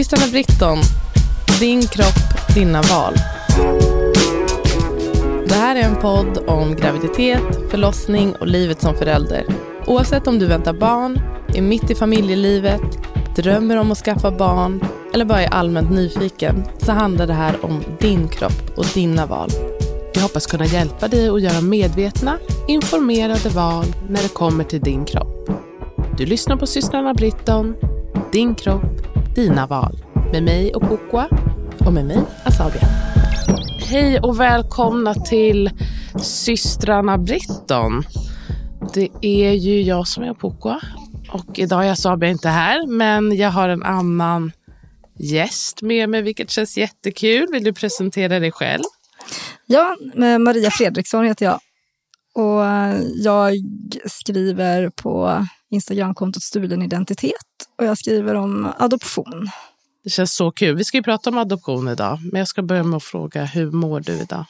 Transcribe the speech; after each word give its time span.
Systrarna 0.00 0.32
Britton. 0.32 0.78
Din 1.60 1.82
kropp, 1.82 2.54
dina 2.54 2.82
val. 2.82 3.14
Det 5.48 5.54
här 5.54 5.76
är 5.76 5.80
en 5.80 5.96
podd 5.96 6.38
om 6.46 6.76
graviditet, 6.76 7.70
förlossning 7.70 8.34
och 8.34 8.46
livet 8.46 8.80
som 8.80 8.94
förälder. 8.94 9.44
Oavsett 9.86 10.26
om 10.26 10.38
du 10.38 10.46
väntar 10.46 10.72
barn, 10.72 11.20
är 11.54 11.62
mitt 11.62 11.90
i 11.90 11.94
familjelivet, 11.94 12.80
drömmer 13.36 13.76
om 13.76 13.92
att 13.92 13.98
skaffa 13.98 14.30
barn 14.30 14.84
eller 15.14 15.24
bara 15.24 15.42
är 15.42 15.54
allmänt 15.54 15.90
nyfiken 15.90 16.64
så 16.78 16.92
handlar 16.92 17.26
det 17.26 17.34
här 17.34 17.64
om 17.64 17.84
din 18.00 18.28
kropp 18.28 18.70
och 18.76 18.86
dina 18.94 19.26
val. 19.26 19.50
Vi 20.14 20.20
hoppas 20.20 20.46
kunna 20.46 20.66
hjälpa 20.66 21.08
dig 21.08 21.28
att 21.28 21.42
göra 21.42 21.60
medvetna, 21.60 22.38
informerade 22.68 23.48
val 23.48 23.86
när 24.08 24.22
det 24.22 24.34
kommer 24.34 24.64
till 24.64 24.80
din 24.80 25.04
kropp. 25.04 25.50
Du 26.16 26.26
lyssnar 26.26 26.56
på 26.56 26.66
systrarna 26.66 27.14
Britton, 27.14 27.74
Din 28.32 28.54
kropp, 28.54 29.10
dina 29.34 29.66
val. 29.66 29.98
Med 30.32 30.42
mig 30.42 30.74
och 30.74 30.82
Kokwa 30.82 31.28
Och 31.78 31.92
med 31.92 32.04
mig, 32.04 32.22
Asabia. 32.44 32.82
Hej 33.88 34.20
och 34.20 34.40
välkomna 34.40 35.14
till 35.14 35.70
systrarna 36.22 37.18
Britton. 37.18 38.02
Det 38.94 39.08
är 39.20 39.52
ju 39.52 39.82
jag 39.82 40.08
som 40.08 40.24
är 40.24 40.34
Pokwa 40.34 40.80
och 41.32 41.58
idag 41.58 41.86
är 41.86 41.90
Asabia 41.92 42.30
inte 42.30 42.48
här 42.48 42.86
men 42.86 43.36
jag 43.36 43.50
har 43.50 43.68
en 43.68 43.82
annan 43.82 44.52
gäst 45.18 45.82
med 45.82 46.08
mig 46.08 46.22
vilket 46.22 46.50
känns 46.50 46.76
jättekul. 46.76 47.46
Vill 47.52 47.64
du 47.64 47.72
presentera 47.72 48.40
dig 48.40 48.52
själv? 48.52 48.82
Ja, 49.66 49.96
Maria 50.38 50.70
Fredriksson 50.70 51.24
heter 51.24 51.46
jag. 51.46 51.60
Och 52.40 52.64
jag 53.14 53.54
skriver 54.06 54.90
på 54.90 55.46
Instagramkontot 55.70 56.42
Stulen 56.42 56.82
Identitet 56.82 57.34
och 57.78 57.84
jag 57.84 57.98
skriver 57.98 58.34
om 58.34 58.72
adoption. 58.78 59.50
Det 60.04 60.10
känns 60.10 60.32
så 60.34 60.50
kul. 60.50 60.76
Vi 60.76 60.84
ska 60.84 60.96
ju 60.96 61.02
prata 61.02 61.30
om 61.30 61.38
adoption 61.38 61.88
idag, 61.88 62.18
men 62.32 62.38
jag 62.38 62.48
ska 62.48 62.62
börja 62.62 62.82
med 62.82 62.96
att 62.96 63.02
fråga 63.02 63.44
hur 63.44 63.70
mår 63.70 64.00
du 64.00 64.12
idag? 64.12 64.44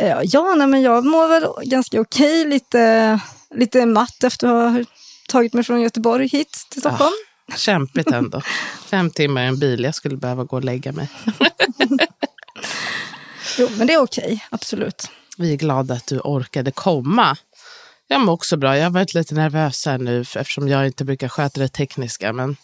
Eh, 0.00 0.18
ja, 0.22 0.54
nej, 0.54 0.66
men 0.66 0.82
jag 0.82 1.04
mår 1.04 1.28
väl 1.28 1.68
ganska 1.68 2.00
okej. 2.00 2.44
Lite, 2.44 3.20
lite 3.54 3.86
matt 3.86 4.24
efter 4.24 4.48
att 4.48 4.72
ha 4.72 4.84
tagit 5.28 5.52
mig 5.52 5.64
från 5.64 5.80
Göteborg 5.80 6.28
hit 6.28 6.66
till 6.70 6.80
Stockholm. 6.80 7.12
Ah, 7.52 7.56
kämpigt 7.56 8.10
ändå. 8.10 8.40
Fem 8.86 9.10
timmar 9.10 9.42
i 9.42 9.46
en 9.46 9.58
bil. 9.58 9.84
Jag 9.84 9.94
skulle 9.94 10.16
behöva 10.16 10.44
gå 10.44 10.56
och 10.56 10.64
lägga 10.64 10.92
mig. 10.92 11.08
jo, 13.58 13.68
men 13.78 13.86
det 13.86 13.92
är 13.92 14.02
okej. 14.02 14.44
Absolut. 14.50 15.10
Vi 15.38 15.52
är 15.52 15.56
glada 15.56 15.94
att 15.94 16.06
du 16.06 16.20
orkade 16.20 16.70
komma. 16.70 17.36
Jag 18.08 18.20
mår 18.20 18.32
också 18.32 18.56
bra. 18.56 18.76
Jag 18.76 18.84
har 18.84 18.90
varit 18.90 19.14
lite 19.14 19.34
nervös 19.34 19.86
här 19.86 19.98
nu 19.98 20.20
eftersom 20.20 20.68
jag 20.68 20.86
inte 20.86 21.04
brukar 21.04 21.28
sköta 21.28 21.60
det 21.60 21.68
tekniska. 21.68 22.32
Men 22.32 22.56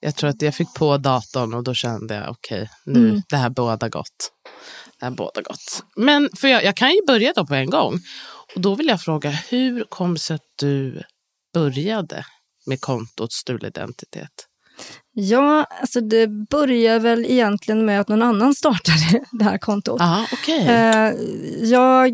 jag 0.00 0.16
tror 0.16 0.30
att 0.30 0.42
jag 0.42 0.54
fick 0.54 0.74
på 0.74 0.96
datorn 0.98 1.54
och 1.54 1.64
då 1.64 1.74
kände 1.74 2.14
jag 2.14 2.30
okej, 2.30 2.62
okay, 2.62 2.68
nu 2.84 3.08
mm. 3.08 3.22
det 3.28 3.36
här 3.36 3.50
båda 3.50 3.88
gott. 3.88 4.32
Det 4.98 5.04
här 5.04 5.12
båda 5.12 5.42
gott. 5.42 5.84
Men 5.96 6.30
för 6.36 6.48
jag, 6.48 6.64
jag 6.64 6.76
kan 6.76 6.90
ju 6.90 7.06
börja 7.06 7.32
då 7.32 7.46
på 7.46 7.54
en 7.54 7.70
gång. 7.70 8.00
Och 8.54 8.60
då 8.60 8.74
vill 8.74 8.88
jag 8.88 9.00
fråga, 9.00 9.30
hur 9.30 9.84
kom 9.84 10.14
det 10.14 10.20
sig 10.20 10.34
att 10.34 10.52
du 10.58 11.02
började 11.54 12.26
med 12.66 12.80
kontot 12.80 13.32
Stulen 13.32 13.68
identitet? 13.68 14.45
Ja, 15.18 15.66
alltså 15.80 16.00
det 16.00 16.26
började 16.26 16.98
väl 16.98 17.24
egentligen 17.24 17.84
med 17.84 18.00
att 18.00 18.08
någon 18.08 18.22
annan 18.22 18.54
startade 18.54 19.24
det 19.32 19.44
här 19.44 19.58
kontot. 19.58 20.00
Aha, 20.00 20.26
okay. 20.32 20.58
Eh, 20.58 21.12
jag 21.62 22.12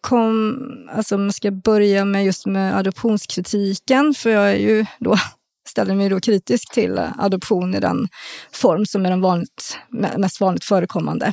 kom, 0.00 0.58
alltså 0.92 1.14
om 1.14 1.24
jag 1.24 1.34
ska 1.34 1.50
börja 1.50 2.04
med 2.04 2.24
just 2.24 2.46
med 2.46 2.76
adoptionskritiken, 2.76 4.14
för 4.14 4.30
jag 4.30 4.50
är 4.50 4.56
ju 4.56 4.86
då 4.98 5.16
ställer 5.68 5.94
mig 5.94 6.08
då 6.08 6.20
kritisk 6.20 6.74
till 6.74 7.00
adoption 7.18 7.74
i 7.74 7.80
den 7.80 8.08
form 8.52 8.86
som 8.86 9.06
är 9.06 9.10
den 9.10 9.20
vanligt, 9.20 9.78
mest 10.16 10.40
vanligt 10.40 10.64
förekommande. 10.64 11.32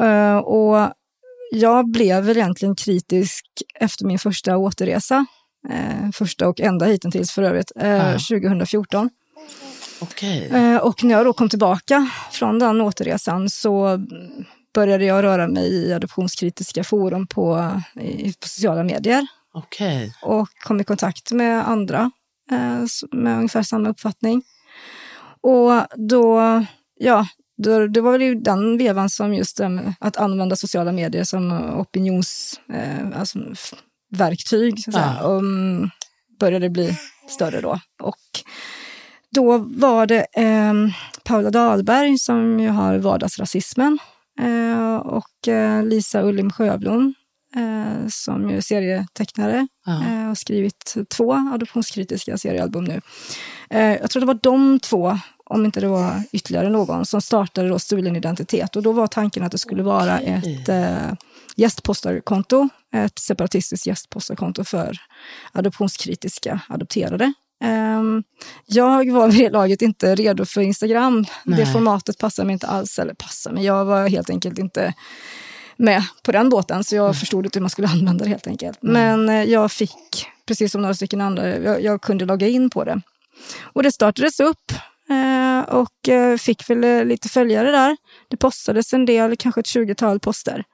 Uh, 0.00 0.36
och 0.36 0.92
jag 1.50 1.90
blev 1.90 2.24
väl 2.24 2.36
egentligen 2.36 2.76
kritisk 2.76 3.44
efter 3.80 4.04
min 4.04 4.18
första 4.18 4.56
återresa. 4.56 5.26
Första 6.14 6.48
och 6.48 6.60
enda 6.60 6.86
hittills 6.86 7.32
för 7.32 7.42
övrigt, 7.42 7.72
uh, 7.82 8.14
ah. 8.14 8.18
2014. 8.18 9.10
Okay. 10.02 10.78
och 10.78 11.04
när 11.04 11.14
jag 11.14 11.26
då 11.26 11.32
kom 11.32 11.48
tillbaka 11.48 12.10
från 12.30 12.58
den 12.58 12.80
återresan 12.80 13.50
så 13.50 14.00
började 14.74 15.04
jag 15.04 15.24
röra 15.24 15.48
mig 15.48 15.74
i 15.74 15.92
adoptionskritiska 15.92 16.84
forum 16.84 17.26
på, 17.26 17.72
i, 18.00 18.32
på 18.32 18.48
sociala 18.48 18.82
medier. 18.82 19.26
Okay. 19.54 20.10
Och 20.22 20.48
kom 20.64 20.80
i 20.80 20.84
kontakt 20.84 21.32
med 21.32 21.68
andra 21.68 22.10
Eh, 22.52 22.84
med 23.12 23.36
ungefär 23.36 23.62
samma 23.62 23.88
uppfattning. 23.88 24.42
Och 25.40 25.86
då, 25.96 26.40
ja, 26.98 27.26
då, 27.56 27.86
det 27.86 28.00
var 28.00 28.18
väl 28.18 28.42
den 28.42 28.78
vevan 28.78 29.10
som 29.10 29.34
just 29.34 29.60
um, 29.60 29.94
att 30.00 30.16
använda 30.16 30.56
sociala 30.56 30.92
medier 30.92 31.24
som 31.24 31.52
opinionsverktyg, 31.80 33.12
eh, 33.12 33.20
alltså, 33.20 33.38
verktyg, 34.10 34.84
så 34.84 34.90
att 34.90 34.94
säga, 34.94 35.20
um, 35.22 35.90
började 36.40 36.70
bli 36.70 36.98
större 37.28 37.60
då. 37.60 37.80
Och 38.02 38.20
då 39.32 39.58
var 39.58 40.06
det 40.06 40.26
eh, 40.32 40.72
Paula 41.24 41.50
Dahlberg 41.50 42.18
som 42.18 42.60
ju 42.60 42.68
har 42.68 42.98
vardagsrasismen 42.98 43.98
eh, 44.40 44.96
och 44.96 45.48
eh, 45.48 45.84
Lisa 45.84 46.22
Ullim 46.22 46.50
Sjöblom 46.50 47.14
eh, 47.56 48.08
som 48.08 48.50
ju 48.50 48.56
är 48.56 48.60
serietecknare 48.60 49.68
ja. 49.86 50.04
eh, 50.04 50.30
och 50.30 50.38
skrivit 50.38 50.96
två 51.08 51.32
adoptionskritiska 51.32 52.38
seriealbum 52.38 52.84
nu. 52.84 53.00
Eh, 53.70 53.96
jag 53.96 54.10
tror 54.10 54.20
det 54.20 54.26
var 54.26 54.38
de 54.42 54.80
två, 54.80 55.18
om 55.44 55.64
inte 55.64 55.80
det 55.80 55.88
var 55.88 56.22
ytterligare 56.32 56.68
någon, 56.70 57.06
som 57.06 57.22
startade 57.22 57.68
då 57.68 57.78
Stulen 57.78 58.16
identitet. 58.16 58.76
Och 58.76 58.82
då 58.82 58.92
var 58.92 59.06
tanken 59.06 59.42
att 59.42 59.52
det 59.52 59.58
skulle 59.58 59.82
vara 59.82 60.20
ett 60.20 60.68
eh, 60.68 61.12
gästpostarkonto, 61.56 62.68
ett 62.94 63.18
separatistiskt 63.18 63.86
gästpostarkonto 63.86 64.64
för 64.64 64.96
adoptionskritiska 65.52 66.60
adopterade. 66.68 67.32
Um, 67.62 68.22
jag 68.66 69.12
var 69.12 69.28
vid 69.28 69.40
det 69.40 69.50
laget 69.50 69.82
inte 69.82 70.14
redo 70.14 70.44
för 70.44 70.60
Instagram. 70.60 71.24
Nej. 71.44 71.58
Det 71.60 71.66
formatet 71.66 72.18
passade 72.18 72.46
mig 72.46 72.52
inte 72.52 72.66
alls, 72.66 72.98
eller 72.98 73.14
passade 73.14 73.54
mig. 73.54 73.64
Jag 73.64 73.84
var 73.84 74.08
helt 74.08 74.30
enkelt 74.30 74.58
inte 74.58 74.94
med 75.76 76.02
på 76.22 76.32
den 76.32 76.48
båten, 76.48 76.84
så 76.84 76.96
jag 76.96 77.04
mm. 77.04 77.14
förstod 77.14 77.44
inte 77.44 77.58
hur 77.58 77.62
man 77.62 77.70
skulle 77.70 77.88
använda 77.92 78.24
det 78.24 78.30
helt 78.30 78.46
enkelt. 78.46 78.82
Mm. 78.82 78.92
Men 78.92 79.28
eh, 79.28 79.50
jag 79.50 79.72
fick, 79.72 80.26
precis 80.46 80.72
som 80.72 80.82
några 80.82 80.94
stycken 80.94 81.20
andra, 81.20 81.58
jag, 81.58 81.82
jag, 81.82 82.02
kunde 82.02 82.24
logga 82.24 82.48
in 82.48 82.70
på 82.70 82.84
det. 82.84 83.00
Och 83.62 83.82
det 83.82 83.92
startades 83.92 84.40
upp 84.40 84.72
eh, 85.10 85.74
och 85.74 86.08
eh, 86.08 86.36
fick 86.36 86.70
väl 86.70 87.08
lite 87.08 87.28
följare 87.28 87.70
där. 87.70 87.96
Det 88.28 88.36
postades 88.36 88.92
en 88.92 89.06
del, 89.06 89.36
kanske 89.36 89.60
ett 89.60 89.66
tjugotal 89.66 90.20
poster. 90.20 90.64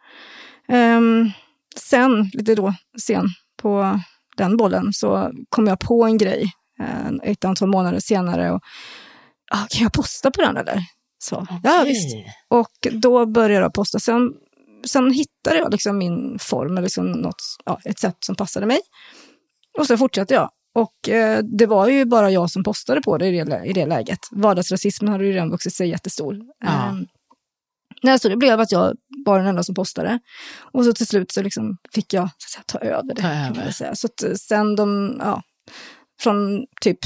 Ehm, 0.69 1.31
sen, 1.77 2.31
lite 2.33 2.55
då, 2.55 2.75
sen 3.03 3.27
på 3.63 4.01
den 4.37 4.57
bollen, 4.57 4.93
så 4.93 5.33
kom 5.49 5.67
jag 5.67 5.81
på 5.81 6.05
en 6.05 6.19
grej 6.19 6.53
eh, 6.81 7.31
ett 7.31 7.45
antal 7.45 7.69
månader 7.69 8.01
senare. 8.01 8.53
Och, 8.53 8.61
ah, 9.51 9.67
kan 9.71 9.83
jag 9.83 9.93
posta 9.93 10.31
på 10.31 10.41
den 10.41 10.57
eller? 10.57 10.83
Så, 11.19 11.37
okay. 11.37 11.59
ja, 11.63 11.83
visst. 11.87 12.17
Och 12.49 12.93
då 12.93 13.27
började 13.27 13.65
jag 13.65 13.75
posta. 13.75 13.99
Sen 13.99 14.33
sen 14.87 15.13
hittade 15.13 15.59
jag 15.59 15.73
liksom 15.73 15.99
min 15.99 16.39
form, 16.39 16.73
eller 16.73 16.83
liksom 16.83 17.13
något, 17.13 17.43
ja, 17.65 17.81
ett 17.85 17.99
sätt 17.99 18.17
som 18.21 18.35
passade 18.35 18.67
mig. 18.67 18.81
Och 19.79 19.87
så 19.87 19.97
fortsatte 19.97 20.35
jag. 20.35 20.51
Och 20.75 21.09
eh, 21.09 21.43
det 21.43 21.67
var 21.67 21.89
ju 21.89 22.05
bara 22.05 22.31
jag 22.31 22.51
som 22.51 22.65
postade 22.65 23.01
på 23.01 23.19
det 23.19 23.27
i 23.27 23.45
det, 23.45 23.65
i 23.65 23.73
det 23.73 23.87
läget. 23.87 24.19
Vardagsrasismen 24.31 25.13
hade 25.13 25.25
ju 25.25 25.33
redan 25.33 25.51
vuxit 25.51 25.75
sig 25.75 25.89
jättestor. 25.89 26.37
Ja. 26.65 26.69
Eh, 26.69 26.95
nej, 28.03 28.19
så 28.19 28.29
det 28.29 28.37
blev 28.37 28.61
att 28.61 28.73
jag 28.73 28.97
var 29.27 29.39
den 29.39 29.49
enda 29.49 29.63
som 29.63 29.75
postade. 29.75 30.19
Och 30.73 30.85
så 30.85 30.93
till 30.93 31.07
slut 31.07 31.33
så 31.33 31.43
liksom 31.43 31.77
fick 31.95 32.13
jag 32.13 32.29
så 32.39 32.49
säga, 32.49 32.63
ta 32.67 32.79
över 32.79 33.15
det. 33.15 33.23
Ta 33.23 33.29
över. 33.29 33.95
Så 33.95 34.07
att, 34.07 34.23
eh, 34.23 34.33
sen 34.35 34.77
de, 34.77 35.17
ja, 35.21 35.43
från 36.21 36.67
typ 36.81 36.99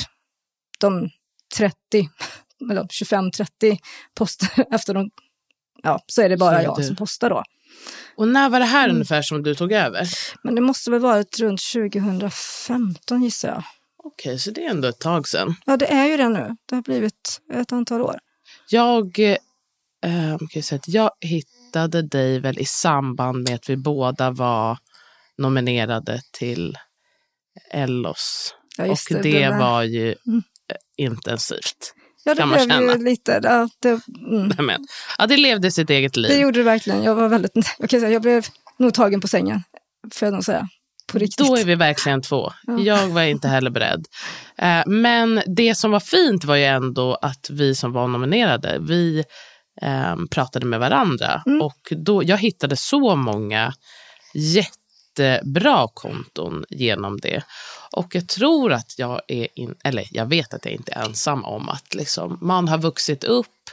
de 0.81 1.11
30, 1.57 1.77
eller 2.71 2.83
25-30 2.83 3.79
poster 4.15 4.65
efter 4.75 4.95
de, 4.95 5.11
ja, 5.83 6.01
så 6.07 6.23
är 6.23 6.29
det 6.29 6.37
bara 6.37 6.63
jag 6.63 6.85
som 6.85 6.97
postar 6.97 7.31
då. 7.31 7.43
Och 8.17 8.29
när 8.29 8.49
var 8.49 8.59
det 8.59 8.67
här 8.67 8.85
mm. 8.85 8.97
ungefär 8.97 9.23
som 9.23 9.43
du 9.43 9.55
tog 9.55 9.73
över? 9.73 10.09
Men 10.43 10.55
det 10.55 10.61
måste 10.61 10.91
väl 10.91 11.01
varit 11.01 11.41
runt 11.41 11.61
2015 11.73 13.23
gissar 13.23 13.49
jag. 13.49 13.65
Okej, 14.05 14.39
så 14.39 14.51
det 14.51 14.65
är 14.65 14.71
ändå 14.71 14.89
ett 14.89 15.01
tag 15.01 15.29
sedan. 15.29 15.55
Ja, 15.67 15.77
det 15.77 15.93
är 15.93 16.07
ju 16.07 16.17
det 16.17 16.29
nu. 16.29 16.57
Det 16.67 16.75
har 16.75 16.83
blivit 16.83 17.41
ett 17.53 17.73
antal 17.73 18.01
år. 18.01 18.19
Jag, 18.69 19.19
eh, 19.19 20.39
kan 20.39 20.49
jag, 20.55 20.65
säga 20.65 20.77
att 20.77 20.89
jag 20.89 21.11
hittade 21.21 22.03
dig 22.03 22.41
väl 22.41 22.59
i 22.59 22.65
samband 22.65 23.49
med 23.49 23.55
att 23.55 23.71
vi 23.71 23.77
båda 23.77 24.31
var 24.31 24.79
nominerade 25.39 26.21
till 26.33 26.79
Ellos. 27.71 28.55
Ja, 28.79 28.85
och 28.91 28.99
det, 29.11 29.21
det, 29.23 29.51
var 29.51 29.83
ju 29.83 30.15
Mm. 30.27 30.43
eh, 30.71 30.77
intensivt. 31.05 31.95
Ja, 32.25 32.35
det 32.35 32.47
blev 32.47 32.59
känna. 32.59 32.93
ju 32.93 33.05
lite... 33.05 33.41
Ja, 33.43 33.69
det, 33.79 33.89
mm. 34.31 34.53
Nej, 34.67 34.77
ja, 35.19 35.27
det 35.27 35.37
levde 35.37 35.71
sitt 35.71 35.91
eget 35.91 36.17
liv. 36.17 36.31
det 36.31 36.39
gjorde 36.41 36.59
det 36.61 36.65
verkligen. 36.65 37.03
Jag 37.03 37.15
var 37.15 37.29
väldigt... 37.29 37.53
Jag, 37.79 37.91
kan 37.91 38.01
säga, 38.01 38.13
jag 38.13 38.23
blev 38.23 38.47
nog 38.79 38.95
tagen 38.95 39.21
på 39.21 39.29
sängen, 39.29 39.63
får 40.15 40.27
jag 40.27 40.33
nog 40.33 40.45
säga. 40.45 40.69
På 41.13 41.19
riktigt. 41.19 41.47
Då 41.47 41.57
är 41.57 41.65
vi 41.65 41.75
verkligen 41.75 42.23
två. 42.23 42.53
Ja. 42.67 42.79
Jag 42.81 43.07
var 43.07 43.23
inte 43.23 43.49
heller 43.49 43.71
beredd. 43.71 44.07
Eh, 44.59 44.83
Men 44.87 45.43
det 45.57 45.75
som 45.75 45.91
var 45.91 46.01
fint 46.01 46.45
var 46.45 46.57
ju 46.57 46.65
ändå 46.65 47.15
att 47.15 47.51
vi 47.51 47.75
som 47.75 47.93
var 47.93 48.09
nominerade, 48.09 48.79
vi 48.81 49.25
eh, 49.83 50.17
pratade 50.31 50.67
med 50.67 50.81
varandra. 50.81 51.43
Mm. 51.47 51.63
Och 51.63 51.79
då, 51.91 52.23
jag 52.25 52.37
hittade 52.39 52.77
så 52.77 53.17
många 53.17 53.73
jättebra 54.35 55.89
konton 55.95 56.65
genom 56.71 57.21
det. 57.21 57.43
Och 57.93 58.15
jag 58.15 58.29
tror 58.29 58.73
att 58.73 58.99
jag 58.99 59.21
är, 59.29 59.49
in, 59.55 59.75
eller 59.85 60.07
jag 60.11 60.27
vet 60.27 60.55
att 60.55 60.65
jag 60.65 60.75
inte 60.75 60.93
är 60.93 61.05
ensam 61.05 61.45
om 61.45 61.69
att 61.69 61.95
liksom, 61.95 62.39
man 62.41 62.69
har 62.69 62.79
vuxit 62.79 63.25
upp 63.25 63.71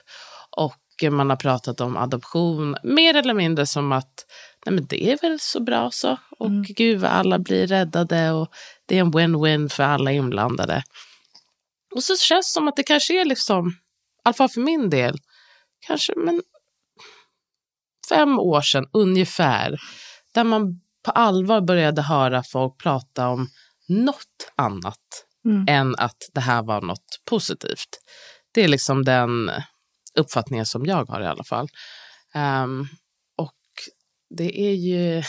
och 0.58 1.04
man 1.12 1.30
har 1.30 1.38
pratat 1.38 1.82
om 1.82 1.98
adoption 1.98 2.76
mer 2.84 3.16
eller 3.16 3.34
mindre 3.34 3.66
som 3.66 3.92
att 3.92 4.26
nej 4.66 4.76
men 4.76 4.86
det 4.86 5.12
är 5.12 5.18
väl 5.22 5.40
så 5.40 5.60
bra 5.60 5.92
så. 5.92 6.18
Och 6.40 6.48
Mm. 6.48 6.64
gud 6.64 7.00
vad 7.00 7.12
alla 7.12 7.40
blir 7.40 7.68
räddade 7.68 8.32
och 8.32 8.48
det 8.86 8.98
är 8.98 9.02
en 9.02 9.14
win-win 9.14 9.70
för 9.70 9.84
alla 9.84 10.12
inblandade. 10.12 10.84
Och 11.96 12.04
så 12.04 12.16
känns 12.16 12.48
det 12.48 12.54
som 12.54 12.68
att 12.68 12.76
det 12.76 12.84
kanske 12.84 13.22
är 13.22 13.26
liksom, 13.26 13.68
i 13.70 13.72
alla 14.24 14.34
fall 14.34 14.50
för 14.50 14.62
min 14.62 14.90
del, 14.90 15.18
kanske 15.88 16.14
men 16.18 16.42
fem 18.10 18.40
år 18.40 18.62
sedan 18.62 18.90
ungefär, 18.94 19.78
där 20.34 20.44
man 20.44 20.82
på 21.06 21.12
allvar 21.12 21.62
började 21.62 22.02
höra 22.02 22.44
folk 22.44 22.78
prata 22.78 23.28
om 23.28 23.48
något 23.90 24.52
annat 24.56 25.26
Mm. 25.46 25.66
än 25.70 25.96
att 25.96 26.18
det 26.34 26.42
här 26.42 26.64
var 26.64 26.82
något 26.82 27.22
positivt. 27.30 27.90
Det 28.54 28.64
är 28.64 28.68
liksom 28.68 29.06
den 29.06 29.52
uppfattningen 30.20 30.66
som 30.66 30.86
jag 30.86 31.06
har 31.10 31.22
i 31.22 31.26
alla 31.26 31.44
fall. 31.44 31.68
Ehm, 32.34 32.88
och 33.38 33.56
det 34.38 34.62
är 34.62 34.74
ju 34.74 35.24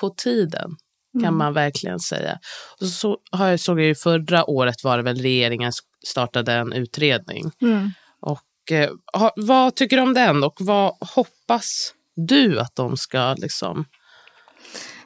på 0.00 0.10
tiden, 0.10 0.76
kan 1.12 1.24
Mm. 1.24 1.36
man 1.38 1.52
verkligen 1.52 2.00
säga. 2.00 2.38
Och 2.80 2.86
så 2.86 3.18
har 3.30 3.48
jag, 3.48 3.60
såg 3.60 3.80
jag 3.80 3.86
ju 3.86 3.94
förra 3.94 4.50
året 4.50 4.84
var 4.84 4.96
det 4.96 5.02
väl 5.02 5.22
regeringen 5.22 5.72
startade 6.06 6.52
en 6.52 6.72
utredning. 6.72 7.50
Mm. 7.62 7.90
Och, 8.20 8.72
eh, 8.72 8.90
vad 9.36 9.74
tycker 9.74 9.96
du 9.96 10.02
om 10.02 10.14
den 10.14 10.44
och 10.44 10.56
vad 10.60 10.96
hoppas 11.14 11.94
du 12.16 12.60
att 12.60 12.76
de 12.76 12.96
ska 12.96 13.34
liksom... 13.38 13.84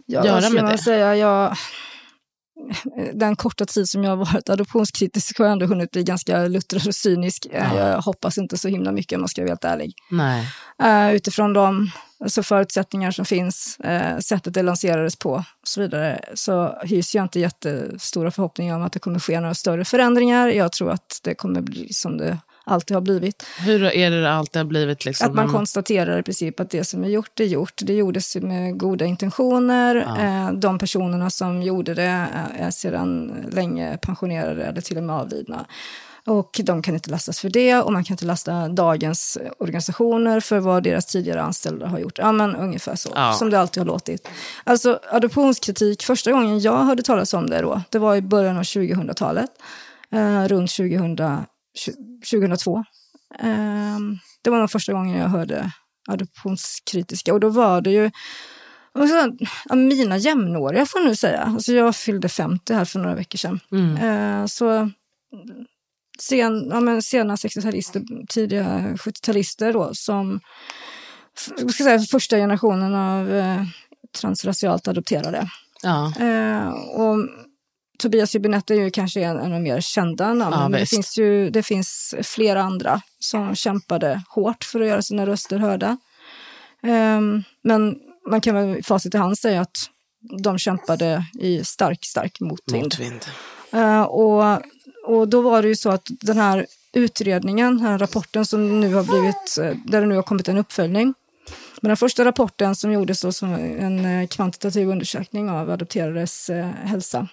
Ja, 0.07 0.27
göra 0.27 0.43
ska 0.43 0.51
med 0.51 0.65
det? 0.65 0.79
Säga, 0.79 1.17
jag, 1.17 1.57
den 3.15 3.37
korta 3.37 3.65
tid 3.65 3.89
som 3.89 4.05
jag 4.05 4.11
har 4.11 4.17
varit 4.17 4.49
adoptionskritisk 4.49 5.39
har 5.39 5.45
jag 5.45 5.53
ändå 5.53 5.67
hunnit 5.67 5.91
bli 5.91 6.05
ganska 6.05 6.47
luttrad 6.47 6.87
och 6.87 6.95
cynisk. 6.95 7.47
Ja. 7.53 7.79
Jag 7.79 8.03
hoppas 8.03 8.39
inte 8.39 8.59
så 8.59 8.69
himla 8.69 8.93
mycket 8.93 9.17
om 9.17 9.23
jag 9.23 9.31
ska 9.31 9.43
vara 9.43 9.51
helt 9.51 9.65
ärlig. 9.65 9.95
Eh, 10.83 11.15
utifrån 11.15 11.53
de 11.53 11.91
alltså 12.21 12.43
förutsättningar 12.43 13.11
som 13.11 13.25
finns, 13.25 13.79
uh, 13.85 14.19
sättet 14.19 14.55
det 14.55 14.63
lanserades 14.63 15.17
på 15.17 15.33
och 15.33 15.69
så 15.69 15.81
vidare, 15.81 16.25
så 16.35 16.79
hyser 16.83 17.19
jag 17.19 17.25
inte 17.25 17.41
jättestora 17.41 18.31
förhoppningar 18.31 18.77
om 18.77 18.83
att 18.83 18.93
det 18.93 18.99
kommer 18.99 19.19
ske 19.19 19.41
några 19.41 19.55
större 19.55 19.85
förändringar. 19.85 20.49
Jag 20.49 20.73
tror 20.73 20.91
att 20.91 21.21
det 21.23 21.35
kommer 21.35 21.61
bli 21.61 21.93
som 21.93 22.19
det 22.19 22.39
alltid 22.69 22.95
har 22.95 23.01
blivit. 23.03 23.43
Hur 23.59 23.83
är 23.85 24.11
det 24.11 24.33
alltid 24.33 24.61
har 24.61 24.65
blivit? 24.67 25.05
Liksom, 25.05 25.29
Att 25.31 25.35
man 25.35 25.47
när 25.47 25.53
konstaterar 25.55 26.19
i 26.19 26.23
princip 26.23 26.61
att 26.61 26.71
det 26.71 26.85
som 26.85 27.05
är 27.05 27.09
gjort 27.09 27.41
är 27.41 27.45
gjort. 27.45 27.73
Det 27.77 27.95
gjordes 27.95 28.37
med 28.37 28.79
goda 28.79 29.05
intentioner. 29.05 29.95
Ja. 30.07 30.19
Eh, 30.25 30.53
De 30.53 30.79
personerna 30.79 31.31
som 31.31 31.63
gjorde 31.63 31.95
det 31.95 32.03
är- 32.03 32.47
är 32.59 32.71
sedan 32.71 33.33
länge 33.53 33.97
pensionerade 34.03 34.65
eller 34.65 34.81
till 34.81 34.97
och 34.97 35.03
med 35.03 35.17
avlidna. 35.17 35.67
Och 36.27 36.61
de 36.65 36.83
kan 36.83 36.95
inte 36.95 37.11
lastas 37.11 37.41
för 37.41 37.51
det 37.51 37.77
och 37.77 37.93
man 37.93 38.05
kan 38.05 38.15
inte 38.15 38.25
lasta 38.25 38.69
dagens 38.69 39.39
organisationer 39.59 40.41
för 40.41 40.59
vad 40.59 40.83
deras 40.83 41.07
tidigare 41.07 41.43
anställda 41.43 41.87
har 41.87 41.99
gjort. 41.99 42.19
Ja, 42.19 42.33
men 42.33 42.57
ungefär 42.57 42.95
så, 42.95 43.11
Ja. 43.15 43.33
som 43.33 43.51
det 43.51 43.61
alltid 43.61 43.81
har 43.81 43.87
låtit. 43.87 44.29
Alltså 44.65 45.01
adoptionskritik, 45.13 46.03
första 46.03 46.33
gången 46.33 46.61
jag 46.61 46.77
hörde 46.85 47.03
talas 47.03 47.35
om 47.35 47.51
det 47.51 47.61
då, 47.63 47.83
det 47.91 47.99
var 47.99 48.17
i 48.17 48.23
början 48.23 48.57
av 48.59 48.63
2000-talet. 48.63 49.51
Eh, 50.13 50.45
runt 50.49 50.71
2000, 50.71 51.17
2002. 52.31 52.85
Ehm, 53.39 54.19
det 54.43 54.51
var 54.51 54.59
nog 54.59 54.71
första 54.71 54.93
gången 54.93 55.19
jag 55.19 55.29
hörde 55.29 55.73
adoptionskritiska. 56.09 57.35
Och 57.35 57.41
då 57.41 57.49
var 57.49 57.81
det 57.81 57.91
ju 57.91 58.11
ja, 59.69 59.75
mina 59.75 60.17
jämnåriga 60.17 60.87
får 60.87 61.01
jag 61.01 61.09
nu 61.09 61.17
säga. 61.17 61.41
Alltså, 61.41 61.73
jag 61.73 61.97
fyllde 61.97 62.29
50 62.29 62.75
här 62.75 62.85
för 62.85 62.99
några 62.99 63.15
veckor 63.15 63.39
sedan. 63.39 63.61
Mm. 63.73 63.97
Eh, 63.97 64.47
så 64.47 64.91
sen, 66.21 66.69
ja, 66.71 66.81
men 66.81 67.03
sena 67.03 67.37
60-talister, 67.37 68.27
tidiga 68.29 68.65
70-talister 68.97 69.73
då, 69.73 69.91
som 69.95 70.41
ska 71.69 71.85
säga, 71.85 71.99
första 71.99 72.37
generationen 72.37 72.95
av 72.95 73.35
eh, 73.35 73.63
transracialt 74.21 74.89
adopterade. 74.89 75.51
Ja. 75.83 76.13
Eh, 76.21 76.69
och 76.71 77.17
Tobias 77.99 78.35
Hübinette 78.35 78.75
är 78.75 78.81
ju 78.81 78.91
kanske 78.91 79.21
en, 79.21 79.39
av 79.39 79.51
de 79.51 79.63
mer 79.63 79.81
kända 79.81 80.27
namnen, 80.27 80.61
Ja, 80.61 80.69
men 80.69 80.81
det 80.81 80.87
finns 80.87 81.19
ju 81.19 81.51
det 81.51 81.63
finns 81.63 82.15
flera 82.23 82.63
andra 82.63 83.03
som 83.19 83.55
kämpade 83.55 84.23
hårt 84.29 84.65
för 84.65 84.81
att 84.81 84.87
göra 84.87 85.03
sina 85.03 85.27
röster 85.27 85.59
hörda. 85.59 85.97
Ehm, 86.83 87.43
men 87.63 87.99
man 88.31 88.41
kan 88.41 88.55
väl 88.55 88.79
i 88.79 88.83
facit 88.83 89.15
i 89.15 89.19
hand 89.19 89.39
säga 89.39 89.61
att 89.61 89.91
de 90.43 90.59
kämpade 90.59 91.25
i 91.41 91.65
stark, 91.65 92.05
stark 92.05 92.41
motvind. 92.41 92.85
Motvind. 92.85 93.27
Eh, 93.73 94.03
och, 94.03 94.63
och 95.05 95.29
då 95.29 95.41
var 95.41 95.63
det 95.63 95.69
ju 95.69 95.77
så 95.77 95.91
att 95.91 96.07
den 96.21 96.39
här 96.39 96.67
utredningen, 96.93 97.77
den 97.77 97.87
här 97.87 97.99
rapporten 97.99 98.47
som 98.47 98.81
nu 98.81 98.95
har 98.95 99.05
blivit, 99.05 99.81
där 99.91 100.01
det 100.01 100.07
nu 100.07 100.17
har 100.17 100.23
kommit 100.23 100.49
en 100.49 100.59
uppföljning. 100.59 101.15
Men 101.81 101.89
den 101.89 101.97
första 101.97 102.25
rapporten 102.25 102.75
som 102.75 102.93
gjordes 102.93 103.21
då 103.21 103.33
som 103.33 103.55
en 103.55 104.05
eh, 104.05 104.27
kvantitativ 104.27 104.89
undersökning 104.89 105.51
av 105.51 105.71
adopterades 105.71 106.51
eh, 106.51 106.67
hälsa 106.67 107.29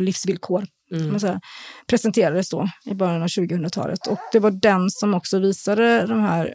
livsvillkor 0.00 0.66
kan 0.98 1.10
man 1.10 1.20
säga, 1.20 1.40
presenterades 1.86 2.48
då 2.48 2.68
i 2.84 2.94
början 2.94 3.22
av 3.22 3.28
2000-talet. 3.28 4.06
Och 4.06 4.18
det 4.32 4.38
var 4.38 4.50
den 4.50 4.90
som 4.90 5.14
också 5.14 5.38
visade 5.38 6.06
de 6.06 6.20
här 6.20 6.54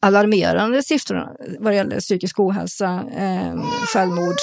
alarmerande 0.00 0.82
siffrorna 0.82 1.32
vad 1.58 1.72
det 1.72 1.76
gäller 1.76 2.00
psykisk 2.00 2.40
ohälsa, 2.40 3.04
eh, 3.16 3.62
självmord, 3.86 4.36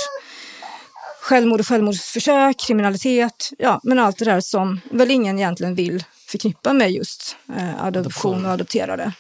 självmord 1.22 1.60
och 1.60 1.68
självmordsförsök, 1.68 2.60
kriminalitet, 2.60 3.50
ja, 3.58 3.80
men 3.84 4.00
allt 4.00 4.18
det 4.18 4.26
där 4.26 4.42
som 4.42 4.80
väl 4.92 5.12
ingen 5.12 5.40
egentligen 5.40 5.76
vill 5.76 6.04
förknippa 6.28 6.74
med 6.74 6.92
just 6.92 7.38
eh, 7.58 7.86
adoption 7.86 8.46
och 8.46 8.52
adopterade. 8.52 9.14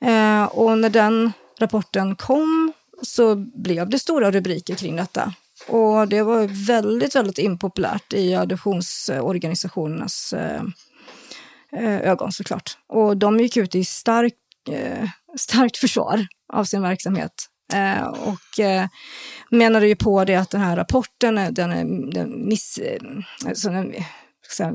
Eh, 0.00 0.44
och 0.44 0.78
när 0.78 0.90
den 0.90 1.32
rapporten 1.58 2.16
kom 2.16 2.72
så 3.02 3.34
blev 3.36 3.88
det 3.88 3.98
stora 3.98 4.30
rubriker 4.30 4.74
kring 4.74 4.96
detta. 4.96 5.34
Och 5.68 6.08
det 6.08 6.22
var 6.22 6.66
väldigt, 6.66 7.16
väldigt 7.16 7.38
impopulärt 7.38 8.12
i 8.12 8.34
adoptionsorganisationernas 8.34 10.32
eh, 10.32 10.62
eh, 11.76 12.00
ögon 12.00 12.32
såklart. 12.32 12.78
Och 12.88 13.16
de 13.16 13.40
gick 13.40 13.56
ut 13.56 13.74
i 13.74 13.84
stark, 13.84 14.34
eh, 14.70 15.08
starkt 15.38 15.76
försvar 15.76 16.26
av 16.52 16.64
sin 16.64 16.82
verksamhet. 16.82 17.32
Eh, 17.74 18.06
och 18.06 18.60
eh, 18.60 18.86
menade 19.50 19.88
ju 19.88 19.96
på 19.96 20.24
det 20.24 20.36
att 20.36 20.50
den 20.50 20.60
här 20.60 20.76
rapporten, 20.76 21.34
den 21.34 21.72
är 21.72 22.12
den 22.12 22.48
miss, 22.48 22.78
alltså 23.46 23.70
den, 23.70 23.94
ska 24.48 24.72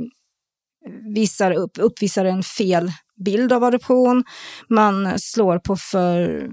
visar 1.15 1.51
upp, 1.51 1.71
uppvisar 1.77 2.25
en 2.25 2.43
fel 2.43 2.91
bild 3.25 3.53
av 3.53 3.63
adoption. 3.63 4.23
Man 4.69 5.19
slår 5.19 5.59
på 5.59 5.77
för 5.77 6.49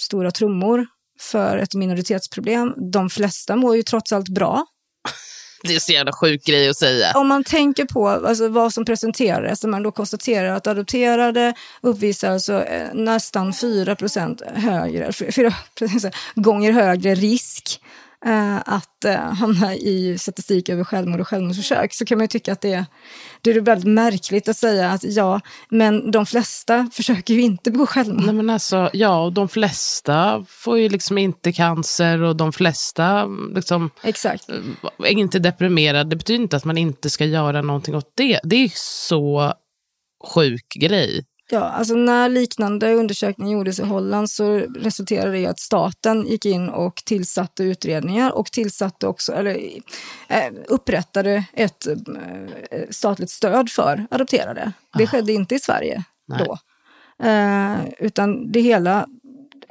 stora 0.00 0.30
trummor 0.30 0.86
för 1.22 1.56
ett 1.56 1.74
minoritetsproblem. 1.74 2.74
De 2.92 3.10
flesta 3.10 3.56
mår 3.56 3.76
ju 3.76 3.82
trots 3.82 4.12
allt 4.12 4.28
bra. 4.28 4.66
Det 5.62 5.74
är 5.74 5.78
så 5.78 5.92
jävla 5.92 6.12
sjuk 6.12 6.44
grej 6.44 6.68
att 6.68 6.76
säga. 6.76 7.12
Om 7.14 7.28
man 7.28 7.44
tänker 7.44 7.84
på 7.84 8.08
alltså, 8.08 8.48
vad 8.48 8.72
som 8.72 8.84
presenterades, 8.84 9.60
där 9.60 9.68
man 9.68 9.82
då 9.82 9.90
konstaterar 9.90 10.54
att 10.54 10.66
adopterade 10.66 11.54
uppvisar 11.80 12.30
alltså, 12.30 12.64
eh, 12.64 12.94
nästan 12.94 13.52
4% 13.52 14.42
högre, 14.54 15.12
4 15.12 15.52
gånger 16.34 16.72
högre 16.72 17.14
risk 17.14 17.80
eh, 18.26 18.56
att 18.56 19.04
eh, 19.04 19.14
hamna 19.14 19.74
i 19.74 20.18
statistik 20.18 20.68
över 20.68 20.84
självmord 20.84 21.20
och 21.20 21.28
självmordsförsök 21.28 21.94
så 21.94 22.04
kan 22.04 22.18
man 22.18 22.24
ju 22.24 22.28
tycka 22.28 22.52
att 22.52 22.60
det, 22.60 22.84
det 23.42 23.50
är 23.50 23.60
väldigt 23.60 23.88
märkligt 23.88 24.48
att 24.48 24.56
säga 24.56 24.90
att 24.90 25.04
ja, 25.04 25.40
men 25.68 26.10
de 26.10 26.26
flesta 26.26 26.90
försöker 26.92 27.34
ju 27.34 27.42
inte 27.42 27.70
begå 27.70 27.86
självmord. 27.86 28.24
Nej, 28.24 28.34
men 28.34 28.50
alltså, 28.50 28.90
ja, 28.92 29.24
och 29.24 29.32
de 29.32 29.48
flesta 29.48 30.44
får 30.48 30.78
ju 30.78 30.88
liksom 30.88 31.18
inte 31.18 31.52
cancer 31.52 32.22
och 32.22 32.36
de 32.36 32.52
flesta 32.52 33.26
liksom, 33.54 33.90
Exakt. 34.02 34.48
är 34.98 35.06
inte 35.06 35.38
deprimerade. 35.38 36.10
Det 36.10 36.16
betyder 36.16 36.42
inte 36.42 36.56
att 36.56 36.64
man 36.64 36.78
inte 36.78 37.10
ska 37.10 37.24
göra 37.24 37.62
någonting 37.62 37.94
åt 37.94 38.12
det. 38.14 38.40
Det 38.42 38.56
är 38.56 38.72
så 38.74 39.54
sjuk 40.34 40.74
grej. 40.74 41.24
Ja, 41.50 41.60
alltså 41.60 41.94
när 41.94 42.28
liknande 42.28 42.94
undersökning 42.94 43.50
gjordes 43.50 43.80
i 43.80 43.82
Holland 43.82 44.30
så 44.30 44.58
resulterade 44.58 45.30
det 45.30 45.38
i 45.38 45.46
att 45.46 45.60
staten 45.60 46.26
gick 46.26 46.46
in 46.46 46.68
och 46.68 47.02
tillsatte 47.04 47.64
utredningar 47.64 48.30
och 48.30 48.46
tillsatte 48.46 49.06
också, 49.06 49.32
eller 49.32 49.54
eh, 50.28 50.52
upprättade 50.68 51.44
ett 51.52 51.86
eh, 51.86 51.94
statligt 52.90 53.30
stöd 53.30 53.70
för 53.70 54.06
adopterade. 54.10 54.72
Det 54.98 55.06
skedde 55.06 55.32
inte 55.32 55.54
i 55.54 55.58
Sverige 55.58 56.04
Nej. 56.28 56.44
då. 56.44 56.58
Eh, 57.26 57.76
utan 57.98 58.52
det 58.52 58.60
hela, 58.60 59.06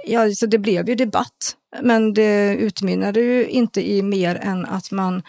ja, 0.05 0.31
så 0.31 0.45
det 0.45 0.57
blev 0.57 0.89
ju 0.89 0.95
debatt. 0.95 1.55
Men 1.81 2.13
det 2.13 2.55
utmynnade 2.55 3.19
ju 3.19 3.47
inte 3.47 3.89
i 3.89 4.01
mer 4.01 4.35
än 4.35 4.65
att 4.65 4.91
man 4.91 5.23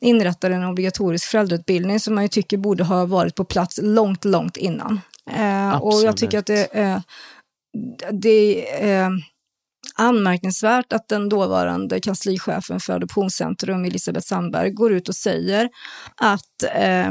inrättade 0.00 0.54
en 0.54 0.64
obligatorisk 0.64 1.30
föräldrautbildning 1.30 2.00
som 2.00 2.14
man 2.14 2.24
ju 2.24 2.28
tycker 2.28 2.56
borde 2.56 2.84
ha 2.84 3.04
varit 3.04 3.34
på 3.34 3.44
plats 3.44 3.80
långt, 3.82 4.24
långt 4.24 4.56
innan. 4.56 5.00
Eh, 5.30 5.76
och 5.76 6.02
jag 6.02 6.16
tycker 6.16 6.38
att 6.38 6.46
det, 6.46 6.64
eh, 6.64 7.00
det 8.12 8.70
är 8.84 9.10
anmärkningsvärt 9.94 10.92
att 10.92 11.08
den 11.08 11.28
dåvarande 11.28 12.00
kanslichefen 12.00 12.80
för 12.80 12.92
Adoptionscentrum, 12.92 13.84
Elisabeth 13.84 14.26
Sandberg, 14.26 14.70
går 14.70 14.92
ut 14.92 15.08
och 15.08 15.16
säger 15.16 15.68
att 16.16 16.62
eh, 16.74 17.10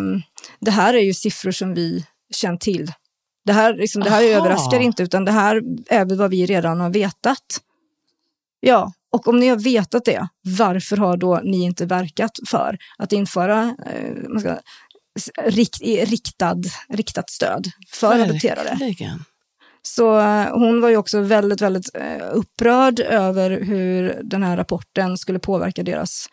det 0.59 0.71
här 0.71 0.93
är 0.93 1.01
ju 1.01 1.13
siffror 1.13 1.51
som 1.51 1.73
vi 1.73 2.05
känt 2.33 2.61
till. 2.61 2.91
Det 3.45 3.53
här, 3.53 3.73
liksom, 3.73 4.03
det 4.03 4.09
här 4.09 4.23
Aha. 4.23 4.41
överraskar 4.41 4.79
inte, 4.79 5.03
utan 5.03 5.25
det 5.25 5.31
här 5.31 5.61
är 5.89 6.15
vad 6.15 6.29
vi 6.29 6.45
redan 6.45 6.79
har 6.79 6.89
vetat. 6.89 7.61
Ja, 8.59 8.91
och 9.11 9.27
om 9.27 9.39
ni 9.39 9.47
har 9.47 9.57
vetat 9.57 10.05
det, 10.05 10.27
varför 10.41 10.97
har 10.97 11.17
då 11.17 11.39
ni 11.43 11.63
inte 11.63 11.85
verkat 11.85 12.31
för 12.49 12.77
att 12.97 13.13
införa 13.13 13.75
eh, 13.85 14.13
rikt, 15.43 15.81
riktad, 15.81 16.61
riktat 16.89 17.29
stöd 17.29 17.67
för 17.91 18.19
adopterade? 18.19 18.77
Verkligen. 18.79 19.23
Så 19.81 20.19
eh, 20.19 20.47
hon 20.51 20.81
var 20.81 20.89
ju 20.89 20.97
också 20.97 21.21
väldigt, 21.21 21.61
väldigt 21.61 21.89
eh, 21.93 22.27
upprörd 22.33 22.99
över 22.99 23.61
hur 23.61 24.19
den 24.23 24.43
här 24.43 24.57
rapporten 24.57 25.17
skulle 25.17 25.39
påverka 25.39 25.83
deras 25.83 26.29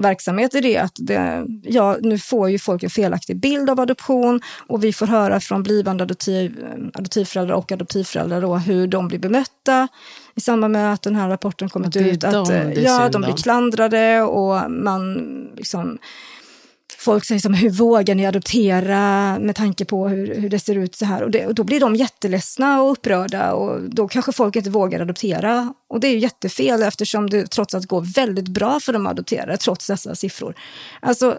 verksamhet 0.00 0.54
i 0.54 0.60
det 0.60 0.78
att 0.78 0.92
det, 0.96 1.46
ja, 1.62 1.96
nu 2.00 2.18
får 2.18 2.50
ju 2.50 2.58
folk 2.58 2.82
en 2.82 2.90
felaktig 2.90 3.40
bild 3.40 3.70
av 3.70 3.80
adoption 3.80 4.40
och 4.66 4.84
vi 4.84 4.92
får 4.92 5.06
höra 5.06 5.40
från 5.40 5.62
blivande 5.62 6.04
adoptiv, 6.04 6.64
adoptivföräldrar 6.94 7.54
och 7.54 7.72
adoptivföräldrar 7.72 8.40
då 8.40 8.56
hur 8.56 8.86
de 8.86 9.08
blir 9.08 9.18
bemötta 9.18 9.88
i 10.34 10.40
samband 10.40 10.72
med 10.72 10.92
att 10.92 11.02
den 11.02 11.16
här 11.16 11.28
rapporten 11.28 11.68
kommit 11.68 11.96
ut. 11.96 12.24
Att 12.24 12.50
eh, 12.50 12.56
är 12.56 12.84
ja, 12.84 13.08
de 13.08 13.22
blir 13.22 13.36
klandrade 13.36 14.22
och 14.22 14.70
man 14.70 15.14
liksom 15.56 15.98
Folk 16.98 17.24
säger 17.24 17.40
som, 17.40 17.54
hur 17.54 17.70
vågar 17.70 18.14
ni 18.14 18.26
adoptera 18.26 19.38
med 19.38 19.56
tanke 19.56 19.84
på 19.84 20.08
hur, 20.08 20.34
hur 20.34 20.48
det 20.48 20.58
ser 20.58 20.74
ut 20.74 20.94
så 20.94 21.04
här? 21.04 21.22
Och, 21.22 21.30
det, 21.30 21.46
och 21.46 21.54
då 21.54 21.64
blir 21.64 21.80
de 21.80 21.94
jätteledsna 21.96 22.82
och 22.82 22.92
upprörda 22.92 23.52
och 23.52 23.82
då 23.90 24.08
kanske 24.08 24.32
folk 24.32 24.56
inte 24.56 24.70
vågar 24.70 25.00
adoptera. 25.00 25.74
Och 25.88 26.00
det 26.00 26.08
är 26.08 26.12
ju 26.12 26.18
jättefel 26.18 26.82
eftersom 26.82 27.30
det 27.30 27.46
trots 27.46 27.74
allt 27.74 27.86
går 27.86 28.00
väldigt 28.00 28.48
bra 28.48 28.80
för 28.80 28.92
de 28.92 29.06
adopterade 29.06 29.56
trots 29.56 29.86
dessa 29.86 30.14
siffror. 30.14 30.54
Alltså, 31.00 31.38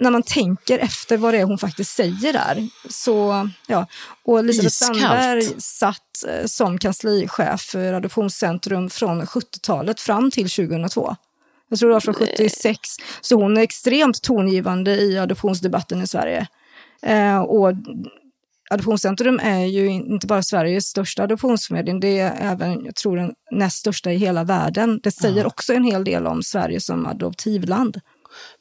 när 0.00 0.10
man 0.10 0.22
tänker 0.22 0.78
efter 0.78 1.16
vad 1.16 1.34
det 1.34 1.38
är 1.38 1.44
hon 1.44 1.58
faktiskt 1.58 1.90
säger 1.90 2.32
där. 2.32 2.68
Så, 2.90 3.48
ja. 3.66 3.86
Och 4.24 4.38
Elisabeth 4.38 4.66
Iskallt. 4.66 5.00
Sandberg 5.00 5.60
satt 5.60 6.24
eh, 6.28 6.46
som 6.46 6.78
kanslichef 6.78 7.60
för 7.60 7.92
Adoptionscentrum 7.92 8.90
från 8.90 9.22
70-talet 9.22 10.00
fram 10.00 10.30
till 10.30 10.50
2002. 10.50 11.16
Jag 11.74 11.78
tror 11.78 11.88
det 11.88 11.94
var 11.94 12.00
från 12.00 12.14
76. 12.14 12.78
Så 13.20 13.36
hon 13.36 13.56
är 13.56 13.62
extremt 13.62 14.22
tongivande 14.22 14.94
i 14.94 15.18
adoptionsdebatten 15.18 16.02
i 16.02 16.06
Sverige. 16.06 16.46
Eh, 17.02 17.38
och 17.38 17.72
Adoptionscentrum 18.70 19.40
är 19.42 19.64
ju 19.64 19.86
inte 19.86 20.26
bara 20.26 20.42
Sveriges 20.42 20.84
största 20.84 21.22
adoptionsförmedling, 21.22 22.00
det 22.00 22.18
är 22.18 22.52
även, 22.52 22.84
jag 22.84 22.94
tror, 22.94 23.16
den 23.16 23.32
näst 23.50 23.78
största 23.78 24.12
i 24.12 24.16
hela 24.16 24.44
världen. 24.44 25.00
Det 25.02 25.10
säger 25.10 25.46
också 25.46 25.72
en 25.72 25.84
hel 25.84 26.04
del 26.04 26.26
om 26.26 26.42
Sverige 26.42 26.80
som 26.80 27.06
adoptivland. 27.06 28.00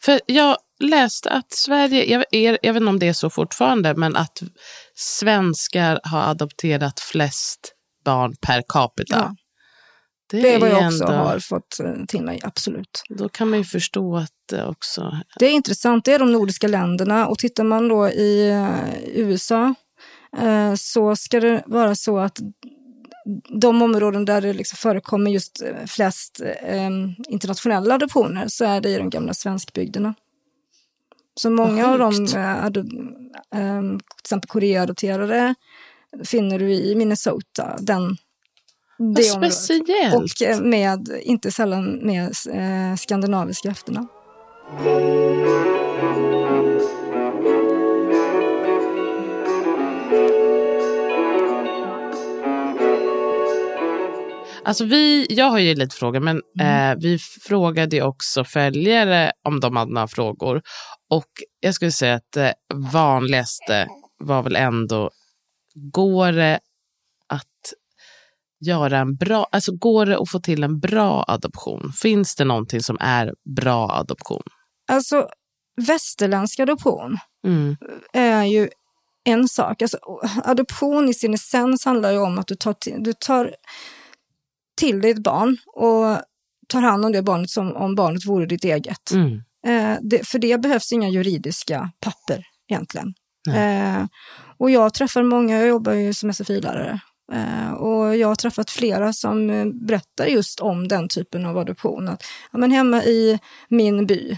För 0.02 0.20
jag 0.26 0.58
läste 0.80 1.30
att 1.30 1.54
Sverige, 1.54 2.06
jag, 2.06 2.26
jag 2.62 2.74
vet 2.74 2.82
inte 2.82 2.90
om 2.90 3.00
det 3.00 3.08
är 3.08 3.14
så 3.14 3.30
fortfarande, 3.30 3.94
men 3.96 4.16
att 4.16 4.44
svenskar 4.96 6.00
har 6.04 6.22
adopterat 6.22 7.00
flest 7.00 7.74
barn 8.06 8.36
per 8.42 8.64
capita. 8.68 9.16
Ja. 9.16 9.36
Det 10.42 10.54
är 10.54 10.60
vad 10.60 10.70
jag 10.70 10.88
också 10.88 11.04
ändå- 11.04 11.14
har 11.18 11.40
fått 11.40 11.80
eh, 11.80 12.06
till 12.08 12.22
mig, 12.24 12.40
absolut. 12.44 13.04
Då 13.10 13.30
kan 13.30 13.50
man 13.50 13.60
ju 13.60 13.66
förstå 13.66 14.16
att 14.18 14.32
det 14.50 14.66
också... 14.66 15.18
Det 15.40 15.46
är 15.46 15.52
intressant, 15.52 16.06
det 16.06 16.14
är 16.14 16.20
de 16.20 16.32
nordiska 16.32 16.68
länderna 16.68 17.28
och 17.28 17.38
tittar 17.40 17.64
man 17.64 17.88
då 17.88 18.10
i 18.10 18.50
eh, 18.50 19.04
USA 19.20 19.76
eh, 20.38 20.74
så 20.76 21.16
ska 21.16 21.40
det 21.40 21.64
vara 21.66 21.96
så 21.96 22.18
att 22.20 22.40
de 23.62 23.82
områden 23.82 24.26
där 24.26 24.42
det 24.42 24.54
liksom 24.54 24.78
förekommer 24.78 25.32
just 25.32 25.62
eh, 25.62 25.86
flest 25.88 26.42
eh, 26.64 26.90
internationella 27.30 27.96
adoptioner 27.96 28.48
så 28.48 28.66
är 28.66 28.82
det 28.82 28.90
i 28.90 28.98
de 28.98 29.10
gamla 29.10 29.34
svenskbygderna. 29.34 30.14
Så 31.36 31.50
många 31.50 31.88
av 31.88 32.00
de, 32.00 32.14
sjukt. 32.14 32.34
eh, 32.36 32.66
ado- 32.66 33.14
eh, 33.56 33.82
till 33.82 34.00
exempel 34.24 34.50
Korea-adopterade 34.50 35.56
finner 36.24 36.60
du 36.60 36.74
i 36.74 36.96
Minnesota, 36.96 37.78
den, 37.82 38.18
det 38.98 39.32
området. 39.32 39.54
speciellt. 39.54 40.16
Och 40.16 40.42
eh, 40.42 40.62
med, 40.62 41.10
inte 41.24 41.52
sällan 41.52 41.94
med 41.94 42.24
eh, 42.52 42.96
skandinaviska 42.98 43.70
efternamn. 43.70 44.08
Alltså 54.66 54.86
vi, 54.86 55.26
jag 55.30 55.46
har 55.46 55.60
ju 55.60 55.76
lite 55.76 55.96
frågor, 55.96 56.20
men 56.20 56.42
Mm. 56.60 56.92
eh, 56.92 56.98
vi 57.02 57.18
frågade 57.20 58.02
också 58.02 58.44
följare 58.44 59.32
om 59.48 59.60
de 59.60 59.76
hade 59.76 59.94
några 59.94 60.08
frågor. 60.08 60.62
Och 61.10 61.30
jag 61.60 61.74
skulle 61.74 61.92
säga 61.92 62.16
att 62.16 62.32
det 62.34 62.54
vanligaste 62.94 63.88
var 64.24 64.44
väl 64.44 64.56
ändå, 64.56 65.10
går 65.92 66.32
det 66.32 66.60
göra 68.68 68.98
en 68.98 69.16
bra, 69.16 69.48
alltså 69.52 69.72
går 69.76 70.06
det 70.06 70.18
att 70.18 70.30
få 70.30 70.40
till 70.40 70.64
en 70.64 70.80
bra 70.80 71.26
adoption? 71.28 71.92
Finns 72.02 72.36
det 72.36 72.46
någonting 72.46 72.82
som 72.82 72.98
är 73.00 73.34
bra 73.56 73.92
adoption? 73.92 74.44
Alltså, 74.92 75.28
västerländsk 75.88 76.60
adoption 76.60 77.18
Mm. 77.48 77.78
är 78.14 78.44
ju 78.44 78.70
en 79.26 79.48
sak. 79.48 79.82
Alltså, 79.82 79.98
adoption 80.44 81.10
i 81.10 81.14
sin 81.14 81.34
essens 81.34 81.86
handlar 81.86 82.12
ju 82.12 82.18
om 82.18 82.40
att 82.40 82.48
du 82.48 82.56
tar, 82.56 82.74
till, 82.74 82.96
du 83.00 83.14
tar 83.14 83.56
till 84.78 85.02
dig 85.02 85.12
ett 85.12 85.24
barn 85.24 85.58
och 85.76 86.22
tar 86.68 86.82
hand 86.82 87.06
om 87.06 87.12
det 87.12 87.22
barnet 87.22 87.50
som 87.50 87.76
om 87.76 87.96
barnet 87.96 88.26
vore 88.26 88.46
ditt 88.46 88.64
eget. 88.64 89.12
Mm. 89.12 89.42
Eh, 89.68 89.98
det, 90.02 90.28
för 90.28 90.40
det 90.40 90.62
behövs 90.62 90.92
inga 90.92 91.10
juridiska 91.10 91.92
papper 92.00 92.44
egentligen. 92.72 93.14
Eh, 93.56 94.06
och 94.58 94.72
jag 94.72 94.94
träffar 94.94 95.24
många, 95.24 95.58
jag 95.58 95.68
jobbar 95.68 95.94
ju 95.94 96.14
som 96.14 96.30
SFI-lärare. 96.34 97.00
Eh, 97.32 97.74
och 97.74 98.18
jag 98.18 98.28
har 98.28 98.36
träffat 98.36 98.70
flera 98.70 99.14
som 99.14 99.50
eh, 99.50 99.66
berättar 99.66 100.26
just 100.26 100.60
om 100.60 100.88
den 100.88 101.08
typen 101.08 101.46
av 101.46 101.58
adoption. 101.58 102.08
Att, 102.08 102.24
ja, 102.52 102.58
men 102.58 102.72
hemma 102.72 103.04
i 103.04 103.40
min 103.68 104.06
by, 104.06 104.32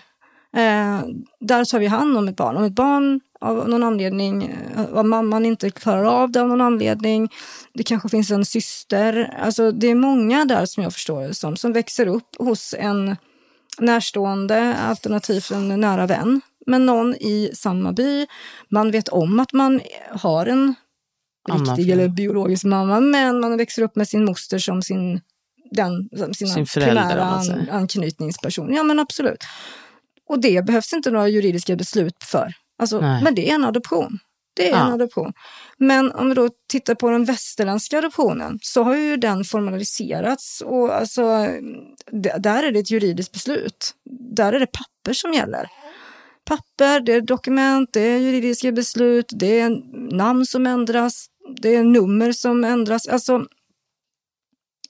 eh, 0.55 1.01
där 1.39 1.65
tar 1.65 1.79
vi 1.79 1.87
hand 1.87 2.17
om 2.17 2.27
ett 2.27 2.35
barn. 2.35 2.57
Om 2.57 2.63
ett 2.63 2.75
barn 2.75 3.21
av 3.41 3.69
någon 3.69 3.83
anledning, 3.83 4.43
eh, 4.43 4.93
av 4.93 5.05
mamman 5.05 5.45
inte 5.45 5.69
klarar 5.69 6.03
av 6.03 6.31
det 6.31 6.41
av 6.41 6.47
någon 6.47 6.61
anledning, 6.61 7.29
det 7.73 7.83
kanske 7.83 8.09
finns 8.09 8.31
en 8.31 8.45
syster. 8.45 9.37
Alltså 9.41 9.71
det 9.71 9.87
är 9.87 9.95
många 9.95 10.45
där 10.45 10.65
som 10.65 10.83
jag 10.83 10.93
förstår 10.93 11.21
det 11.21 11.33
som, 11.33 11.57
som 11.57 11.73
växer 11.73 12.07
upp 12.07 12.35
hos 12.39 12.75
en 12.77 13.15
närstående, 13.79 14.75
alternativt 14.75 15.51
en 15.51 15.81
nära 15.81 16.05
vän, 16.05 16.41
men 16.65 16.85
någon 16.85 17.15
i 17.15 17.51
samma 17.53 17.93
by. 17.93 18.27
Man 18.69 18.91
vet 18.91 19.09
om 19.09 19.39
att 19.39 19.53
man 19.53 19.81
har 20.11 20.45
en 20.45 20.75
riktig 21.51 21.89
eller 21.89 22.07
biologisk 22.07 22.63
mamma, 22.63 22.99
men 22.99 23.39
man 23.39 23.57
växer 23.57 23.81
upp 23.81 23.95
med 23.95 24.07
sin 24.07 24.25
moster 24.25 24.59
som 24.59 24.81
sin, 24.81 25.21
den, 25.71 26.09
sina 26.33 26.53
Sin 26.53 26.65
förälder, 26.65 27.01
primära 27.01 27.23
an, 27.23 27.69
anknytningsperson. 27.71 28.73
Ja, 28.73 28.83
men 28.83 28.99
absolut. 28.99 29.43
Och 30.29 30.39
det 30.41 30.65
behövs 30.65 30.93
inte 30.93 31.11
några 31.11 31.27
juridiska 31.27 31.75
beslut 31.75 32.23
för. 32.23 32.53
Alltså, 32.79 32.99
Nej. 32.99 33.23
men 33.23 33.35
det 33.35 33.49
är 33.49 33.55
en 33.55 33.65
adoption. 33.65 34.19
Det 34.55 34.69
är 34.69 34.71
Ja. 34.71 34.87
en 34.87 34.93
adoption. 34.93 35.33
Men 35.77 36.11
om 36.11 36.29
vi 36.29 36.35
då 36.35 36.49
tittar 36.69 36.95
på 36.95 37.09
den 37.09 37.25
västerländska 37.25 37.97
adoptionen 37.97 38.59
så 38.61 38.83
har 38.83 38.95
ju 38.95 39.17
den 39.17 39.43
formaliserats 39.43 40.61
och 40.65 40.95
alltså, 40.95 41.47
där 42.43 42.63
är 42.63 42.71
det 42.71 42.79
ett 42.79 42.91
juridiskt 42.91 43.33
beslut. 43.33 43.95
Där 44.35 44.53
är 44.53 44.59
det 44.59 44.67
papper 44.67 45.13
som 45.13 45.33
gäller. 45.33 45.67
Papper, 46.45 46.99
det 46.99 47.13
är 47.13 47.21
dokument, 47.21 47.89
det 47.93 47.99
är 48.01 48.17
juridiska 48.17 48.71
beslut, 48.71 49.25
det 49.35 49.59
är 49.59 49.69
namn 50.15 50.45
som 50.45 50.67
ändras, 50.67 51.25
det 51.61 51.75
är 51.75 51.83
nummer 51.83 52.31
som 52.31 52.63
ändras. 52.63 53.07
Alltså, 53.07 53.45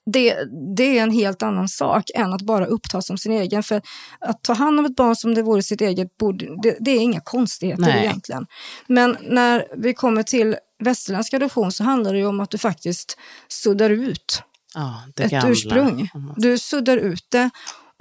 det, 0.05 0.37
det 0.75 0.97
är 0.97 1.03
en 1.03 1.11
helt 1.11 1.43
annan 1.43 1.69
sak 1.69 2.03
än 2.15 2.33
att 2.33 2.41
bara 2.41 2.65
uppta 2.65 3.01
som 3.01 3.17
sin 3.17 3.31
egen. 3.31 3.63
För 3.63 3.81
att 4.19 4.43
ta 4.43 4.53
hand 4.53 4.79
om 4.79 4.85
ett 4.85 4.95
barn 4.95 5.15
som 5.15 5.35
det 5.35 5.41
vore 5.41 5.63
sitt 5.63 5.81
eget, 5.81 6.17
borde, 6.17 6.45
det, 6.63 6.77
det 6.79 6.91
är 6.91 6.99
inga 6.99 7.21
konstigheter 7.21 7.81
Nej. 7.81 8.05
egentligen. 8.05 8.45
Men 8.87 9.17
när 9.21 9.65
vi 9.77 9.93
kommer 9.93 10.23
till 10.23 10.55
västerländsk 10.83 11.33
adoption 11.33 11.71
så 11.71 11.83
handlar 11.83 12.13
det 12.13 12.25
om 12.25 12.39
att 12.39 12.49
du 12.49 12.57
faktiskt 12.57 13.17
suddar 13.47 13.89
ut 13.89 14.43
det 15.15 15.23
ett 15.23 15.31
gamla. 15.31 15.49
ursprung. 15.49 16.09
Du 16.35 16.57
suddar 16.57 16.97
ut 16.97 17.27
det. 17.31 17.49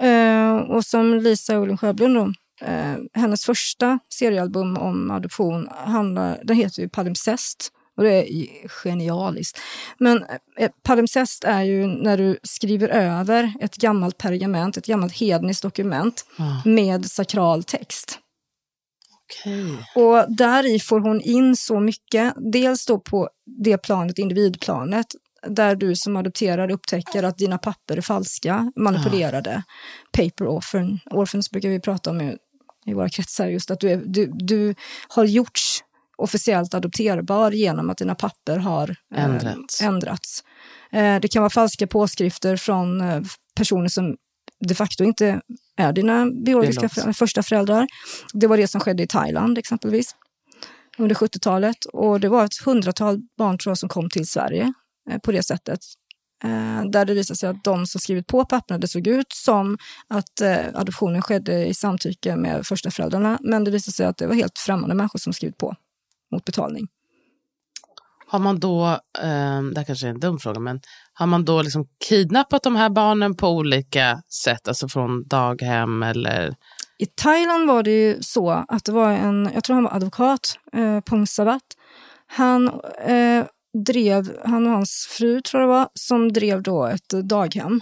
Eh, 0.07 0.55
och 0.55 0.85
som 0.85 1.13
Lisa 1.13 1.59
Olin 1.59 1.77
Sjöblom, 1.77 2.13
då, 2.13 2.33
eh, 2.65 2.95
hennes 3.13 3.45
första 3.45 3.99
seriealbum 4.13 4.77
om 4.77 5.11
adoption, 5.11 5.69
handlar, 5.71 6.41
den 6.43 6.57
heter 6.57 6.81
ju 6.81 6.89
Palimpsest. 6.89 7.71
Och 7.97 8.03
det 8.03 8.33
är 8.33 8.67
genialiskt. 8.67 9.59
Men 9.97 10.25
eh, 10.59 10.71
palimpsest 10.83 11.43
är 11.43 11.63
ju 11.63 11.87
när 11.87 12.17
du 12.17 12.37
skriver 12.43 12.89
över 12.89 13.53
ett 13.59 13.75
gammalt 13.75 14.17
pergament, 14.17 14.77
ett 14.77 14.85
gammalt 14.85 15.13
hedniskt 15.13 15.61
dokument 15.63 16.25
Ja, 16.37 16.61
med 16.65 17.05
sakral 17.05 17.63
text. 17.63 18.19
okej. 19.23 19.77
Och 19.95 20.35
där 20.35 20.75
i 20.75 20.79
får 20.79 20.99
hon 20.99 21.21
in 21.21 21.55
så 21.55 21.79
mycket, 21.79 22.33
dels 22.53 22.85
då 22.85 22.99
på 22.99 23.29
det 23.63 23.77
planet, 23.77 24.17
individplanet, 24.19 25.07
där 25.47 25.75
du 25.75 25.95
som 25.95 26.15
adopterad 26.17 26.71
upptäcker 26.71 27.23
att 27.23 27.37
dina 27.37 27.57
papper 27.57 27.97
är 27.97 28.01
falska, 28.01 28.71
manipulerade. 28.75 29.63
Paper 30.11 30.47
orphan, 30.47 30.99
orphans 31.11 31.51
brukar 31.51 31.69
vi 31.69 31.79
prata 31.79 32.09
om 32.09 32.21
i, 32.21 32.37
i 32.85 32.93
våra 32.93 33.09
kretsar, 33.09 33.47
just 33.47 33.71
att 33.71 33.79
du, 33.79 33.89
är, 33.89 34.01
du, 34.05 34.31
du 34.33 34.75
har 35.07 35.25
gjorts 35.25 35.83
officiellt 36.17 36.73
adopterbar 36.73 37.51
genom 37.51 37.89
att 37.89 37.97
dina 37.97 38.15
papper 38.15 38.57
har 38.57 38.95
eh, 39.15 39.25
Ändrats. 39.25 39.81
ändrats. 39.81 40.43
Eh, 40.91 41.19
det 41.19 41.27
kan 41.27 41.41
vara 41.41 41.49
falska 41.49 41.87
påskrifter 41.87 42.57
från 42.57 43.01
eh, 43.01 43.21
personer 43.55 43.87
som 43.87 44.15
de 44.59 44.75
facto 44.75 45.03
inte 45.03 45.41
är 45.77 45.93
dina 45.93 46.25
biologiska 46.45 46.89
föräldrar, 46.89 47.13
första 47.13 47.43
föräldrar. 47.43 47.87
Det 48.33 48.47
var 48.47 48.57
det 48.57 48.67
som 48.67 48.81
skedde 48.81 49.03
i 49.03 49.07
Thailand 49.07 49.57
exempelvis 49.57 50.15
under 50.97 51.15
70-talet. 51.15 51.85
Och 51.93 52.19
det 52.19 52.29
var 52.29 52.45
ett 52.45 52.57
hundratal 52.65 53.21
barn 53.37 53.57
tror 53.57 53.71
jag, 53.71 53.77
som 53.77 53.89
kom 53.89 54.09
till 54.09 54.27
Sverige 54.27 54.73
eh, 55.11 55.19
på 55.19 55.31
det 55.31 55.43
sättet. 55.43 55.79
Eh, 56.43 56.89
där 56.91 57.05
det 57.05 57.13
visade 57.13 57.37
sig 57.37 57.49
att 57.49 57.63
de 57.63 57.87
som 57.87 58.01
skrivit 58.01 58.27
på 58.27 58.45
papperna, 58.45 58.77
det 58.77 58.87
såg 58.87 59.07
ut 59.07 59.33
som 59.33 59.77
att 60.07 60.41
eh, 60.41 60.65
adoptionen 60.73 61.21
skedde 61.21 61.65
i 61.65 61.73
samtycke 61.73 62.35
med 62.35 62.65
första 62.65 62.91
föräldrarna. 62.91 63.39
Men 63.41 63.63
det 63.63 63.71
visade 63.71 63.95
sig 63.95 64.05
att 64.05 64.17
det 64.17 64.27
var 64.27 64.35
helt 64.35 64.57
främmande 64.57 64.95
människor 64.95 65.19
som 65.19 65.33
skrivit 65.33 65.57
på 65.57 65.75
mot 66.31 66.45
betalning. 66.45 66.87
Har 68.27 68.39
man 68.39 68.59
då, 68.59 68.85
eh, 69.21 69.61
det 69.61 69.77
här 69.77 69.83
kanske 69.83 70.07
är 70.07 70.09
en 70.09 70.19
dum 70.19 70.39
fråga, 70.39 70.59
men 70.59 70.81
har 71.13 71.27
man 71.27 71.45
då 71.45 71.61
liksom 71.61 71.87
kidnappat 72.09 72.63
de 72.63 72.75
här 72.75 72.89
barnen 72.89 73.35
på 73.35 73.49
olika 73.49 74.21
sätt, 74.43 74.67
alltså 74.67 74.87
från 74.87 75.27
daghem 75.27 76.03
eller? 76.03 76.55
I 76.97 77.05
Thailand 77.05 77.67
var 77.67 77.83
det 77.83 77.91
ju 77.91 78.17
så 78.21 78.49
att 78.67 78.85
det 78.85 78.91
var 78.91 79.11
en, 79.11 79.49
jag 79.53 79.63
tror 79.63 79.73
han 79.73 79.83
var 79.83 79.93
advokat, 79.93 80.59
eh, 80.73 80.99
Pong 80.99 81.27
Savat. 81.27 81.61
Han 82.27 82.81
eh, 83.05 83.45
drev, 83.85 84.37
han 84.45 84.67
och 84.67 84.73
hans 84.73 85.07
fru 85.09 85.41
tror 85.41 85.61
jag 85.61 85.69
det 85.69 85.73
var, 85.73 85.89
som 85.93 86.33
drev 86.33 86.61
då 86.63 86.85
ett 86.85 87.09
daghem. 87.09 87.81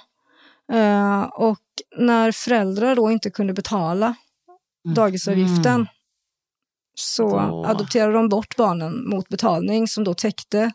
Eh, 0.73 1.21
och 1.21 1.59
när 1.97 2.31
föräldrar 2.31 2.95
då 2.95 3.11
inte 3.11 3.29
kunde 3.29 3.53
betala 3.53 4.15
dagisavgiften 4.95 5.75
Mm. 5.75 5.87
Så 6.95 7.29
Då. 7.29 7.65
adopterade 7.65 8.13
de 8.13 8.29
bort 8.29 8.55
barnen 8.55 9.09
mot 9.09 9.29
betalning 9.29 9.87
som 9.87 10.03
då 10.03 10.13
täckte 10.13 10.71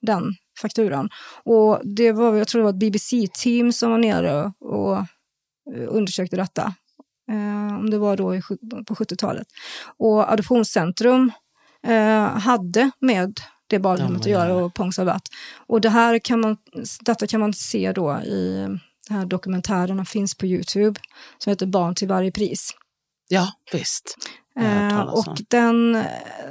den 0.00 0.34
fakturan. 0.60 1.08
Och 1.44 1.80
det 1.84 2.12
var, 2.12 2.36
jag 2.36 2.48
tror 2.48 2.60
det 2.60 2.64
var 2.64 2.70
ett 2.70 2.78
BBC-team 2.78 3.72
som 3.72 3.90
var 3.90 3.98
nere 3.98 4.52
och 4.60 4.98
undersökte 5.88 6.36
detta. 6.36 6.74
Eh, 7.30 7.78
om 7.78 7.90
det 7.90 7.98
var 7.98 8.16
då 8.16 8.34
i, 8.34 8.42
på 8.86 8.94
70-talet. 8.94 9.46
Och 9.98 10.32
Adoptionscentrum 10.32 11.32
eh, 11.86 12.38
hade 12.38 12.90
med 13.00 13.40
det 13.66 13.78
barnhemmet 13.78 14.20
att 14.20 14.26
göra 14.26 14.54
och 14.54 14.74
Pong 14.74 14.92
Savat. 14.92 15.22
Och 15.66 15.80
det 15.80 15.90
här 15.90 16.18
kan 16.18 16.40
man, 16.40 16.56
detta 17.00 17.26
kan 17.26 17.40
man 17.40 17.54
se 17.54 17.92
då 17.92 18.20
i 18.20 18.66
den 19.08 19.16
här 19.16 19.26
dokumentären 19.26 19.96
som 19.96 20.06
finns 20.06 20.34
på 20.34 20.46
Youtube 20.46 21.00
som 21.38 21.50
heter 21.50 21.66
Barn 21.66 21.94
till 21.94 22.08
varje 22.08 22.32
pris. 22.32 22.70
Ja, 23.28 23.52
visst. 23.72 24.16
Eh, 24.60 25.00
om. 25.00 25.08
och 25.08 25.38
den, 25.48 25.94
eh, 25.94 26.04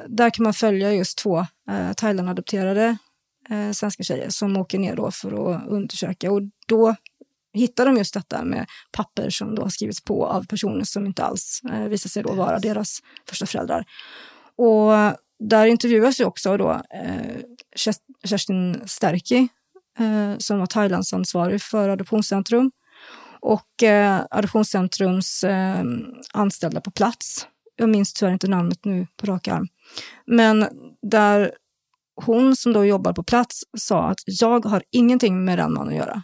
där 0.08 0.30
kan 0.30 0.44
man 0.44 0.54
följa 0.54 0.94
just 0.94 1.18
två 1.18 1.40
eh, 1.70 1.94
Thailand-adopterade 1.98 2.98
eh, 3.50 3.72
svenska 3.72 4.04
tjejer 4.04 4.30
som 4.30 4.58
åker 4.58 4.80
ner 4.80 4.96
då 4.96 5.12
för 5.12 5.54
att 5.54 5.68
undersöka. 5.68 6.32
Och 6.32 6.42
då 6.68 6.96
hittar 7.54 7.86
de 7.86 7.98
just 7.98 8.14
detta 8.14 8.44
med 8.44 8.66
papper 8.92 9.30
som 9.30 9.56
då 9.56 9.62
har 9.62 9.70
skrivits 9.70 10.04
på 10.04 10.26
av 10.26 10.46
personer 10.48 10.84
som 10.84 11.06
inte 11.06 11.24
alls 11.24 11.62
eh, 11.72 11.84
visar 11.84 12.10
sig 12.10 12.24
då 12.24 12.34
vara 12.34 12.60
deras 12.60 13.00
första 13.30 13.46
föräldrar. 13.46 13.86
Och 14.56 15.18
där 15.40 15.66
intervjuas 15.66 16.20
ju 16.20 16.26
också 16.26 16.58
då 16.58 16.72
eh, 16.72 17.38
Kers- 17.76 18.02
Kerstin 18.24 18.82
Stärki 18.86 19.48
eh, 20.00 20.38
som 20.38 20.60
var 20.60 20.66
Thailandsansvarig 20.66 21.62
för 21.62 21.90
Adoptionscentrum 21.90 22.72
och 23.40 23.84
eh, 23.84 24.22
Adoptionscentrums 24.32 25.44
eh, 25.44 25.84
anställda 26.34 26.82
på 26.82 26.92
plats. 26.92 27.48
Jag 27.76 27.90
minns 27.90 28.14
tyvärr 28.14 28.34
inte 28.34 28.48
namnet 28.48 28.86
nu 28.86 29.08
på 29.18 29.26
rak 29.26 29.48
arm. 29.48 29.68
Men 30.26 30.68
där 31.02 31.52
hon 32.16 32.56
som 32.56 32.74
då 32.74 32.86
jobbar 32.86 33.14
på 33.14 33.24
plats 33.24 33.64
sa 33.78 34.08
att 34.08 34.20
jag 34.26 34.66
har 34.66 34.84
ingenting 34.92 35.46
med 35.46 35.58
den 35.58 35.74
mannen 35.74 35.94
att 35.94 36.00
göra. 36.00 36.24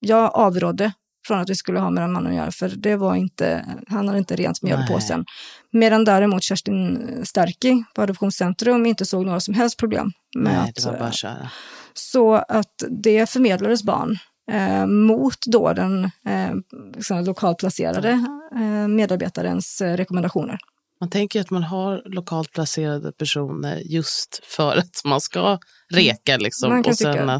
Jag 0.00 0.34
avrådde 0.34 0.92
från 1.26 1.38
att 1.38 1.50
vi 1.50 1.54
skulle 1.54 1.80
ha 1.80 1.90
med 1.90 2.02
den 2.02 2.12
mannen 2.12 2.32
att 2.32 2.36
göra, 2.36 2.50
för 2.50 2.68
det 2.68 2.96
var 2.96 3.14
inte, 3.14 3.64
han 3.88 4.06
hade 4.06 4.18
inte 4.18 4.36
rent 4.36 4.62
mjöl 4.62 4.78
i 4.78 4.80
Nej. 4.80 4.88
påsen. 4.88 5.24
Medan 5.70 6.04
däremot 6.04 6.42
Kerstin 6.42 7.00
Stärki 7.24 7.84
på 7.94 8.02
Adoptionscentrum 8.02 8.86
inte 8.86 9.06
såg 9.06 9.26
några 9.26 9.40
som 9.40 9.54
helst 9.54 9.78
problem 9.78 10.12
med 10.36 10.52
Nej, 10.52 10.72
att 10.88 11.24
eh, 11.24 11.48
så 11.94 12.34
att 12.34 12.84
det 12.88 13.30
förmedlades 13.30 13.82
barn 13.82 14.18
eh, 14.50 14.86
mot 14.86 15.38
då 15.46 15.72
den 15.72 16.04
eh, 16.04 16.54
liksom 16.96 17.24
lokalt 17.24 17.58
placerade 17.58 18.10
eh, 18.54 18.88
medarbetarens 18.88 19.80
eh, 19.80 19.96
rekommendationer. 19.96 20.58
Man 21.00 21.10
tänker 21.10 21.40
att 21.40 21.50
man 21.50 21.62
har 21.62 22.02
lokalt 22.04 22.52
placerade 22.52 23.12
personer 23.12 23.82
just 23.84 24.40
för 24.44 24.76
att 24.76 25.00
man 25.04 25.20
ska 25.20 25.58
reka 25.94 26.36
liksom. 26.36 26.78
Och 26.78 26.96
sen 26.96 27.12
tycka- 27.12 27.38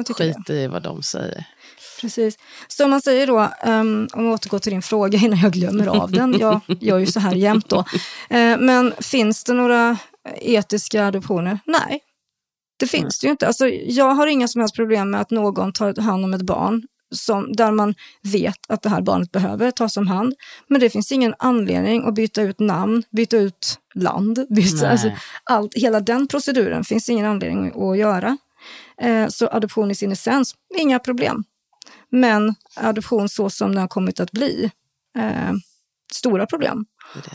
att 0.00 0.10
eh, 0.10 0.14
skita 0.14 0.54
i 0.54 0.66
vad 0.66 0.82
de 0.82 1.02
säger. 1.02 1.44
Precis. 2.00 2.36
Så 2.68 2.88
man 2.88 3.00
säger 3.00 3.26
då, 3.26 3.50
um, 3.66 4.08
om 4.12 4.24
vi 4.26 4.30
återgår 4.32 4.58
till 4.58 4.72
din 4.72 4.82
fråga 4.82 5.18
innan 5.18 5.38
jag 5.38 5.52
glömmer 5.52 5.86
av 5.86 6.10
den, 6.10 6.38
jag 6.38 6.60
gör 6.80 6.98
ju 6.98 7.06
så 7.06 7.20
här 7.20 7.34
jämt 7.34 7.68
då. 7.68 7.84
Eh, 8.30 8.58
men 8.58 8.92
finns 8.98 9.44
det 9.44 9.52
några 9.52 9.98
etiska 10.40 11.06
adoptioner? 11.06 11.58
Nej, 11.66 12.00
det 12.82 12.86
finns 12.86 13.18
det 13.18 13.26
ju 13.26 13.30
inte. 13.30 13.46
Alltså, 13.46 13.68
jag 13.68 14.14
har 14.14 14.26
inga 14.26 14.48
som 14.48 14.60
helst 14.60 14.76
problem 14.76 15.10
med 15.10 15.20
att 15.20 15.30
någon 15.30 15.72
tar 15.72 16.00
hand 16.00 16.24
om 16.24 16.34
ett 16.34 16.42
barn 16.42 16.82
som, 17.14 17.52
där 17.52 17.72
man 17.72 17.94
vet 18.22 18.58
att 18.68 18.82
det 18.82 18.88
här 18.88 19.00
barnet 19.00 19.32
behöver 19.32 19.70
tas 19.70 19.96
om 19.96 20.06
hand. 20.06 20.34
Men 20.68 20.80
det 20.80 20.90
finns 20.90 21.12
ingen 21.12 21.34
anledning 21.38 22.04
att 22.04 22.14
byta 22.14 22.42
ut 22.42 22.60
namn, 22.60 23.02
byta 23.10 23.36
ut 23.36 23.78
land, 23.94 24.46
byta, 24.50 24.90
alltså, 24.90 25.10
allt, 25.44 25.74
hela 25.74 26.00
den 26.00 26.28
proceduren 26.28 26.84
finns 26.84 27.08
ingen 27.08 27.26
anledning 27.26 27.90
att 27.90 27.98
göra. 27.98 28.38
Eh, 29.00 29.28
så 29.28 29.48
adoption 29.48 29.90
i 29.90 29.94
sin 29.94 30.12
essens, 30.12 30.54
inga 30.78 30.98
problem. 30.98 31.44
Men 32.10 32.54
adoption 32.76 33.28
så 33.28 33.50
som 33.50 33.68
den 33.68 33.80
har 33.80 33.88
kommit 33.88 34.20
att 34.20 34.32
bli, 34.32 34.70
eh, 35.18 35.52
stora 36.12 36.46
problem. 36.46 36.84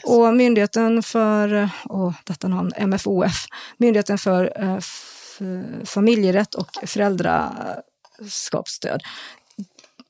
Och 0.03 0.33
Myndigheten 0.33 1.03
för, 1.03 1.69
åh, 1.86 2.13
detta 2.23 2.47
namn, 2.47 2.71
MFOF, 2.77 3.45
Myndigheten 3.77 4.17
för 4.17 4.63
eh, 4.63 4.79
familjerätt 5.86 6.56
och 6.56 6.69
föräldraskapsstöd, 6.86 9.02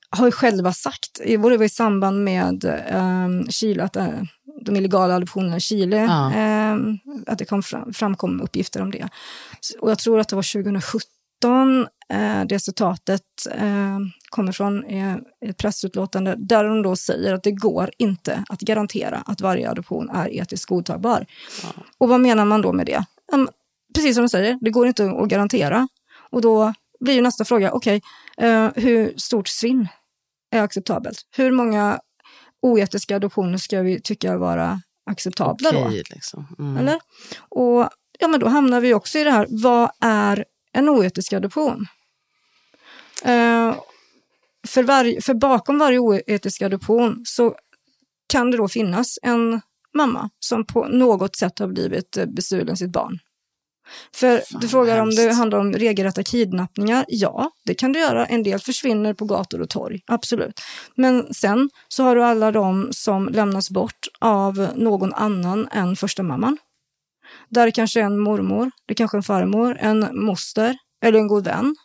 har 0.10 0.26
ju 0.26 0.32
själva 0.32 0.74
sagt, 0.74 1.20
i- 1.24 1.38
både 1.38 1.66
i 1.66 1.70
samband 1.70 2.24
med 2.24 2.66
eh, 2.66 3.28
Chile, 3.50 3.84
att 3.84 3.96
eh, 3.96 4.08
de 4.62 4.76
illegala 4.76 5.16
adoptionerna 5.16 5.58
i 5.58 5.60
Chile, 5.60 5.98
Ja. 5.98 6.34
eh, 6.34 6.76
att 7.28 7.38
det 7.40 7.46
kom 7.46 7.64
fram, 7.64 7.94
framkom 7.94 8.42
uppgifter 8.42 8.82
om 8.82 8.92
det. 8.92 9.08
Och 9.80 9.92
jag 9.92 10.00
tror 10.00 10.20
att 10.20 10.30
det 10.30 10.36
var 10.36 10.44
2017 10.64 11.02
2019, 11.42 11.88
eh, 12.10 12.46
det 12.46 12.60
citatet 12.60 13.22
eh, 13.52 13.98
kommer 14.30 14.52
från 14.52 14.84
eh, 14.84 15.16
ett 15.46 15.58
pressutlåtande 15.58 16.36
där 16.38 16.64
de 16.64 16.82
då 16.82 16.96
säger 16.96 17.34
att 17.34 17.44
det 17.44 17.52
går 17.52 17.92
inte 17.98 18.44
att 18.50 18.60
garantera 18.60 19.24
att 19.26 19.42
varje 19.42 19.70
adoption 19.70 20.10
är 20.10 20.30
etiskt 20.34 20.66
godtagbar. 20.66 21.26
Ja. 21.64 21.70
Och 21.98 22.10
vad 22.10 22.20
menar 22.20 22.46
man 22.46 22.62
då 22.62 22.74
med 22.74 22.86
det? 22.86 23.06
Precis 23.98 24.16
som 24.16 24.24
du 24.24 24.30
säger, 24.30 24.58
det 24.62 24.70
går 24.70 24.88
inte 24.88 25.12
att 25.12 25.30
garantera. 25.30 25.88
Och 26.30 26.42
då 26.42 26.74
blir 27.00 27.14
ju 27.14 27.22
nästa 27.22 27.46
fråga, 27.46 27.72
okej, 27.72 28.02
okay, 28.38 28.50
eh, 28.50 28.72
hur 28.76 29.14
stort 29.18 29.48
svinn 29.48 29.88
är 30.52 30.62
acceptabelt? 30.62 31.22
Hur 31.36 31.52
många 31.52 32.00
oetiska 32.62 33.16
adoptioner 33.16 33.58
ska 33.58 33.82
vi 33.82 34.02
tycka 34.02 34.38
vara 34.38 34.82
acceptabla 35.10 35.70
okay, 35.70 35.84
då? 35.84 35.90
Liksom. 35.90 36.48
Mm. 36.60 36.78
Eller? 36.78 37.00
Och 37.50 37.90
ja, 38.20 38.28
men 38.28 38.40
då 38.40 38.48
hamnar 38.48 38.82
vi 38.82 38.94
också 38.94 39.20
i 39.20 39.24
det 39.24 39.32
här, 39.32 39.48
vad 39.50 39.90
är 40.02 40.46
en 40.74 40.90
oetisk 40.90 41.34
adoption? 41.34 41.88
Eh, 43.24 43.76
för, 44.68 44.84
var, 44.84 45.22
för 45.22 45.34
bakom 45.34 45.80
varje 45.80 46.00
oetisk 46.00 46.62
adoption 46.62 47.24
så 47.26 47.56
kan 48.28 48.52
det 48.52 48.58
då 48.58 48.68
finnas 48.68 49.20
en 49.22 49.62
mamma 49.94 50.30
som 50.40 50.66
på 50.66 50.88
något 50.88 51.36
sätt 51.36 51.60
har 51.60 51.68
blivit 51.68 52.18
bestulen 52.28 52.78
sitt 52.78 52.92
barn. 52.92 53.20
För 54.16 54.38
Fan, 54.38 54.60
du 54.62 54.68
frågar 54.68 55.02
om 55.02 55.10
det 55.10 55.34
handlar 55.34 55.60
om 55.60 55.74
regelrätta 55.74 56.24
kidnappningar. 56.24 57.06
Ja, 57.08 57.52
det 57.66 57.74
kan 57.74 57.94
det 57.94 58.00
göra. 58.00 58.26
En 58.26 58.44
del 58.44 58.60
försvinner 58.60 59.14
på 59.14 59.26
gator 59.26 59.62
och 59.62 59.70
torg, 59.70 60.02
absolut. 60.08 60.62
Men 60.96 61.34
sen 61.34 61.70
så 61.88 62.04
har 62.04 62.16
du 62.16 62.24
alla 62.24 62.52
de 62.52 62.88
som 62.92 63.30
lämnas 63.30 63.72
bort 63.72 64.08
av 64.20 64.68
någon 64.76 65.14
annan 65.14 65.68
än 65.72 65.96
första 65.96 66.24
mamman. 66.24 66.58
Där 67.50 67.72
kanske 67.72 68.02
en 68.02 68.20
mormor, 68.20 68.72
det 68.86 68.94
kanske 68.94 69.18
en 69.18 69.24
farmor, 69.24 69.78
en 69.80 70.26
moster 70.26 70.78
eller 71.04 71.20
en 71.20 71.28
god 71.28 71.44
vän. 71.44 71.76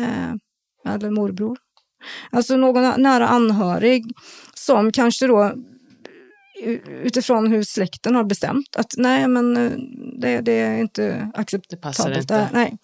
Eh, 0.00 0.92
eller 0.94 1.10
morbror. 1.10 1.58
Alltså 2.30 2.56
någon 2.56 3.02
nära 3.02 3.28
anhörig 3.28 4.04
som 4.54 4.92
kanske 4.92 5.26
då 5.26 5.54
utifrån 6.88 7.52
hur 7.52 7.62
släkten 7.62 8.14
har 8.14 8.24
bestämt 8.24 8.76
att 8.76 8.94
nej, 8.96 9.28
men 9.28 9.56
eh, 9.56 9.72
det, 10.20 10.40
det 10.40 10.52
är 10.52 10.78
inte 10.78 11.30
acceptabelt. 11.34 11.70
Det 11.70 11.76
passar 11.76 12.18
inte. 12.18 12.48
Nej. 12.52 12.78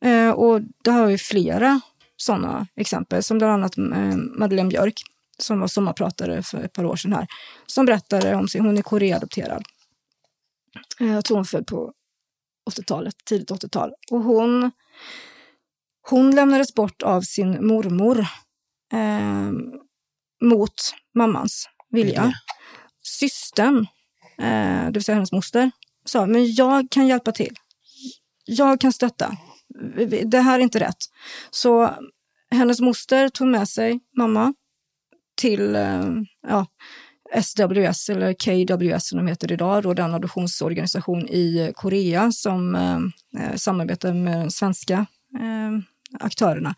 Eh, 0.00 0.30
och 0.30 0.60
det 0.82 0.90
har 0.90 1.06
vi 1.06 1.18
flera 1.18 1.80
sådana 2.16 2.66
exempel, 2.76 3.22
som 3.22 3.38
bland 3.38 3.52
annat 3.52 3.78
eh, 3.78 4.16
Madeleine 4.16 4.68
Björk, 4.68 5.02
som 5.38 5.60
var 5.60 5.66
sommarpratare 5.66 6.42
för 6.42 6.64
ett 6.64 6.72
par 6.72 6.84
år 6.84 6.96
sedan 6.96 7.12
här, 7.12 7.26
som 7.66 7.86
berättade 7.86 8.34
om 8.34 8.48
sin, 8.48 8.66
hon 8.66 8.78
är 8.78 8.82
Koreadopterad. 8.82 9.64
Jag 10.98 11.24
tror 11.24 11.36
hon 11.36 11.44
född 11.44 11.66
på 11.66 11.92
80-talet, 12.70 13.14
tidigt 13.24 13.50
80-tal. 13.50 13.92
Och 14.10 14.22
hon, 14.22 14.70
hon 16.10 16.30
lämnades 16.30 16.74
bort 16.74 17.02
av 17.02 17.20
sin 17.20 17.66
mormor 17.66 18.18
eh, 18.92 19.52
mot 20.42 20.74
mammans 21.14 21.68
vilja. 21.90 22.22
vilja 22.22 22.32
systern, 23.22 23.86
eh, 24.38 24.84
det 24.84 24.92
vill 24.92 25.04
säga 25.04 25.14
hennes 25.14 25.32
moster, 25.32 25.70
sa 26.04 26.26
men 26.26 26.54
jag 26.54 26.90
kan 26.90 27.06
hjälpa 27.06 27.32
till. 27.32 27.54
Jag 28.44 28.80
kan 28.80 28.92
stötta. 28.92 29.36
Det 30.24 30.40
här 30.40 30.58
är 30.58 30.62
inte 30.62 30.80
rätt. 30.80 30.96
Så 31.50 31.90
hennes 32.50 32.80
moster 32.80 33.28
tog 33.28 33.48
med 33.48 33.68
sig 33.68 34.00
mamma 34.16 34.54
till 35.36 35.76
eh, 35.76 36.04
ja, 36.48 36.66
SWS 37.42 38.08
eller 38.08 38.34
KWS 38.34 39.08
som 39.08 39.18
de 39.18 39.26
heter 39.26 39.52
idag, 39.52 39.82
då 39.82 39.94
den 39.94 40.14
adoptionsorganisation 40.14 41.28
i 41.28 41.72
Korea 41.74 42.32
som 42.32 42.74
eh, 42.74 42.98
eh 43.42 43.56
samarbetar 43.56 44.14
med 44.14 44.40
de 44.40 44.50
svenska 44.50 45.06
eh, 45.40 45.78
aktörerna 46.20 46.74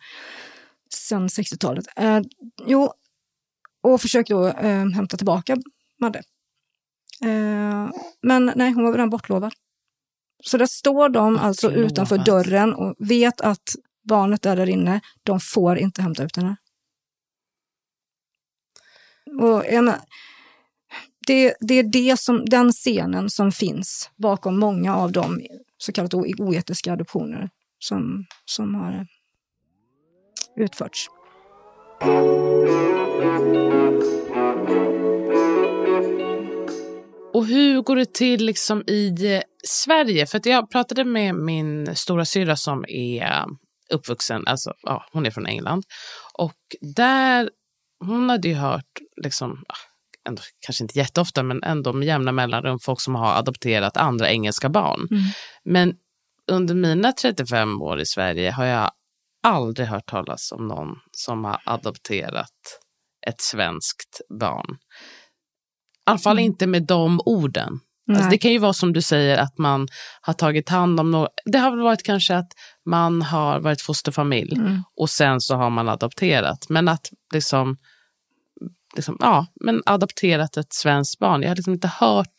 sedan 0.93 1.27
60-talet. 1.27 1.85
Eh, 1.95 2.21
jo, 2.65 2.91
och 3.83 4.01
försökte 4.01 4.33
då 4.33 4.47
eh, 4.47 4.89
hämta 4.89 5.17
tillbaka 5.17 5.57
Madde. 6.01 6.21
Eh, 7.21 7.89
men 8.21 8.51
nej, 8.55 8.71
hon 8.71 8.83
var 8.83 8.91
redan 8.91 9.09
bortlovad. 9.09 9.53
Så 10.43 10.57
där 10.57 10.65
står 10.65 11.09
de 11.09 11.37
alltså 11.37 11.67
bortlovad. 11.67 11.91
utanför 11.91 12.17
dörren 12.17 12.73
och 12.73 12.95
vet 12.99 13.41
att 13.41 13.75
barnet 14.03 14.45
är 14.45 14.55
där 14.55 14.69
inne. 14.69 15.01
De 15.23 15.39
får 15.39 15.77
inte 15.77 16.01
hämta 16.01 16.23
ut 16.23 16.35
henne. 16.35 16.55
Och 19.41 19.65
jag 19.71 19.93
det, 21.27 21.55
det 21.59 21.73
är 21.73 21.83
det 21.83 22.19
som, 22.19 22.45
den 22.45 22.71
scenen 22.71 23.29
som 23.29 23.51
finns 23.51 24.09
bakom 24.15 24.59
många 24.59 24.95
av 24.95 25.11
de 25.11 25.41
så 25.77 25.91
kallat 25.91 26.13
oetiska 26.13 26.93
adoptioner 26.93 27.49
som, 27.79 28.25
som 28.45 28.75
har 28.75 29.07
utförts. 30.55 31.07
Och 37.35 37.45
hur 37.45 37.81
går 37.81 37.95
det 37.95 38.13
till 38.13 38.45
liksom 38.45 38.83
i 38.87 39.33
eh, 39.35 39.41
Sverige? 39.63 40.25
För 40.25 40.47
jag 40.47 40.69
pratade 40.69 41.03
med 41.03 41.35
min 41.35 41.95
stora 41.95 42.25
syra 42.25 42.55
som 42.55 42.85
är 42.87 43.45
uppvuxen, 43.93 44.47
alltså 44.47 44.73
ja, 44.81 45.05
hon 45.11 45.25
är 45.25 45.31
från 45.31 45.45
England. 45.45 45.83
Och 46.33 46.55
där, 46.81 47.49
hon 47.99 48.29
hade 48.29 48.47
ju 48.47 48.53
hört, 48.53 48.99
liksom, 49.23 49.63
ändå, 50.27 50.41
kanske 50.65 50.83
inte 50.83 50.99
jätteofta, 50.99 51.43
men 51.43 51.63
ändå 51.63 51.93
med 51.93 52.07
jämna 52.07 52.31
mellanrum, 52.31 52.79
folk 52.79 53.01
som 53.01 53.15
har 53.15 53.35
adopterat 53.35 53.97
andra 53.97 54.29
engelska 54.29 54.69
barn. 54.69 55.07
Mm. 55.11 55.23
Men 55.63 55.93
under 56.51 56.75
mina 56.75 57.11
35 57.11 57.81
år 57.81 57.99
i 57.99 58.05
Sverige 58.05 58.51
har 58.51 58.65
jag 58.65 58.91
aldrig 59.43 59.87
hört 59.87 60.05
talas 60.09 60.51
om 60.51 60.67
någon 60.67 60.95
som 61.11 61.43
har 61.43 61.61
adopterat 61.65 62.79
ett 63.27 63.41
svenskt 63.41 64.21
barn 64.39 64.77
alla 66.05 66.19
fall 66.19 66.37
mm. 66.37 66.45
inte 66.45 66.67
med 66.67 66.83
de 66.83 67.21
orden. 67.25 67.79
Alltså 68.09 68.29
det 68.29 68.37
kan 68.37 68.51
ju 68.51 68.57
vara 68.57 68.73
som 68.73 68.93
du 68.93 69.01
säger 69.01 69.37
att 69.37 69.57
man 69.57 69.87
har 70.21 70.33
tagit 70.33 70.69
hand 70.69 70.99
om 70.99 71.11
något. 71.11 71.29
Det 71.45 71.57
har 71.57 71.71
väl 71.71 71.81
varit 71.81 72.03
kanske 72.03 72.35
att 72.35 72.51
man 72.85 73.21
har 73.21 73.59
varit 73.59 73.81
fosterfamilj 73.81 74.55
mm. 74.55 74.83
och 74.95 75.09
sen 75.09 75.41
så 75.41 75.55
har 75.55 75.69
man 75.69 75.89
adopterat. 75.89 76.69
Men 76.69 76.87
att 76.87 77.09
liksom, 77.33 77.77
liksom, 78.95 79.17
ja, 79.19 79.45
men 79.61 79.81
adopterat 79.85 80.57
ett 80.57 80.73
svenskt 80.73 81.19
barn. 81.19 81.41
Jag 81.41 81.49
har 81.49 81.55
liksom 81.55 81.73
inte 81.73 81.87
hört 81.87 82.35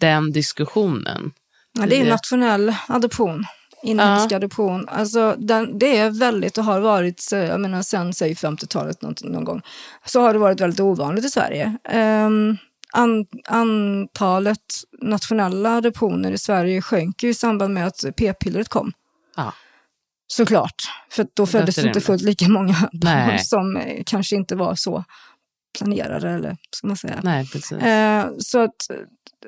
den 0.00 0.32
diskussionen. 0.32 1.32
Ja, 1.78 1.86
det 1.86 2.00
är 2.00 2.10
nationell 2.10 2.74
adoption. 2.88 3.44
Inhemsk 3.82 4.32
ja. 4.32 4.36
adoption. 4.36 4.88
Alltså, 4.88 5.34
den, 5.38 5.78
det 5.78 5.96
är 5.96 6.10
väldigt 6.10 6.58
och 6.58 6.64
har 6.64 6.80
varit, 6.80 7.28
jag 7.32 7.60
menar 7.60 7.82
sen 7.82 8.14
säg 8.14 8.34
50-talet 8.34 9.02
någon, 9.02 9.14
någon 9.22 9.44
gång, 9.44 9.62
så 10.04 10.20
har 10.20 10.32
det 10.32 10.38
varit 10.38 10.60
väldigt 10.60 10.80
ovanligt 10.80 11.24
i 11.24 11.28
Sverige. 11.28 11.78
Um, 11.92 12.58
an, 12.92 13.26
antalet 13.46 14.64
nationella 15.02 15.76
adoptioner 15.76 16.32
i 16.32 16.38
Sverige 16.38 16.82
sjönk 16.82 17.24
i 17.24 17.34
samband 17.34 17.74
med 17.74 17.86
att 17.86 18.04
p-pillret 18.16 18.68
kom. 18.68 18.92
Ja. 19.36 19.52
Såklart, 20.26 20.82
för 21.10 21.26
då 21.34 21.46
föddes 21.46 21.76
det 21.76 21.86
inte 21.86 22.00
fullt 22.00 22.22
lika 22.22 22.48
många 22.48 22.74
barn 22.92 23.38
som 23.38 23.76
eh, 23.76 24.02
kanske 24.06 24.36
inte 24.36 24.56
var 24.56 24.74
så 24.74 25.04
planerade, 25.78 26.30
eller 26.30 26.56
ska 26.70 26.86
man 26.86 26.96
säga. 26.96 27.20
Nej, 27.22 27.48
precis. 27.48 27.72
Eh, 27.72 28.30
så 28.38 28.58
att 28.58 28.76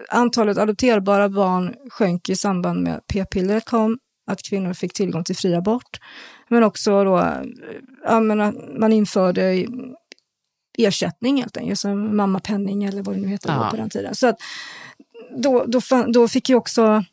antalet 0.08 0.58
adopterbara 0.58 1.28
barn 1.28 1.74
sjönk 1.90 2.28
i 2.28 2.36
samband 2.36 2.82
med 2.82 3.00
p-pillret 3.12 3.64
kom, 3.64 3.98
att 4.26 4.42
kvinnor 4.42 4.72
fick 4.72 4.92
tillgång 4.92 5.24
till 5.24 5.36
fri 5.36 5.54
abort. 5.54 6.00
Men 6.48 6.64
också 6.64 7.04
då, 7.04 7.18
eh, 7.18 7.42
ja, 8.04 8.20
man 8.20 8.92
införde 8.92 9.66
ersättning 10.78 11.40
helt 11.40 11.56
enkelt, 11.56 11.80
som 11.80 12.16
mammapenning 12.16 12.84
eller 12.84 13.02
vad 13.02 13.14
det 13.14 13.20
nu 13.20 13.28
heter 13.28 13.70
på 13.70 13.76
den 13.76 13.90
tiden. 13.90 14.14
Så 14.14 14.26
att 14.26 14.36
då, 15.36 15.64
då, 15.64 15.80
då 16.12 16.28
fick 16.28 16.48
ju 16.48 16.54
också 16.54 17.04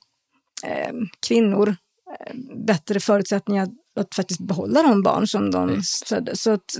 eh, 0.63 0.93
kvinnor 1.27 1.75
eh, 2.19 2.35
bättre 2.65 2.99
förutsättningar 2.99 3.67
att 3.99 4.15
faktiskt 4.15 4.39
behålla 4.39 4.83
de 4.83 5.03
barn 5.03 5.27
som 5.27 5.51
de 5.51 5.81
födde. 6.05 6.35
Så 6.35 6.51
att 6.51 6.75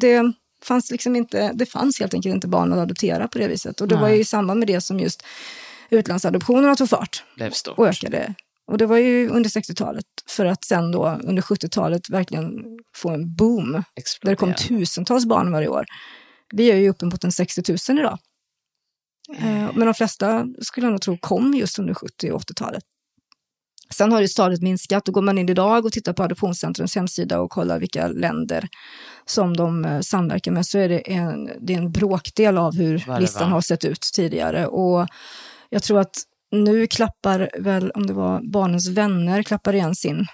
det 0.00 0.32
fanns 0.64 0.90
liksom 0.90 1.16
inte, 1.16 1.52
det 1.54 1.66
fanns 1.66 2.00
helt 2.00 2.14
enkelt 2.14 2.34
inte 2.34 2.48
barn 2.48 2.72
att 2.72 2.78
adoptera 2.78 3.28
på 3.28 3.38
det 3.38 3.48
viset. 3.48 3.80
Och 3.80 3.88
det 3.88 3.94
Nej. 3.94 4.02
var 4.02 4.08
ju 4.08 4.16
i 4.16 4.24
samband 4.24 4.58
med 4.58 4.68
det 4.68 4.80
som 4.80 5.00
just 5.00 5.22
utlandsadoptionerna 5.90 6.76
tog 6.76 6.88
fart. 6.88 7.24
Och 7.76 7.88
ökade. 7.88 8.34
Och 8.66 8.78
det 8.78 8.86
var 8.86 8.96
ju 8.96 9.28
under 9.28 9.50
60-talet, 9.50 10.04
för 10.28 10.46
att 10.46 10.64
sen 10.64 10.92
då 10.92 11.20
under 11.24 11.42
70-talet 11.42 12.10
verkligen 12.10 12.64
få 12.96 13.10
en 13.10 13.34
boom. 13.34 13.82
Explodera. 13.96 14.36
Där 14.36 14.46
det 14.46 14.54
kom 14.54 14.68
tusentals 14.68 15.26
barn 15.26 15.52
varje 15.52 15.68
år. 15.68 15.84
Vi 16.52 16.70
är 16.70 16.76
ju 16.76 16.88
uppemot 16.88 17.24
en 17.24 17.32
60 17.32 17.62
000 17.88 17.98
idag. 17.98 18.18
Mm. 19.38 19.74
Men 19.74 19.86
de 19.86 19.94
flesta 19.94 20.46
skulle 20.60 20.86
jag 20.86 20.92
nog 20.92 21.00
tro 21.00 21.18
kom 21.18 21.54
just 21.54 21.78
under 21.78 21.94
70 21.94 22.30
och 22.30 22.40
80-talet. 22.40 22.84
Sen 23.94 24.12
har 24.12 24.20
det 24.20 24.28
stadigt 24.28 24.62
minskat 24.62 25.08
och 25.08 25.14
går 25.14 25.22
man 25.22 25.38
in 25.38 25.48
idag 25.48 25.86
och 25.86 25.92
tittar 25.92 26.12
på 26.12 26.22
Adoptionscentrums 26.22 26.94
hemsida 26.94 27.40
och 27.40 27.50
kollar 27.50 27.78
vilka 27.78 28.08
länder 28.08 28.68
som 29.26 29.56
de 29.56 29.84
eh, 29.84 30.00
samverkar 30.00 30.52
med 30.52 30.66
så 30.66 30.78
är 30.78 30.88
det 30.88 31.12
en, 31.12 31.50
det 31.60 31.74
är 31.74 31.78
en 31.78 31.92
bråkdel 31.92 32.58
av 32.58 32.74
hur 32.74 33.18
listan 33.20 33.52
har 33.52 33.60
sett 33.60 33.84
ut 33.84 34.00
tidigare. 34.14 34.66
Och 34.66 35.06
jag 35.70 35.82
tror 35.82 36.00
att 36.00 36.14
nu 36.50 36.86
klappar 36.86 37.50
väl, 37.58 37.90
om 37.90 38.06
det 38.06 38.12
var 38.12 38.40
Barnens 38.52 38.88
vänner, 38.88 39.42
klappar 39.42 39.74
igen 39.74 39.94
sin 39.94 40.18
eh, 40.20 40.26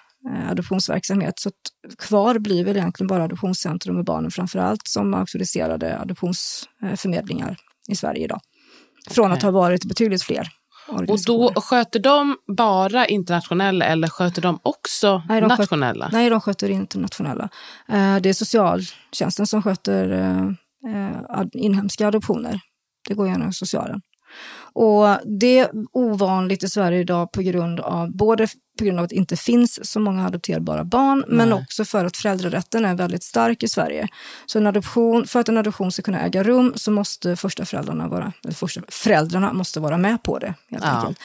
adoptionsverksamhet. 0.51 1.39
Så 1.39 1.51
kvar 1.99 2.39
blir 2.39 2.65
väl 2.65 2.77
egentligen 2.77 3.09
bara 3.09 3.25
Adoptionscentrum 3.25 3.97
med 3.97 4.05
barnen 4.05 4.31
framför 4.31 4.59
allt 4.59 4.87
som 4.89 5.15
auktoriserade 5.15 5.99
adoptionsförmedlingar 5.99 7.57
i 7.89 7.97
Sverige 7.97 8.25
idag. 8.25 8.41
Från 9.11 9.25
Okej. 9.27 9.37
att 9.37 9.43
ha 9.43 9.51
varit 9.51 9.85
betydligt 9.85 10.23
fler 10.23 10.49
Och 10.89 11.19
då 11.27 11.53
sköter 11.61 12.01
de 12.01 12.37
bara 12.57 13.07
internationella 13.07 13.85
eller 13.85 14.09
sköter 14.09 14.43
de 14.43 14.59
också 14.63 15.23
Nej, 15.29 15.41
de 15.41 15.51
sköter- 15.51 15.63
nationella? 15.63 16.09
Nej, 16.13 16.31
de 16.31 16.41
sköter 16.41 16.71
internationella. 16.71 17.49
Eh, 17.89 18.17
Det 18.17 18.29
är 18.29 18.33
socialtjänsten 18.33 19.47
som 19.47 19.63
sköter 19.63 20.11
eh, 20.13 20.47
eh, 20.95 21.47
inhemska 21.53 22.09
adoptioner. 22.09 22.61
Det 23.09 23.15
går 23.15 23.29
genom 23.29 23.53
socialen. 23.53 24.01
Och 24.81 25.17
det 25.39 25.59
är 25.59 25.71
ovanligt 25.93 26.63
i 26.63 26.69
Sverige 26.69 27.01
idag 27.01 27.33
på 27.33 27.43
grund 27.43 27.81
av 27.81 28.17
både 28.17 28.47
på 28.79 28.85
grund 28.85 28.99
av 28.99 29.05
att 29.05 29.11
det 29.11 29.17
inte 29.17 29.37
finns 29.37 29.91
så 29.91 30.01
många 30.01 30.27
adopterbara 30.27 30.85
barn, 30.85 31.25
men 31.29 31.49
Nej. 31.49 31.59
också 31.63 31.85
för 31.85 32.05
att 32.05 32.17
föräldrarätten 32.17 32.85
är 32.85 32.95
väldigt 32.95 33.23
stark 33.23 33.63
i 33.63 33.69
Sverige. 33.69 34.09
Så 34.47 34.59
en 34.59 34.67
adoption, 34.67 35.27
för 35.27 35.41
att 35.41 35.49
en 35.49 35.57
adoption 35.59 35.93
ska 35.93 36.03
kunna 36.03 36.21
äga 36.21 36.43
rum 36.43 36.73
så 36.77 36.91
måste 36.91 37.37
första 37.37 37.65
föräldrarna 37.65 38.09
vara, 38.09 38.33
eller 38.45 38.55
första 38.55 38.81
föräldrarna 38.89 39.53
måste 39.53 39.81
vara 39.81 39.99
med 39.99 40.23
på 40.23 40.39
det. 40.39 40.55
Helt 40.71 40.85
Ja. 40.85 40.91
enkelt. 40.91 41.19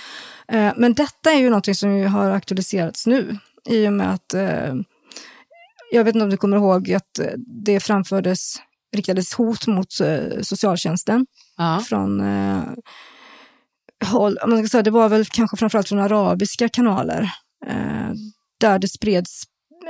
Eh, 0.48 0.74
Men 0.78 0.94
detta 0.94 1.32
är 1.32 1.40
ju 1.40 1.50
någonting 1.50 1.76
som 1.76 1.98
ju 1.98 2.06
har 2.08 2.30
aktualiserats 2.30 3.08
nu 3.08 3.38
i 3.70 3.88
och 3.88 3.94
med 3.94 4.14
att 4.14 4.34
eh, 4.34 4.74
jag 5.92 6.04
vet 6.04 6.16
inte 6.16 6.24
om 6.24 6.30
du 6.32 6.38
kommer 6.38 6.58
ihåg 6.58 6.92
att 6.94 7.20
eh, 7.20 7.26
det 7.66 7.80
framfördes, 7.80 8.56
riktades 8.96 9.34
hot 9.34 9.68
mot 9.68 9.88
socialtjänsten 10.42 11.26
Ja. 11.58 11.84
från 11.90 12.22
håll, 14.04 14.38
man 14.48 14.58
ska 14.58 14.68
säga, 14.68 14.84
det 14.84 14.92
var 14.92 15.10
väl 15.10 15.26
kanske 15.26 15.58
framförallt 15.58 15.90
från 15.90 16.00
arabiska 16.00 16.70
kanaler 16.70 17.22
eh, 17.66 18.12
där 18.60 18.80
det 18.80 18.88
spreds, 18.88 19.44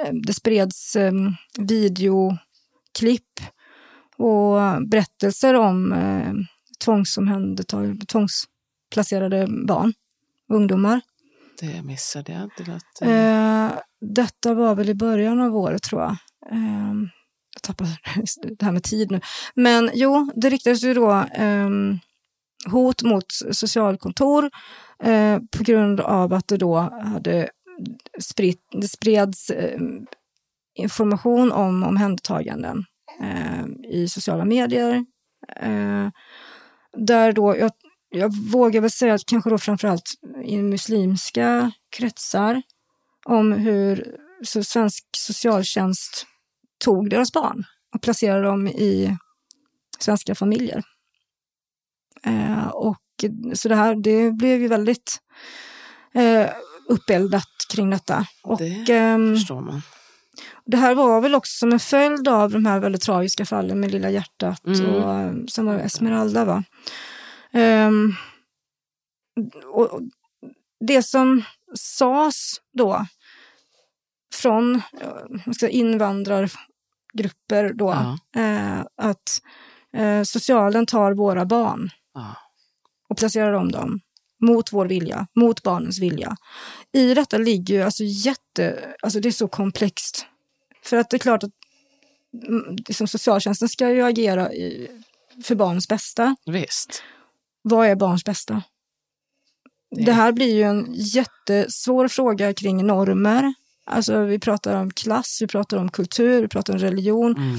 eh, 0.06 0.14
det 0.14 0.34
spreds 0.34 0.96
eh, 0.96 1.12
videoklipp 1.58 3.40
och 4.18 4.88
berättelser 4.88 5.54
om 5.54 5.94
eh, 5.94 6.34
tvångsomhändertag, 6.86 8.08
tvångsplacerade 8.08 9.48
barn, 9.68 9.94
ungdomar. 10.50 11.02
Det 11.60 11.82
missade 11.82 12.32
jag. 12.32 12.50
Det 12.58 12.72
lät, 12.72 13.02
eh, 13.02 13.10
Eh, 13.10 13.72
detta 14.02 14.54
var 14.54 14.76
väl 14.76 14.90
i 14.90 14.96
början 14.96 15.42
av 15.42 15.58
året 15.58 15.84
tror 15.84 16.02
jag. 16.02 16.12
Eh, 16.52 16.94
jag 17.54 17.62
tappar 17.62 17.88
det 18.58 18.66
här 18.66 18.72
med 18.72 18.84
tid 18.84 19.12
nu. 19.12 19.22
Men 19.56 19.92
jo, 19.94 20.32
det 20.36 20.50
riktades 20.50 20.84
ju 20.84 20.94
då 20.94 21.12
eh, 21.34 21.70
hot 22.66 23.04
mot 23.04 23.26
socialkontor 23.52 24.50
eh, 25.04 25.40
på 25.58 25.64
grund 25.64 26.00
av 26.00 26.34
att 26.34 26.48
det 26.48 26.58
då 26.58 26.76
hade 27.04 27.50
spritt, 28.20 28.62
det 28.72 28.88
spreds 28.88 29.50
eh, 29.50 29.80
information 30.76 31.52
om 31.52 31.84
omhändertaganden 31.84 32.86
eh, 33.22 33.92
i 33.92 34.08
sociala 34.08 34.46
medier. 34.46 35.06
Eh, 35.56 36.10
där 36.98 37.32
då, 37.32 37.58
jag, 37.58 37.72
jag 38.10 38.34
vågar 38.52 38.82
väl 38.82 38.92
säga 38.92 39.14
att 39.14 39.26
kanske 39.26 39.50
då 39.50 39.58
framförallt 39.58 40.12
i 40.44 40.58
muslimska 40.58 41.72
kretsar 41.98 42.62
om 43.26 43.52
hur 43.52 44.18
så 44.44 44.64
svensk 44.64 45.06
socialtjänst 45.18 46.26
tog 46.84 47.10
deras 47.10 47.34
barn 47.34 47.64
och 47.96 48.02
placerade 48.02 48.44
dem 48.44 48.68
i 48.68 49.18
svenska 50.00 50.36
familjer. 50.36 50.84
Eh, 52.26 52.68
och 52.68 52.98
så 53.54 53.70
det 53.70 53.76
här, 53.76 53.96
det 53.96 54.32
blev 54.32 54.62
ju 54.62 54.68
väldigt 54.68 55.18
eh, 56.14 56.50
uppeldat 56.90 57.48
kring 57.74 57.90
detta. 57.90 58.26
Och, 58.44 58.58
det 58.60 58.90
ehm, 58.94 59.36
förstår 59.36 59.62
man. 59.62 59.82
det 60.66 60.78
här 60.78 60.96
var 60.96 61.22
väl 61.22 61.36
också 61.36 61.58
som 61.58 61.74
en 61.74 61.80
följd 61.80 62.28
av 62.28 62.52
de 62.52 62.66
här 62.66 62.80
väldigt 62.80 63.02
tragiska 63.02 63.46
fallen 63.46 63.80
med 63.80 63.92
Lilla 63.92 64.10
hjärtat 64.10 64.66
Mm. 64.68 64.86
och 64.96 65.14
eh, 65.20 65.34
som 65.48 65.66
var 65.66 65.76
Esmeralda. 65.76 66.46
Va? 66.46 66.64
Ehm, 67.52 68.14
och 69.74 70.02
det 70.88 71.04
som 71.04 71.44
sades 71.76 72.56
då 72.78 73.06
från 74.36 74.76
eh, 74.76 74.82
ska 75.54 75.68
invandrargrupper 75.70 77.74
då, 77.74 77.90
Ja. 77.90 78.18
eh, 78.42 78.80
att 78.98 79.42
eh, 79.98 80.24
socialen 80.24 80.86
tar 80.86 81.14
våra 81.14 81.46
barn. 81.46 81.90
Och 83.10 83.18
placerar 83.18 83.54
om 83.54 83.72
dem 83.72 84.00
mot 84.42 84.74
vår 84.74 84.86
vilja, 84.86 85.28
mot 85.36 85.64
barnens 85.64 86.00
vilja. 86.00 86.36
I 86.94 87.14
detta 87.14 87.38
ligger 87.38 87.74
ju 87.76 87.82
alltså 87.82 88.04
jätte, 88.04 88.96
alltså 89.02 89.20
det 89.20 89.30
är 89.30 89.32
så 89.32 89.48
komplext. 89.48 90.26
För 90.84 90.98
att 90.98 91.10
det 91.10 91.18
är 91.18 91.20
klart 91.20 91.44
att 91.44 91.52
mm, 92.48 92.76
liksom 92.88 93.08
socialtjänsten 93.08 93.70
ska 93.70 93.90
ju 93.90 94.02
agera 94.02 94.54
i, 94.54 94.88
för 95.44 95.56
barnens 95.56 95.88
bästa. 95.88 96.36
Visst. 96.46 97.04
Vad 97.62 97.88
är 97.88 97.96
barns 97.96 98.24
bästa? 98.24 98.64
Det- 99.96 100.04
Det 100.04 100.12
här 100.12 100.32
blir 100.32 100.56
ju 100.56 100.62
en 100.64 100.88
jättesvår 100.94 102.08
fråga 102.08 102.54
kring 102.54 102.86
normer. 102.88 103.54
Alltså 103.86 104.24
vi 104.24 104.40
pratar 104.40 104.82
om 104.82 104.92
klass, 104.92 105.38
vi 105.42 105.48
pratar 105.48 105.78
om 105.78 105.90
kultur, 105.92 106.42
vi 106.42 106.48
pratar 106.48 106.74
om 106.74 106.80
religion. 106.80 107.32
Mm. 107.38 107.58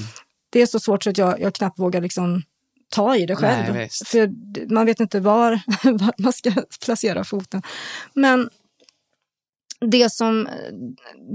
Det 0.51 0.63
är 0.63 0.67
så 0.67 0.81
svårt 0.81 1.05
så 1.05 1.11
att 1.11 1.19
jag, 1.19 1.41
jag 1.41 1.55
knappt 1.55 1.79
vågar 1.79 2.01
liksom 2.01 2.43
ta 2.89 3.17
i 3.17 3.27
det 3.27 3.37
själv. 3.37 3.75
Nej. 3.75 3.89
För 4.07 4.31
man 4.73 4.87
vet 4.87 5.01
inte 5.01 5.21
var, 5.21 5.51
var 5.83 6.23
man 6.23 6.33
ska 6.33 6.53
placera 6.85 7.25
foten. 7.25 7.63
Men 8.15 8.51
det 9.81 10.13
som, 10.13 10.49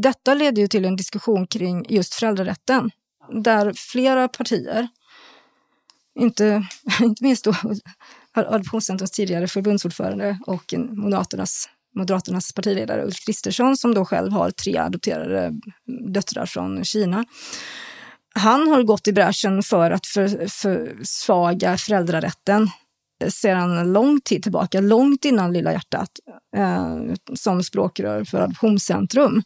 detta 0.02 0.34
leder 0.34 0.62
ju 0.62 0.68
till 0.68 0.86
en 0.86 0.96
diskussion 0.96 1.48
kring 1.48 1.86
just 1.90 2.14
föräldrarätten. 2.14 2.92
Där 3.44 3.74
flera 3.76 4.28
partier, 4.28 4.88
inte, 6.20 6.68
inte 7.02 7.24
minst 7.24 7.46
då 7.46 7.54
Adoptionscentrums 8.34 9.12
tidigare 9.12 9.48
förbundsordförande 9.48 10.40
och 10.48 10.74
Moderaternas, 10.78 11.70
Moderaternas 11.96 12.54
partiledare 12.54 13.04
Ulf 13.04 13.26
Kristersson 13.26 13.78
som 13.78 13.94
då 13.94 14.06
själv 14.06 14.32
har 14.32 14.52
tre 14.52 14.78
adopterade 14.78 15.54
döttrar 16.14 16.46
från 16.46 16.84
Kina. 16.84 17.26
Han 18.40 18.68
har 18.68 18.84
gått 18.84 19.08
i 19.08 19.14
bräschen 19.14 19.64
för 19.64 19.92
att 19.92 20.08
för, 20.08 20.48
försvaga 20.48 21.78
föräldrarätten 21.78 22.70
sedan 23.28 23.94
lång 23.94 24.22
tid 24.22 24.44
tillbaka, 24.44 24.82
långt 24.82 25.26
innan 25.26 25.54
Lilla 25.54 25.72
hjärtat, 25.72 26.10
eh, 26.56 26.98
som 27.34 27.64
språkrör 27.64 28.24
för 28.24 28.42
Adoptionscentrum. 28.42 29.44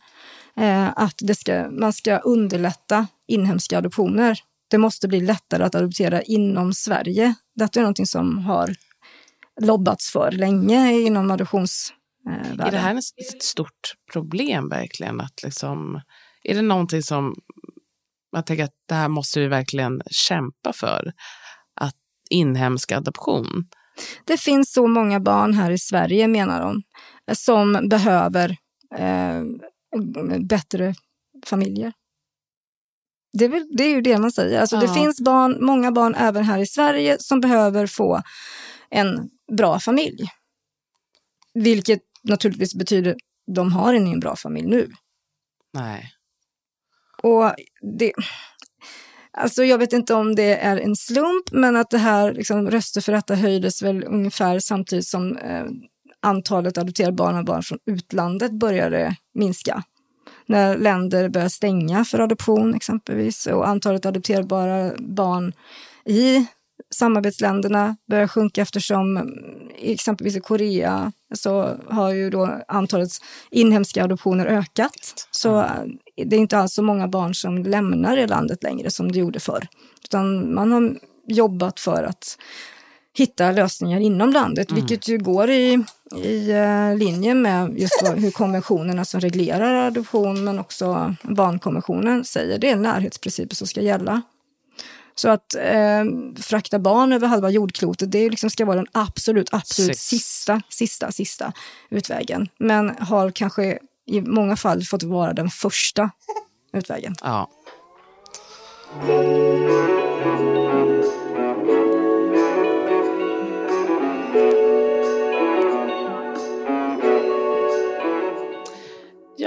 Eh, 0.58 0.90
att 0.96 1.16
det 1.18 1.36
ska, 1.36 1.70
man 1.72 1.94
ska 1.94 2.18
underlätta 2.18 3.08
inhemska 3.28 3.78
adoptioner. 3.78 4.40
Det 4.70 4.78
måste 4.78 5.08
bli 5.08 5.20
lättare 5.20 5.64
att 5.64 5.76
adoptera 5.76 6.22
inom 6.22 6.74
Sverige. 6.74 7.34
Detta 7.56 7.80
är 7.80 7.82
någonting 7.82 8.06
som 8.06 8.38
har 8.38 8.76
lobbats 9.62 10.12
för 10.12 10.32
länge 10.32 10.92
inom 10.92 11.32
adoptionsvärlden. 11.32 12.60
Är 12.60 12.72
det 12.72 12.78
här 12.78 12.96
ett 12.98 13.44
stort 13.44 13.94
problem 14.14 14.70
verkligen? 14.70 15.22
Att 15.22 15.44
liksom, 15.44 16.02
är 16.44 16.56
det 16.56 16.62
någonting 16.62 17.04
som 17.04 17.36
jag 18.34 18.46
tänker 18.46 18.64
att 18.64 18.76
det 18.90 18.96
här 18.96 19.08
måste 19.08 19.40
vi 19.40 19.48
verkligen 19.48 20.02
kämpa 20.12 20.74
för? 20.74 21.14
Att 21.82 21.96
inhemsk 22.30 22.92
adoption. 22.92 23.66
Det 24.26 24.38
finns 24.38 24.72
så 24.74 24.88
många 24.88 25.20
barn 25.20 25.54
här 25.54 25.72
i 25.72 25.78
Sverige, 25.78 26.28
menar 26.28 26.62
de, 26.62 26.82
som 27.36 27.90
behöver 27.90 28.50
eh, 28.98 29.44
bättre 30.48 30.96
familjer. 31.46 31.94
Det 33.38 33.46
är, 33.46 33.50
väl, 33.50 33.68
det 33.78 33.84
är 33.84 33.90
ju 33.90 34.02
det 34.02 34.18
man 34.18 34.32
säger. 34.32 34.62
Alltså, 34.62 34.78
Det 34.80 34.86
Ja. 34.86 34.94
finns 34.94 35.22
barn, 35.22 35.66
många 35.66 35.92
barn 35.92 36.16
även 36.16 36.44
här 36.44 36.60
i 36.60 36.66
Sverige 36.68 37.18
som 37.20 37.40
behöver 37.42 37.88
få 37.88 38.22
en 38.90 39.30
bra 39.58 39.80
familj. 39.80 40.28
Vilket 41.54 42.02
naturligtvis 42.24 42.76
betyder 42.76 43.16
de 43.56 43.72
har 43.74 43.94
ingen 43.94 44.20
bra 44.20 44.36
familj 44.36 44.68
nu. 44.68 44.92
Nej. 45.74 46.12
Och 47.24 47.54
det, 47.98 48.14
alltså 49.38 49.64
jag 49.64 49.78
vet 49.78 49.94
inte 49.94 50.14
om 50.14 50.36
det 50.36 50.56
är 50.56 50.78
en 50.78 50.96
slump, 50.96 51.52
men 51.52 51.76
att 51.76 51.90
det 51.90 51.98
här 51.98 52.34
liksom, 52.34 52.72
röster 52.72 53.02
för 53.02 53.12
detta 53.12 53.36
höjdes 53.36 53.82
väl 53.82 54.04
ungefär 54.04 54.60
samtidigt 54.60 55.08
som 55.08 55.38
eh, 55.38 55.66
antalet 56.22 56.78
adopterade 56.78 57.14
barn 57.14 57.38
och 57.38 57.46
barn 57.46 57.64
från 57.64 57.80
utlandet 57.86 58.52
började 58.52 59.16
minska. 59.34 59.84
När 60.46 60.78
länder 60.78 61.30
började 61.30 61.50
stänga 61.50 62.06
för 62.06 62.20
adoption 62.20 62.76
exempelvis 62.76 63.48
och 63.48 63.68
antalet 63.68 64.06
adopterbara 64.06 64.92
barn 65.00 65.54
i 66.06 66.46
samarbetsländerna 66.96 67.96
börjar 68.10 68.28
sjunka 68.28 68.62
eftersom 68.62 69.18
mm, 69.18 69.30
exempelvis 69.78 70.36
i 70.36 70.40
Korea 70.40 71.12
så 71.36 71.78
har 71.90 72.14
ju 72.14 72.30
då 72.30 72.62
antalet 72.68 73.10
inhemska 73.52 74.04
adoptioner 74.04 74.46
ökat. 74.46 75.28
Så 75.32 75.60
eh, 75.60 75.70
det 76.26 76.36
är 76.36 76.40
inte 76.40 76.58
alls 76.58 76.74
så 76.74 76.84
många 76.84 77.08
barn 77.08 77.36
som 77.36 77.64
lämnar 77.64 78.16
det 78.16 78.28
landet 78.28 78.64
längre 78.64 78.92
som 78.92 79.12
det 79.12 79.20
gjorde 79.20 79.40
förr. 79.40 79.68
Utan 80.04 80.54
man 80.54 80.72
har 80.72 80.96
jobbat 81.28 81.80
för 81.80 82.04
att 82.04 82.38
hitta 83.18 83.52
lösningar 83.52 84.00
inom 84.00 84.32
landet, 84.32 84.72
Mm. 84.72 84.82
vilket 84.82 85.08
ju 85.08 85.18
går 85.18 85.50
i, 85.50 85.84
i 86.24 86.52
eh, 86.52 86.96
linje 86.98 87.34
med 87.34 87.80
just 87.80 88.04
hur 88.16 88.32
konventionerna 88.32 89.06
som 89.06 89.20
reglerar 89.20 89.88
adoption, 89.88 90.44
men 90.44 90.60
också 90.60 91.16
barnkonventionen 91.24 92.26
säger. 92.26 92.58
Det 92.60 92.70
är 92.70 92.76
närhetsprinciper 92.76 93.56
som 93.56 93.68
ska 93.68 93.82
gälla. 93.82 94.22
Så 95.16 95.30
att 95.30 95.56
eh, 95.56 96.04
frakta 96.42 96.80
barn 96.80 97.14
över 97.14 97.28
halva 97.28 97.50
jordklotet, 97.50 98.12
det 98.12 98.30
liksom 98.30 98.50
ska 98.50 98.66
vara 98.66 98.76
den 98.76 98.88
absolut, 98.92 99.54
absolut 99.54 99.98
sista, 99.98 100.62
sista, 100.70 101.12
sista 101.12 101.54
utvägen. 101.90 102.50
Men 102.60 102.96
har 103.00 103.32
kanske 103.32 103.80
i 104.06 104.22
många 104.22 104.56
fall 104.56 104.84
fått 104.84 105.04
vara 105.04 105.34
den 105.34 105.50
första 105.50 106.10
utvägen. 106.74 107.16
Ja. 107.22 107.50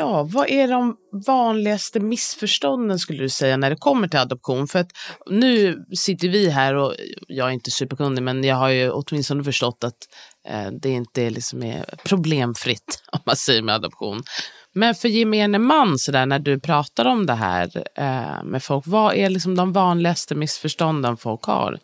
Ja, 0.06 0.22
vad 0.22 0.50
är 0.50 0.68
de 0.68 0.96
vanligaste 1.26 2.00
missförstånden 2.00 2.98
skulle 2.98 3.22
du 3.22 3.28
säga 3.28 3.56
när 3.56 3.70
det 3.70 3.76
kommer 3.76 4.08
till 4.08 4.18
adoption? 4.18 4.68
För 4.68 4.78
att 4.78 4.90
nu 5.26 5.84
sitter 5.96 6.28
vi 6.28 6.50
här 6.50 6.74
och 6.74 6.94
jag 7.28 7.48
är 7.48 7.52
inte 7.52 7.70
superkunnig 7.70 8.22
men 8.22 8.44
jag 8.44 8.56
har 8.56 8.68
ju 8.68 8.90
åtminstone 8.90 9.44
förstått 9.44 9.84
att 9.84 9.96
eh, 10.48 10.70
det 10.82 10.90
inte 10.90 11.30
liksom 11.30 11.62
är 11.62 11.84
problemfritt 12.04 13.02
om 13.12 13.20
man 13.26 13.36
säger 13.36 13.62
med 13.62 13.74
adoption. 13.74 14.22
Men 14.72 14.94
för 14.94 15.08
gemene 15.08 15.58
man 15.58 15.98
så 15.98 16.12
där, 16.12 16.26
när 16.26 16.38
du 16.38 16.60
pratar 16.60 17.04
om 17.04 17.26
det 17.26 17.34
här 17.34 17.84
eh, 17.94 18.44
med 18.44 18.62
folk, 18.62 18.84
vad 18.86 19.14
är 19.14 19.30
liksom 19.30 19.56
de 19.56 19.72
vanligaste 19.72 20.34
missförstånden 20.34 21.16
folk 21.16 21.44
har 21.44 21.78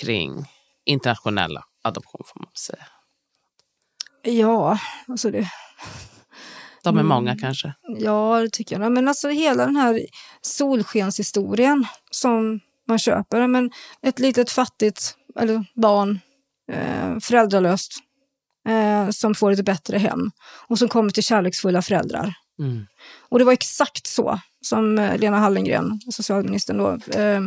kring 0.00 0.44
internationella 0.86 1.64
adoption 1.84 2.22
får 2.26 2.40
man 2.40 2.50
säga? 2.54 2.86
Ja, 4.22 4.78
alltså 5.08 5.30
det, 5.30 5.50
de 6.82 6.98
är 6.98 7.02
många 7.02 7.36
kanske. 7.36 7.74
Ja, 7.98 8.40
det 8.40 8.50
tycker 8.50 8.80
jag. 8.80 8.92
Men 8.92 9.08
alltså 9.08 9.28
hela 9.28 9.66
den 9.66 9.76
här 9.76 10.00
solskenshistorien 10.42 11.86
som 12.10 12.60
man 12.88 12.98
köper. 12.98 13.46
Men 13.46 13.70
ett 14.02 14.18
litet 14.18 14.50
fattigt 14.50 15.14
eller 15.40 15.64
barn, 15.74 16.20
eh, 16.72 17.18
föräldralöst, 17.20 17.92
eh, 18.68 19.10
som 19.10 19.34
får 19.34 19.52
ett 19.52 19.64
bättre 19.64 19.98
hem 19.98 20.30
och 20.68 20.78
som 20.78 20.88
kommer 20.88 21.10
till 21.10 21.22
kärleksfulla 21.22 21.82
föräldrar. 21.82 22.34
Mm. 22.58 22.86
Och 23.28 23.38
det 23.38 23.44
var 23.44 23.52
exakt 23.52 24.06
så 24.06 24.40
som 24.60 24.98
eh, 24.98 25.18
Lena 25.18 25.38
Hallengren, 25.38 26.00
socialministern, 26.10 26.78
då, 26.78 27.20
eh, 27.20 27.40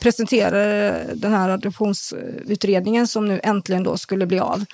presenterade 0.00 1.06
den 1.14 1.32
här 1.32 1.48
adoptionsutredningen 1.48 3.08
som 3.08 3.28
nu 3.28 3.40
äntligen 3.42 3.82
då 3.82 3.96
skulle 3.96 4.26
bli 4.26 4.38
av. 4.38 4.64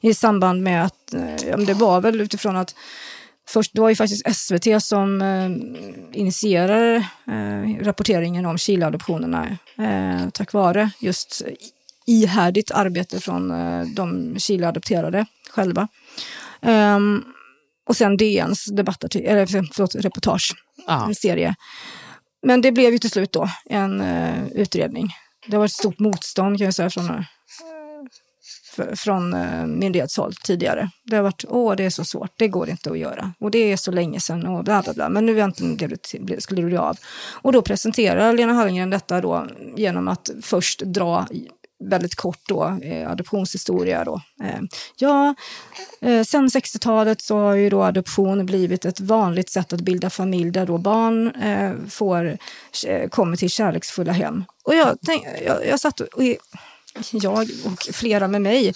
I 0.00 0.14
samband 0.14 0.62
med 0.62 0.84
att, 0.84 1.14
eh, 1.14 1.58
det 1.58 1.74
var 1.74 2.00
väl 2.00 2.20
utifrån 2.20 2.56
att 2.56 2.74
Först, 3.48 3.70
det 3.74 3.80
var 3.80 3.88
ju 3.88 3.96
faktiskt 3.96 4.36
SVT 4.36 4.82
som 4.82 5.22
eh, 5.22 5.50
initierade 6.20 7.08
eh, 7.26 7.84
rapporteringen 7.84 8.46
om 8.46 8.58
Chileadoptionerna 8.58 9.58
eh, 9.78 10.28
tack 10.30 10.52
vare 10.52 10.90
just 11.00 11.42
ihärdigt 12.06 12.70
arbete 12.70 13.20
från 13.20 13.50
eh, 13.50 13.82
de 13.96 14.38
Chileadopterade 14.38 15.26
själva. 15.50 15.88
Ehm, 16.62 17.22
och 17.88 17.96
sen 17.96 18.16
DNs 18.16 18.64
debattartikel, 18.64 19.30
eller 19.30 19.46
förlåt, 19.46 19.94
reportage, 19.94 20.54
Ja. 20.86 21.06
en 21.06 21.14
serie. 21.14 21.54
Men 22.46 22.60
det 22.60 22.72
blev 22.72 22.92
ju 22.92 22.98
till 22.98 23.10
slut 23.10 23.32
då 23.32 23.48
en 23.70 24.00
eh, 24.00 24.46
utredning. 24.54 25.08
Det 25.46 25.56
var 25.56 25.64
ett 25.64 25.72
stort 25.72 25.98
motstånd 25.98 26.58
kan 26.58 26.64
jag 26.64 26.74
säga 26.74 26.90
från, 26.90 27.10
eh, 27.10 27.20
från 28.94 29.34
eh, 29.34 29.66
myndighetshåll 29.66 30.34
tidigare. 30.44 30.90
Det 31.04 31.16
har 31.16 31.22
varit, 31.22 31.44
åh 31.48 31.76
det 31.76 31.84
är 31.84 31.90
så 31.90 32.04
svårt, 32.04 32.30
det 32.36 32.48
går 32.48 32.70
inte 32.70 32.90
att 32.90 32.98
göra. 32.98 33.32
Och 33.40 33.50
det 33.50 33.72
är 33.72 33.76
så 33.76 33.90
länge 33.90 34.20
sedan 34.20 34.46
och 34.46 34.64
bla 34.64 34.82
bla 34.82 34.92
bla. 34.92 35.08
Men 35.08 35.26
nu 35.26 35.40
äntligen 35.40 35.76
blev 35.76 35.96
det, 36.20 36.40
skulle 36.42 36.62
det 36.62 36.66
bli 36.66 36.76
av. 36.76 36.96
Och 37.42 37.52
då 37.52 37.62
presenterar 37.62 38.32
Lena 38.32 38.52
Hallengren 38.52 38.90
detta 38.90 39.20
då 39.20 39.46
genom 39.76 40.08
att 40.08 40.30
först 40.42 40.80
dra 40.80 41.26
väldigt 41.84 42.14
kort 42.14 42.40
då, 42.48 42.78
eh, 42.82 43.10
adoptionshistoria 43.10 44.04
då. 44.04 44.20
Eh, 44.42 44.60
ja, 44.96 45.34
eh, 46.00 46.22
sen 46.22 46.48
60-talet 46.48 47.22
så 47.22 47.38
har 47.38 47.54
ju 47.54 47.70
då 47.70 47.82
adoption 47.82 48.46
blivit 48.46 48.84
ett 48.84 49.00
vanligt 49.00 49.50
sätt 49.50 49.72
att 49.72 49.80
bilda 49.80 50.10
familj 50.10 50.50
där 50.50 50.66
då 50.66 50.78
barn 50.78 51.34
eh, 51.34 51.72
får, 51.88 52.38
eh, 52.86 53.08
kommer 53.08 53.36
till 53.36 53.50
kärleksfulla 53.50 54.12
hem. 54.12 54.44
Och 54.64 54.74
jag, 54.74 54.98
tänk, 55.06 55.26
jag, 55.46 55.66
jag 55.66 55.80
satt 55.80 56.00
och, 56.00 56.08
och 56.14 56.22
jag 57.10 57.50
och 57.64 57.82
flera 57.92 58.28
med 58.28 58.42
mig 58.42 58.72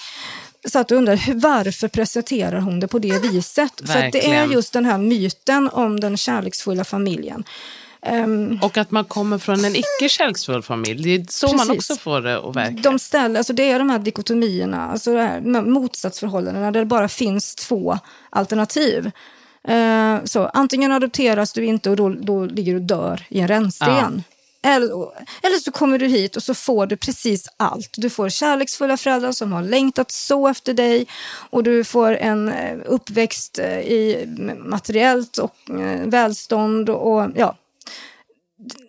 satt 0.69 0.91
och 0.91 0.97
undrade 0.97 1.21
varför 1.35 1.89
presenterar 1.89 2.61
hon 2.61 2.81
det 2.81 2.89
på 2.89 2.99
det 2.99 3.19
viset? 3.19 3.73
För 3.77 3.85
att 3.85 4.13
det 4.13 4.27
är 4.27 4.31
Verkligen. 4.31 4.51
just 4.53 4.73
den 4.73 4.85
här 4.85 4.99
myten 4.99 5.69
om 5.69 6.01
den 6.01 6.17
kärleksfulla 6.17 6.85
familjen. 6.85 7.45
Ehm, 8.03 8.59
Och 8.63 8.77
att 8.77 8.91
man 8.91 9.05
kommer 9.05 9.39
från 9.39 9.65
en 9.65 9.77
icke 9.77 10.09
kärleksfull 10.09 10.63
familj. 10.63 11.03
Det 11.03 11.23
är 11.23 11.27
så 11.33 11.47
man 11.57 11.67
Precis. 11.67 11.91
också 11.91 12.03
får 12.03 12.21
det 12.21 12.39
att 12.49 12.57
verka. 12.57 12.81
De 12.83 12.99
ställer, 12.99 13.39
alltså 13.39 13.53
det 13.53 13.71
är 13.71 13.79
de 13.79 13.91
här 13.91 13.99
dikotomierna, 13.99 14.91
alltså 14.91 15.15
det 15.15 15.23
här 15.23 15.41
motsatsförhållandena 15.63 16.71
där 16.71 16.81
det 16.81 16.87
bara 16.87 17.09
finns 17.09 17.55
två 17.55 17.99
alternativ. 18.31 19.11
Eh, 19.69 20.17
så 20.25 20.47
antingen 20.47 20.93
adopteras 20.93 21.53
du 21.53 21.65
inte 21.65 21.91
och 21.91 21.97
då, 21.97 22.09
då 22.09 22.45
ligger 22.45 22.73
du 22.73 22.79
och 22.79 22.85
dör 22.87 23.27
i 23.29 23.41
en 23.41 23.49
rännsten. 23.49 24.23
Eller, 24.63 24.89
eller 25.43 25.61
så 25.61 25.73
kommer 25.73 25.99
du 25.99 26.07
hit 26.07 26.37
och 26.37 26.43
så 26.43 26.55
får 26.55 26.87
du 26.87 26.97
precis 26.97 27.49
allt. 27.57 27.91
Du 27.97 28.11
får 28.11 28.29
kärleksfulla 28.29 28.97
föräldrar 28.97 29.33
som 29.33 29.53
har 29.53 29.63
längtat 29.63 30.11
så 30.11 30.49
efter 30.49 30.75
dig 30.75 31.07
och 31.51 31.63
du 31.63 31.85
får 31.85 32.17
en 32.17 32.49
eh, 32.49 32.79
uppväxt 32.87 33.59
eh, 33.59 33.79
i 33.79 34.29
materiellt 34.59 35.39
och 35.39 35.71
eh, 35.71 36.07
välstånd 36.07 36.91
och 36.91 37.31
ja, 37.37 37.57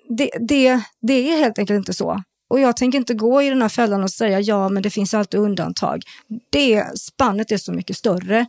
det, 0.10 0.32
det, 0.39 0.82
det 1.01 1.32
är 1.32 1.38
helt 1.38 1.60
enkelt 1.60 1.77
inte 1.77 1.93
så. 1.93 2.23
Och 2.49 2.60
jag 2.60 2.77
tänker 2.77 2.97
inte 2.97 3.13
gå 3.13 3.41
i 3.41 3.49
den 3.49 3.62
här 3.62 3.69
fällan 3.69 4.03
och 4.03 4.12
säga 4.12 4.39
ja, 4.39 4.69
men 4.69 4.84
det 4.84 4.89
finns 4.89 5.13
alltid 5.13 5.39
undantag. 5.39 6.03
Det 6.49 6.99
spannet 6.99 7.51
är 7.51 7.58
så 7.58 7.71
mycket 7.71 7.97
större. 7.97 8.45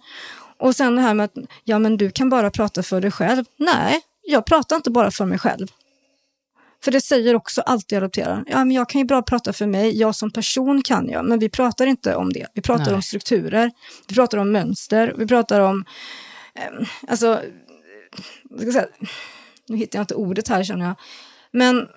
Och 0.58 0.76
sen 0.76 0.96
det 0.96 1.02
här 1.02 1.14
med 1.14 1.24
att 1.24 1.34
ja, 1.64 1.78
men 1.78 1.96
du 1.96 2.10
kan 2.10 2.30
bara 2.30 2.50
prata 2.50 2.82
för 2.82 3.00
dig 3.00 3.10
själv. 3.10 3.44
Nej, 3.56 4.00
jag 4.22 4.44
pratar 4.44 4.76
inte 4.76 4.90
bara 4.90 5.10
för 5.10 5.24
mig 5.24 5.38
själv. 5.38 5.68
För 6.84 6.90
det 6.90 7.00
säger 7.00 7.34
också 7.34 7.60
alltid 7.60 7.98
adopteraren. 7.98 8.44
Ja, 8.46 8.64
men 8.64 8.70
jag 8.70 8.88
kan 8.88 9.00
ju 9.00 9.06
bara 9.06 9.22
prata 9.22 9.52
för 9.52 9.66
mig. 9.66 9.98
Jag 9.98 10.14
som 10.14 10.30
person 10.30 10.82
kan 10.82 11.08
jag. 11.08 11.24
Men 11.24 11.38
vi 11.38 11.48
pratar 11.48 11.86
inte 11.86 12.14
om 12.14 12.32
det. 12.32 12.46
Vi 12.54 12.62
pratar 12.62 12.84
Nej. 12.84 12.94
om 12.94 13.02
strukturer. 13.02 13.70
Vi 14.08 14.14
pratar 14.14 14.38
om 14.38 14.52
mönster. 14.52 15.14
Vi 15.18 15.26
pratar 15.26 15.60
om... 15.60 15.84
Eh, 16.54 16.88
alltså... 17.08 17.40
säga, 18.72 18.86
nu 19.68 19.76
hittar 19.76 19.98
jag 19.98 20.02
inte 20.02 20.14
ordet 20.14 20.48
här 20.48 20.64
känner 20.64 20.86
jag. 20.86 20.94
Men 21.52 21.88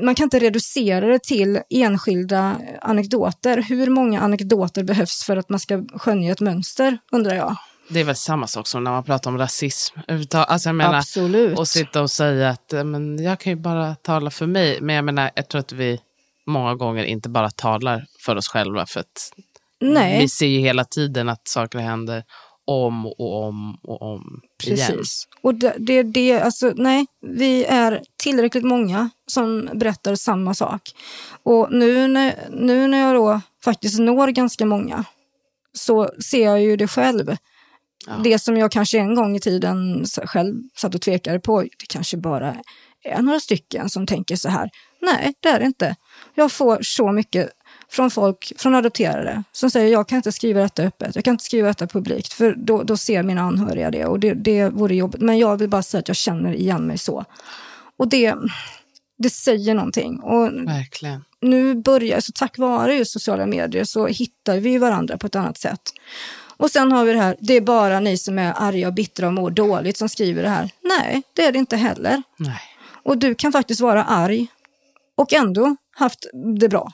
man 0.00 0.14
kan 0.14 0.24
inte 0.24 0.38
reducera 0.38 1.06
det 1.06 1.22
till 1.22 1.60
enskilda 1.70 2.60
anekdoter. 2.80 3.62
Hur 3.68 3.90
många 3.90 4.20
anekdoter 4.20 4.84
behövs 4.84 5.24
för 5.24 5.36
att 5.36 5.48
man 5.48 5.60
ska 5.60 5.84
skönja 5.94 6.32
ett 6.32 6.40
mönster, 6.40 6.98
undrar 7.12 7.34
jag. 7.34 7.56
Det 7.92 8.00
är 8.00 8.04
väl 8.04 8.16
samma 8.16 8.46
sak 8.46 8.66
som 8.66 8.84
när 8.84 8.90
man 8.90 9.04
pratar 9.04 9.30
om 9.30 9.38
rasism. 9.38 9.98
Alltså 10.32 10.68
jag 10.68 10.76
menar, 10.76 10.98
Absolut. 10.98 11.58
och 11.58 11.68
sitta 11.68 12.02
och 12.02 12.10
säga 12.10 12.48
att 12.48 12.72
eh, 12.72 12.84
men 12.84 13.22
jag 13.22 13.40
kan 13.40 13.52
ju 13.52 13.56
bara 13.56 13.94
tala 13.94 14.30
för 14.30 14.46
mig. 14.46 14.78
Men 14.80 14.96
jag 14.96 15.04
menar, 15.04 15.30
jag 15.34 15.48
tror 15.48 15.60
att 15.60 15.72
vi 15.72 16.00
många 16.46 16.74
gånger 16.74 17.04
inte 17.04 17.28
bara 17.28 17.50
talar 17.50 18.06
för 18.24 18.36
oss 18.36 18.48
själva. 18.48 18.86
För 18.86 19.00
att 19.00 19.32
Nej, 19.80 20.20
vi 20.20 20.28
ser 20.28 20.46
ju 20.46 20.58
hela 20.58 20.84
tiden 20.84 21.28
att 21.28 21.48
saker 21.48 21.78
händer 21.78 22.24
om 22.64 23.06
och 23.06 23.44
om 23.44 23.78
och 23.82 24.02
om 24.02 24.40
igen. 24.62 24.88
precis. 24.88 25.28
Och 25.42 25.54
det, 25.54 25.74
det, 25.78 26.02
det, 26.02 26.40
alltså, 26.40 26.72
nej, 26.76 27.06
vi 27.20 27.64
är 27.64 28.02
tillräckligt 28.22 28.64
många 28.64 29.10
som 29.26 29.68
berättar 29.74 30.14
samma 30.14 30.54
sak. 30.54 30.82
Och 31.42 31.72
nu 31.72 32.08
när, 32.08 32.34
nu 32.50 32.86
när 32.86 32.98
jag 32.98 33.14
då 33.14 33.40
faktiskt 33.64 33.98
når 33.98 34.28
ganska 34.28 34.66
många 34.66 35.04
så 35.72 36.10
ser 36.30 36.44
jag 36.44 36.62
ju 36.62 36.76
det 36.76 36.88
själv. 36.88 37.36
Ja. 38.06 38.12
Det 38.24 38.38
som 38.38 38.56
jag 38.56 38.72
kanske 38.72 38.98
en 38.98 39.14
gång 39.14 39.36
i 39.36 39.40
tiden 39.40 40.04
själv 40.06 40.54
satt 40.76 40.94
och 40.94 41.00
tvekade 41.00 41.40
på, 41.40 41.60
det 41.60 41.86
kanske 41.88 42.16
bara 42.16 42.56
är 43.04 43.22
några 43.22 43.40
stycken 43.40 43.88
som 43.88 44.06
tänker 44.06 44.36
så 44.36 44.48
här. 44.48 44.70
Nej, 45.00 45.34
det 45.40 45.48
är 45.48 45.58
det 45.58 45.66
inte. 45.66 45.96
Jag 46.34 46.52
får 46.52 46.78
så 46.82 47.12
mycket 47.12 47.50
från 47.90 48.10
folk, 48.10 48.52
från 48.56 48.74
adopterade, 48.74 49.42
som 49.52 49.70
säger 49.70 49.92
jag 49.92 50.08
kan 50.08 50.16
inte 50.16 50.32
skriva 50.32 50.60
detta 50.60 50.82
öppet, 50.82 51.14
jag 51.14 51.24
kan 51.24 51.34
inte 51.34 51.44
skriva 51.44 51.68
detta 51.68 51.86
publikt, 51.86 52.32
för 52.32 52.54
då, 52.54 52.82
då 52.82 52.96
ser 52.96 53.22
mina 53.22 53.42
anhöriga 53.42 53.90
det 53.90 54.06
och 54.06 54.20
det, 54.20 54.34
det 54.34 54.68
vore 54.68 54.94
jobbigt. 54.94 55.20
Men 55.20 55.38
jag 55.38 55.56
vill 55.56 55.68
bara 55.68 55.82
säga 55.82 55.98
att 55.98 56.08
jag 56.08 56.16
känner 56.16 56.52
igen 56.54 56.86
mig 56.86 56.98
så. 56.98 57.24
Och 57.96 58.08
det, 58.08 58.34
det 59.18 59.30
säger 59.30 59.74
någonting. 59.74 60.20
Och 60.20 60.52
Verkligen. 60.52 61.24
nu 61.40 61.74
börjar, 61.74 62.20
så 62.20 62.32
tack 62.32 62.58
vare 62.58 62.94
just 62.94 63.12
sociala 63.12 63.46
medier 63.46 63.84
så 63.84 64.06
hittar 64.06 64.56
vi 64.56 64.78
varandra 64.78 65.18
på 65.18 65.26
ett 65.26 65.36
annat 65.36 65.58
sätt. 65.58 65.80
Och 66.56 66.70
sen 66.70 66.92
har 66.92 67.04
vi 67.04 67.12
det 67.12 67.18
här, 67.18 67.36
det 67.40 67.54
är 67.54 67.60
bara 67.60 68.00
ni 68.00 68.18
som 68.18 68.38
är 68.38 68.54
arga 68.56 68.86
och 68.86 68.94
bittra 68.94 69.26
och 69.26 69.32
mår 69.32 69.50
dåligt 69.50 69.96
som 69.96 70.08
skriver 70.08 70.42
det 70.42 70.48
här. 70.48 70.70
Nej, 70.82 71.22
det 71.32 71.44
är 71.44 71.52
det 71.52 71.58
inte 71.58 71.76
heller. 71.76 72.22
Nej. 72.36 72.60
Och 73.04 73.18
du 73.18 73.34
kan 73.34 73.52
faktiskt 73.52 73.80
vara 73.80 74.04
arg 74.04 74.46
och 75.16 75.32
ändå 75.32 75.76
haft 75.96 76.26
det 76.60 76.68
bra. 76.68 76.92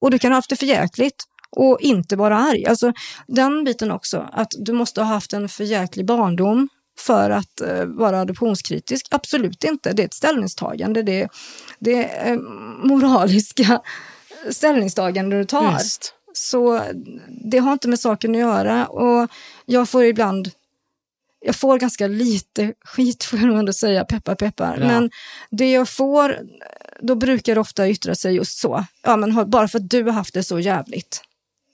Och 0.00 0.10
du 0.10 0.18
kan 0.18 0.32
ha 0.32 0.36
haft 0.36 0.50
det 0.50 0.56
för 0.56 0.66
jäkligt 0.66 1.24
och 1.50 1.80
inte 1.80 2.16
vara 2.16 2.38
arg. 2.38 2.66
Alltså 2.66 2.92
den 3.26 3.64
biten 3.64 3.90
också, 3.90 4.28
att 4.32 4.52
du 4.58 4.72
måste 4.72 5.00
ha 5.00 5.08
haft 5.08 5.32
en 5.32 5.48
för 5.48 5.64
jäklig 5.64 6.06
barndom 6.06 6.68
för 6.98 7.30
att 7.30 7.62
uh, 7.62 7.84
vara 7.84 8.20
adoptionskritisk. 8.20 9.06
Absolut 9.10 9.64
inte, 9.64 9.92
det 9.92 10.02
är 10.02 10.06
ett 10.06 10.14
ställningstagande. 10.14 11.02
Det, 11.02 11.28
det 11.78 12.04
är 12.04 12.32
uh, 12.32 12.40
moraliska 12.84 13.80
ställningstaganden 14.50 15.38
du 15.38 15.44
tar. 15.44 15.72
Just. 15.72 16.15
Så 16.36 16.82
det 17.28 17.58
har 17.58 17.72
inte 17.72 17.88
med 17.88 18.00
saken 18.00 18.30
att 18.30 18.40
göra. 18.40 18.86
Och 18.86 19.30
jag 19.66 19.88
får 19.88 20.04
ibland, 20.04 20.50
jag 21.40 21.56
får 21.56 21.78
ganska 21.78 22.06
lite 22.06 22.72
skit 22.84 23.24
får 23.24 23.38
jag 23.38 23.48
nog 23.48 23.58
ändå 23.58 23.72
säga, 23.72 24.04
peppar 24.04 24.34
peppar. 24.34 24.76
Bra. 24.76 24.86
Men 24.86 25.10
det 25.50 25.70
jag 25.70 25.88
får, 25.88 26.38
då 27.00 27.14
brukar 27.14 27.54
det 27.54 27.60
ofta 27.60 27.88
yttra 27.88 28.14
sig 28.14 28.34
just 28.34 28.58
så. 28.58 28.84
Ja, 29.02 29.16
men 29.16 29.50
bara 29.50 29.68
för 29.68 29.78
att 29.78 29.90
du 29.90 30.02
har 30.02 30.12
haft 30.12 30.34
det 30.34 30.42
så 30.42 30.60
jävligt 30.60 31.22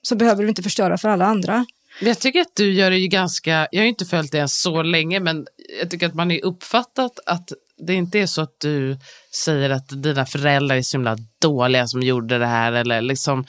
så 0.03 0.15
behöver 0.15 0.43
du 0.43 0.49
inte 0.49 0.63
förstöra 0.63 0.99
för 0.99 1.09
alla 1.09 1.27
andra. 1.27 1.67
Men 2.01 2.09
Jag 2.09 2.19
tycker 2.19 2.41
att 2.41 2.57
du 2.57 2.73
gör 2.73 2.91
det 2.91 2.99
ju 2.99 3.09
ganska, 3.09 3.69
jag 3.71 3.81
har 3.81 3.85
ju 3.85 3.89
inte 3.89 4.05
följt 4.05 4.33
det 4.33 4.49
så 4.49 4.83
länge, 4.83 5.21
men 5.21 5.47
jag 5.81 5.91
tycker 5.91 6.07
att 6.07 6.15
man 6.15 6.31
ju 6.31 6.41
uppfattat 6.41 7.19
att 7.27 7.53
det 7.87 7.95
inte 7.95 8.19
är 8.19 8.27
så 8.27 8.43
att 8.43 8.61
du 8.61 8.99
säger 9.35 9.71
att 9.71 10.03
dina 10.03 10.27
föräldrar 10.27 10.77
är 10.77 10.83
så 10.83 10.97
himla 10.97 11.17
dåliga 11.41 11.87
som 11.87 12.03
gjorde 12.03 12.39
det 12.39 12.47
här 12.47 12.73
eller 12.73 13.01
liksom 13.01 13.45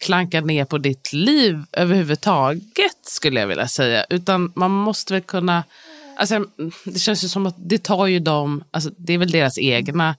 klankar 0.00 0.40
ner 0.40 0.64
på 0.64 0.78
ditt 0.78 1.12
liv 1.12 1.64
överhuvudtaget 1.72 2.96
skulle 3.02 3.40
jag 3.40 3.46
vilja 3.46 3.68
säga. 3.68 4.04
Utan 4.10 4.52
man 4.56 4.70
måste 4.70 5.12
väl 5.12 5.22
kunna, 5.22 5.64
alltså 6.16 6.44
det 6.84 6.98
känns 6.98 7.24
ju 7.24 7.28
som 7.28 7.46
att 7.46 7.56
det 7.58 7.82
tar 7.82 8.06
ju 8.06 8.20
dem, 8.20 8.64
alltså 8.70 8.90
det 8.98 9.12
är 9.12 9.18
väl 9.18 9.30
deras 9.30 9.58
egna 9.58 10.14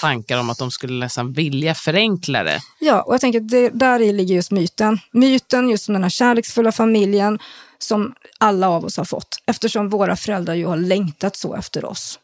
tankar 0.00 0.38
om 0.38 0.50
att 0.50 0.58
de 0.58 0.70
skulle 0.70 0.98
nästan 0.98 1.32
vilja 1.32 1.74
förenkla 1.74 2.42
det. 2.42 2.60
Ja, 2.80 3.02
och 3.02 3.14
jag 3.14 3.20
tänker 3.20 3.40
att 3.40 3.48
det, 3.48 3.68
där 3.68 4.00
i 4.00 4.12
ligger 4.12 4.34
just 4.34 4.50
myten. 4.50 4.98
Myten 5.12 5.68
just 5.68 5.88
om 5.88 5.92
den 5.92 6.02
här 6.02 6.10
kärleksfulla 6.10 6.72
familjen 6.72 7.38
som 7.78 8.14
alla 8.38 8.68
av 8.68 8.84
oss 8.84 8.96
har 8.96 9.04
fått. 9.04 9.38
Eftersom 9.46 9.88
våra 9.88 10.16
föräldrar 10.16 10.54
ju 10.54 10.66
har 10.66 10.76
längtat 10.76 11.36
så 11.36 11.54
efter 11.54 11.84
oss. 11.84 12.18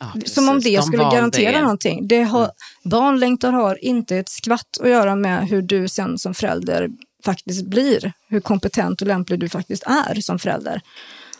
Ja, 0.00 0.12
Som 0.26 0.48
om 0.48 0.60
det 0.60 0.76
De 0.76 0.82
skulle 0.82 1.02
garantera 1.02 1.42
er. 1.42 1.48
Mm. 1.48 1.62
någonting. 1.62 2.08
Det 2.08 2.22
har, 2.22 2.50
Barnlängtan 2.82 3.54
har 3.54 3.84
inte 3.84 4.16
ett 4.16 4.28
skvatt 4.28 4.78
att 4.80 4.88
göra 4.88 5.16
med 5.16 5.48
hur 5.48 5.62
du 5.62 5.88
sen 5.88 6.18
som 6.18 6.34
förälder 6.34 6.88
faktiskt 7.24 7.66
blir. 7.66 8.12
Hur 8.28 8.40
kompetent 8.40 9.00
och 9.00 9.06
lämplig 9.06 9.40
du 9.40 9.48
faktiskt 9.48 9.82
är 9.82 10.20
som 10.20 10.38
förälder. 10.38 10.80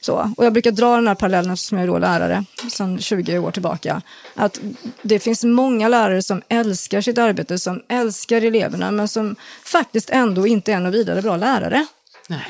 Så, 0.00 0.32
och 0.36 0.44
jag 0.44 0.52
brukar 0.52 0.70
dra 0.70 0.94
den 0.94 1.08
här 1.08 1.14
parallellen 1.14 1.52
eftersom 1.52 1.78
jag 1.78 1.82
är 1.82 1.92
då 1.92 1.98
lärare 1.98 2.44
sedan 2.70 2.98
20 2.98 3.38
år 3.38 3.50
tillbaka. 3.50 4.02
Att 4.34 4.60
det 5.02 5.18
finns 5.18 5.44
många 5.44 5.88
lärare 5.88 6.22
som 6.22 6.42
älskar 6.48 7.00
sitt 7.00 7.18
arbete, 7.18 7.58
som 7.58 7.82
älskar 7.88 8.42
eleverna 8.42 8.90
men 8.90 9.08
som 9.08 9.36
faktiskt 9.64 10.10
ändå 10.10 10.46
inte 10.46 10.72
är 10.72 10.80
någon 10.80 10.92
vidare 10.92 11.22
bra 11.22 11.36
lärare. 11.36 11.86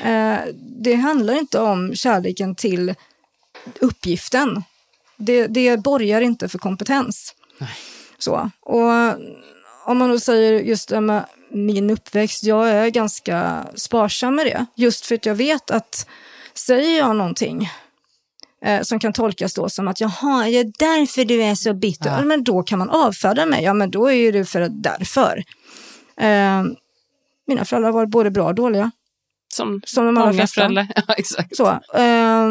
Eh, 0.03 0.39
det 0.55 0.95
handlar 0.95 1.33
inte 1.33 1.59
om 1.59 1.95
kärleken 1.95 2.55
till 2.55 2.95
uppgiften. 3.79 4.63
Det, 5.17 5.47
det 5.47 5.77
borgar 5.77 6.21
inte 6.21 6.49
för 6.49 6.57
kompetens. 6.57 7.35
Så. 8.17 8.51
Och 8.59 8.91
om 9.85 9.97
man 9.97 10.09
då 10.09 10.19
säger 10.19 10.59
just 10.59 10.89
det 10.89 11.01
med 11.01 11.25
min 11.49 11.89
uppväxt, 11.89 12.43
jag 12.43 12.69
är 12.69 12.89
ganska 12.89 13.65
sparsam 13.75 14.35
med 14.35 14.45
det. 14.45 14.65
Just 14.75 15.05
för 15.05 15.15
att 15.15 15.25
jag 15.25 15.35
vet 15.35 15.71
att 15.71 16.07
säger 16.53 16.97
jag 16.97 17.15
någonting 17.15 17.69
eh, 18.65 18.81
som 18.81 18.99
kan 18.99 19.13
tolkas 19.13 19.53
då 19.53 19.69
som 19.69 19.87
att 19.87 20.01
jaha, 20.01 20.47
är 20.47 20.63
det 20.63 20.71
därför 20.79 21.25
du 21.25 21.43
är 21.43 21.55
så 21.55 21.73
bitter? 21.73 22.09
Ja. 22.09 22.21
Men 22.21 22.43
då 22.43 22.63
kan 22.63 22.79
man 22.79 22.89
avfärda 22.89 23.45
mig. 23.45 23.63
Ja, 23.63 23.73
men 23.73 23.91
då 23.91 24.07
är 24.07 24.13
ju 24.15 24.31
det 24.31 24.45
för 24.45 24.61
att 24.61 24.83
därför. 24.83 25.43
Eh, 26.17 26.63
mina 27.47 27.65
föräldrar 27.65 27.91
var 27.91 28.05
både 28.05 28.31
bra 28.31 28.45
och 28.47 28.55
dåliga. 28.55 28.91
Som, 29.53 29.81
Som 29.85 30.05
de 30.05 30.17
allra 30.17 30.25
många 30.25 30.37
flesta. 30.37 30.61
föräldrar. 30.61 30.87
Ja, 31.07 31.13
exakt. 31.13 31.55
Så, 31.55 31.67
eh, 31.93 32.47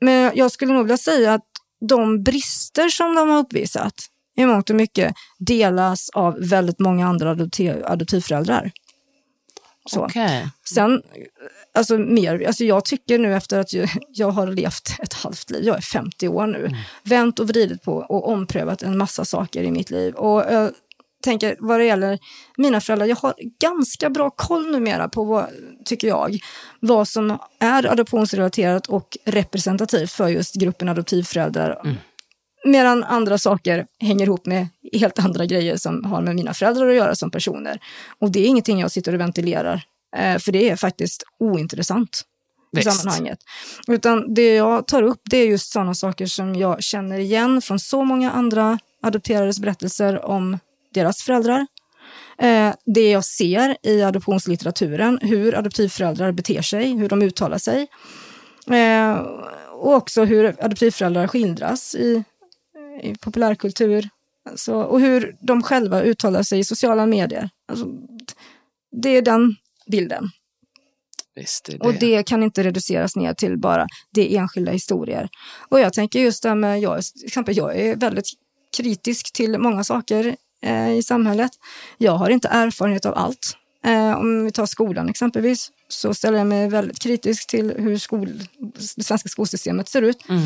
men 0.00 0.32
jag 0.34 0.50
skulle 0.52 0.72
nog 0.72 0.82
vilja 0.82 0.96
säga 0.96 1.34
att 1.34 1.46
de 1.88 2.22
brister 2.22 2.88
som 2.88 3.14
de 3.14 3.28
har 3.28 3.38
uppvisat 3.38 3.94
i 4.36 4.46
mångt 4.46 4.70
och 4.70 4.76
mycket 4.76 5.14
delas 5.38 6.10
av 6.10 6.36
väldigt 6.40 6.78
många 6.78 7.08
andra 7.08 7.34
adoptiv- 7.34 7.84
adoptivföräldrar. 7.86 8.72
Så. 9.90 10.04
Okej. 10.04 10.48
Sen, 10.74 11.02
alltså 11.74 11.98
mer, 11.98 12.46
alltså 12.46 12.64
jag 12.64 12.84
tycker 12.84 13.18
nu 13.18 13.34
efter 13.34 13.58
att 13.58 13.72
jag, 13.72 13.88
jag 14.08 14.30
har 14.30 14.46
levt 14.46 14.96
ett 15.02 15.12
halvt 15.12 15.50
liv, 15.50 15.64
jag 15.64 15.76
är 15.76 15.80
50 15.80 16.28
år 16.28 16.46
nu, 16.46 16.70
vänt 17.02 17.38
och 17.38 17.48
vridit 17.48 17.82
på 17.82 17.92
och 17.92 18.28
omprövat 18.28 18.82
en 18.82 18.98
massa 18.98 19.24
saker 19.24 19.62
i 19.62 19.70
mitt 19.70 19.90
liv. 19.90 20.14
Och 20.14 20.40
jag 20.40 20.72
tänker 21.22 21.56
vad 21.58 21.80
det 21.80 21.84
gäller 21.84 22.18
mina 22.56 22.80
föräldrar, 22.80 23.06
jag 23.06 23.16
har 23.16 23.34
ganska 23.60 24.10
bra 24.10 24.30
koll 24.30 24.70
numera 24.70 25.08
på 25.08 25.24
vad, 25.24 25.46
tycker 25.84 26.08
jag, 26.08 26.38
vad 26.80 27.08
som 27.08 27.38
är 27.60 27.86
adoptionsrelaterat 27.86 28.86
och 28.86 29.18
representativt 29.24 30.12
för 30.12 30.28
just 30.28 30.54
gruppen 30.54 30.88
adoptivföräldrar. 30.88 31.98
Medan 32.64 33.04
andra 33.04 33.38
saker 33.38 33.86
hänger 34.00 34.26
ihop 34.26 34.46
med 34.46 34.68
helt 34.92 35.18
andra 35.18 35.46
grejer 35.46 35.76
som 35.76 36.04
har 36.04 36.22
med 36.22 36.36
mina 36.36 36.54
föräldrar 36.54 36.88
att 36.88 36.94
göra 36.94 37.14
som 37.14 37.30
personer. 37.30 37.78
Och 38.18 38.30
det 38.32 38.40
är 38.40 38.46
ingenting 38.46 38.80
jag 38.80 38.90
sitter 38.90 39.14
och 39.14 39.20
ventilerar, 39.20 39.82
eh, 40.16 40.38
för 40.38 40.52
det 40.52 40.70
är 40.70 40.76
faktiskt 40.76 41.22
ointressant 41.38 42.22
i 42.72 42.76
Visst. 42.76 42.92
sammanhanget. 42.92 43.38
Utan 43.88 44.34
det 44.34 44.54
jag 44.54 44.86
tar 44.86 45.02
upp 45.02 45.20
det 45.30 45.36
är 45.36 45.46
just 45.46 45.72
sådana 45.72 45.94
saker 45.94 46.26
som 46.26 46.54
jag 46.54 46.82
känner 46.82 47.18
igen 47.18 47.62
från 47.62 47.78
så 47.78 48.04
många 48.04 48.30
andra 48.30 48.78
adopterades 49.02 49.60
berättelser 49.60 50.24
om 50.24 50.58
deras 50.94 51.22
föräldrar. 51.22 51.66
Eh, 52.38 52.74
det 52.86 53.10
jag 53.10 53.24
ser 53.24 53.76
i 53.82 54.02
adoptionslitteraturen, 54.02 55.18
hur 55.22 55.54
adoptivföräldrar 55.54 56.32
beter 56.32 56.62
sig, 56.62 56.96
hur 56.96 57.08
de 57.08 57.22
uttalar 57.22 57.58
sig. 57.58 57.86
Eh, 58.70 59.16
och 59.70 59.94
också 59.94 60.24
hur 60.24 60.64
adoptivföräldrar 60.64 61.26
skildras 61.26 61.94
i, 61.94 62.24
i 63.02 63.14
populärkultur. 63.14 64.08
Alltså, 64.50 64.74
och 64.74 65.00
hur 65.00 65.36
de 65.40 65.62
själva 65.62 66.02
uttalar 66.02 66.42
sig 66.42 66.58
i 66.58 66.64
sociala 66.64 67.06
medier. 67.06 67.50
Alltså, 67.68 67.86
det 69.02 69.08
är 69.08 69.22
den 69.22 69.56
bilden. 69.86 70.30
Visst 71.34 71.64
det. 71.64 71.78
Och 71.78 71.94
det 71.94 72.22
kan 72.22 72.42
inte 72.42 72.64
reduceras 72.64 73.16
ner 73.16 73.34
till 73.34 73.58
bara 73.58 73.86
det 74.10 74.36
enskilda 74.36 74.72
historier. 74.72 75.28
Och 75.68 75.80
jag 75.80 75.92
tänker 75.92 76.20
just 76.20 76.42
det 76.42 76.54
med, 76.54 76.80
jag, 76.80 77.02
exempel, 77.24 77.56
jag 77.56 77.76
är 77.76 77.96
väldigt 77.96 78.26
kritisk 78.76 79.32
till 79.32 79.58
många 79.58 79.84
saker 79.84 80.36
eh, 80.62 80.92
i 80.92 81.02
samhället. 81.02 81.52
Jag 81.98 82.12
har 82.12 82.30
inte 82.30 82.48
erfarenhet 82.48 83.06
av 83.06 83.18
allt. 83.18 83.56
Eh, 83.84 84.18
om 84.18 84.44
vi 84.44 84.50
tar 84.50 84.66
skolan 84.66 85.08
exempelvis, 85.08 85.70
så 85.88 86.14
ställer 86.14 86.38
jag 86.38 86.46
mig 86.46 86.68
väldigt 86.68 86.98
kritisk 86.98 87.46
till 87.46 87.74
hur 87.78 87.98
skol, 87.98 88.28
det 88.96 89.04
svenska 89.04 89.28
skolsystemet 89.28 89.88
ser 89.88 90.02
ut. 90.02 90.28
Mm. 90.28 90.42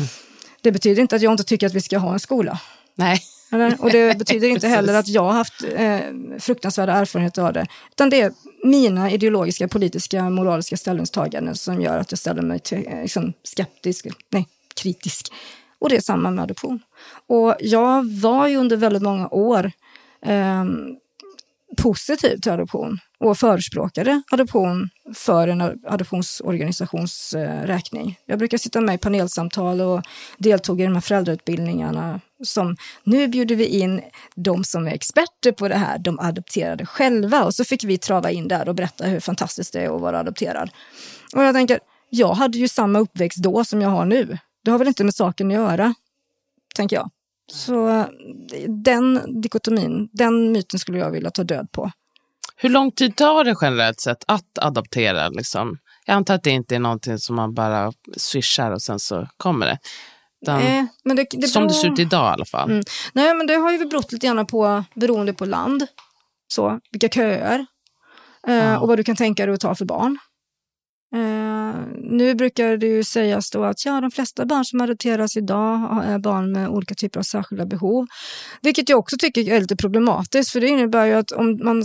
Det 0.61 0.71
betyder 0.71 1.01
inte 1.01 1.15
att 1.15 1.21
jag 1.21 1.33
inte 1.33 1.43
tycker 1.43 1.67
att 1.67 1.73
vi 1.73 1.81
ska 1.81 1.97
ha 1.97 2.13
en 2.13 2.19
skola. 2.19 2.59
Nej. 2.95 3.21
Eller? 3.51 3.81
Och 3.81 3.91
det 3.91 4.17
betyder 4.19 4.47
inte 4.47 4.67
heller 4.67 4.93
att 4.93 5.07
jag 5.07 5.23
har 5.23 5.33
haft 5.33 5.63
eh, 5.75 5.99
fruktansvärda 6.39 6.93
erfarenheter 6.93 7.41
av 7.41 7.53
det. 7.53 7.65
Utan 7.91 8.09
det 8.09 8.21
är 8.21 8.31
mina 8.63 9.11
ideologiska, 9.11 9.67
politiska, 9.67 10.29
moraliska 10.29 10.77
ställningstaganden 10.77 11.55
som 11.55 11.81
gör 11.81 11.97
att 11.97 12.11
jag 12.11 12.19
ställer 12.19 12.41
mig 12.41 12.59
till, 12.59 12.87
eh, 12.87 13.01
liksom 13.01 13.33
skeptisk, 13.43 14.07
nej, 14.29 14.47
kritisk. 14.81 15.31
Och 15.79 15.89
det 15.89 15.95
är 15.95 16.01
samma 16.01 16.31
med 16.31 16.43
adoption. 16.43 16.79
Och 17.27 17.55
jag 17.59 18.21
var 18.21 18.47
ju 18.47 18.57
under 18.57 18.77
väldigt 18.77 19.03
många 19.03 19.27
år 19.27 19.71
eh, 20.21 20.65
positiv 21.77 22.37
till 22.37 22.51
adoption 22.51 22.99
och 23.19 23.37
förespråkade 23.37 24.21
adoption 24.31 24.89
för 25.15 25.47
en 25.47 25.61
adoptionsorganisations 25.87 27.35
räkning. 27.63 28.19
Jag 28.25 28.39
brukar 28.39 28.57
sitta 28.57 28.81
med 28.81 28.95
i 28.95 28.97
panelsamtal 28.97 29.81
och 29.81 30.01
deltog 30.37 30.81
i 30.81 30.83
de 30.83 30.93
här 30.93 31.01
föräldrautbildningarna 31.01 32.21
som 32.43 32.75
nu 33.03 33.27
bjuder 33.27 33.55
vi 33.55 33.65
in 33.65 34.01
de 34.35 34.63
som 34.63 34.87
är 34.87 34.91
experter 34.91 35.51
på 35.51 35.67
det 35.67 35.75
här, 35.75 35.97
de 35.97 36.19
adopterade 36.19 36.85
själva. 36.85 37.43
Och 37.43 37.53
så 37.53 37.63
fick 37.63 37.83
vi 37.83 37.97
trava 37.97 38.31
in 38.31 38.47
där 38.47 38.69
och 38.69 38.75
berätta 38.75 39.05
hur 39.05 39.19
fantastiskt 39.19 39.73
det 39.73 39.81
är 39.81 39.95
att 39.95 40.01
vara 40.01 40.19
adopterad. 40.19 40.69
Och 41.35 41.43
jag 41.43 41.55
tänker, 41.55 41.79
jag 42.09 42.33
hade 42.33 42.57
ju 42.57 42.67
samma 42.67 42.99
uppväxt 42.99 43.43
då 43.43 43.65
som 43.65 43.81
jag 43.81 43.89
har 43.89 44.05
nu. 44.05 44.37
Det 44.63 44.71
har 44.71 44.77
väl 44.77 44.87
inte 44.87 45.03
med 45.03 45.15
saken 45.15 45.47
att 45.47 45.53
göra, 45.53 45.93
tänker 46.75 46.95
jag. 46.95 47.09
Så 47.51 48.05
den 48.83 49.41
dikotomin, 49.41 50.09
den 50.13 50.51
myten 50.51 50.79
skulle 50.79 50.97
jag 50.99 51.11
vilja 51.11 51.29
ta 51.31 51.43
död 51.43 51.67
på. 51.71 51.91
Hur 52.55 52.69
lång 52.69 52.91
tid 52.91 53.15
tar 53.15 53.43
det 53.43 53.55
generellt 53.61 53.99
sett 53.99 54.23
att 54.27 54.57
adoptera? 54.61 55.29
Liksom? 55.29 55.77
Jag 56.05 56.15
antar 56.15 56.35
att 56.35 56.43
det 56.43 56.49
inte 56.49 56.75
är 56.75 56.79
någonting 56.79 57.17
som 57.19 57.35
man 57.35 57.53
bara 57.53 57.91
swishar 58.17 58.71
och 58.71 58.81
sen 58.81 58.99
så 58.99 59.27
kommer 59.37 59.65
det. 59.65 59.77
Utan, 60.41 60.61
Eh, 60.61 60.85
men 61.03 61.15
det, 61.15 61.27
det 61.31 61.47
som 61.47 61.63
det 61.63 61.67
beror- 61.69 61.81
ser 61.81 61.91
ut 61.91 61.99
idag 61.99 62.29
i 62.29 62.33
alla 62.33 62.45
fall. 62.45 62.71
Mm. 62.71 62.83
Nej, 63.13 63.33
men 63.33 63.47
det 63.47 63.53
har 63.55 63.71
ju 63.71 63.85
berott 63.85 64.11
lite 64.11 64.27
grann 64.27 64.45
på, 64.47 64.83
beroende 64.95 65.33
på 65.33 65.45
land, 65.45 65.87
så, 66.47 66.79
vilka 66.91 67.09
köer 67.09 67.65
eh, 68.47 68.55
Ja. 68.55 68.79
och 68.79 68.87
vad 68.87 68.97
du 68.99 69.03
kan 69.03 69.15
tänka 69.15 69.45
dig 69.45 69.55
att 69.55 69.61
ta 69.61 69.75
för 69.75 69.85
barn. 69.85 70.17
Eh, 71.15 71.75
nu 71.95 72.35
brukar 72.35 72.77
det 72.77 72.87
ju 72.87 73.03
sägas 73.03 73.51
då 73.51 73.63
att 73.63 73.85
ja, 73.85 74.01
de 74.01 74.11
flesta 74.11 74.45
barn 74.45 74.65
som 74.65 74.81
adopteras 74.81 75.37
idag 75.37 76.03
är 76.05 76.19
barn 76.19 76.51
med 76.51 76.69
olika 76.69 76.95
typer 76.95 77.19
av 77.19 77.23
särskilda 77.23 77.65
behov. 77.65 78.07
Vilket 78.61 78.89
jag 78.89 78.99
också 78.99 79.15
tycker 79.19 79.49
är 79.49 79.61
lite 79.61 79.75
problematiskt 79.75 80.51
för 80.51 80.61
det 80.61 80.67
innebär 80.67 81.05
ju 81.05 81.13
att 81.13 81.31
om 81.31 81.59
man 81.63 81.83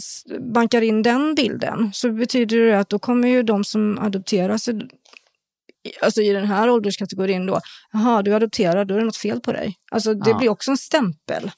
bankar 0.54 0.82
in 0.82 1.02
den 1.02 1.34
bilden 1.34 1.90
så 1.92 2.12
betyder 2.12 2.58
det 2.58 2.78
att 2.78 2.88
då 2.88 2.98
kommer 2.98 3.28
ju 3.28 3.42
de 3.42 3.64
som 3.64 3.98
adopteras 3.98 4.68
alltså 6.02 6.22
i 6.22 6.32
den 6.32 6.46
här 6.46 6.70
ålderskategorin 6.70 7.46
då, 7.46 7.60
jaha 7.92 8.22
du 8.22 8.34
adopterar, 8.34 8.84
då 8.84 8.94
är 8.94 8.98
det 8.98 9.04
något 9.04 9.16
fel 9.16 9.40
på 9.40 9.52
dig. 9.52 9.74
Alltså 9.90 10.14
det 10.14 10.30
ja. 10.30 10.38
blir 10.38 10.48
också 10.48 10.70
en 10.70 10.76
stämpel 10.76 11.50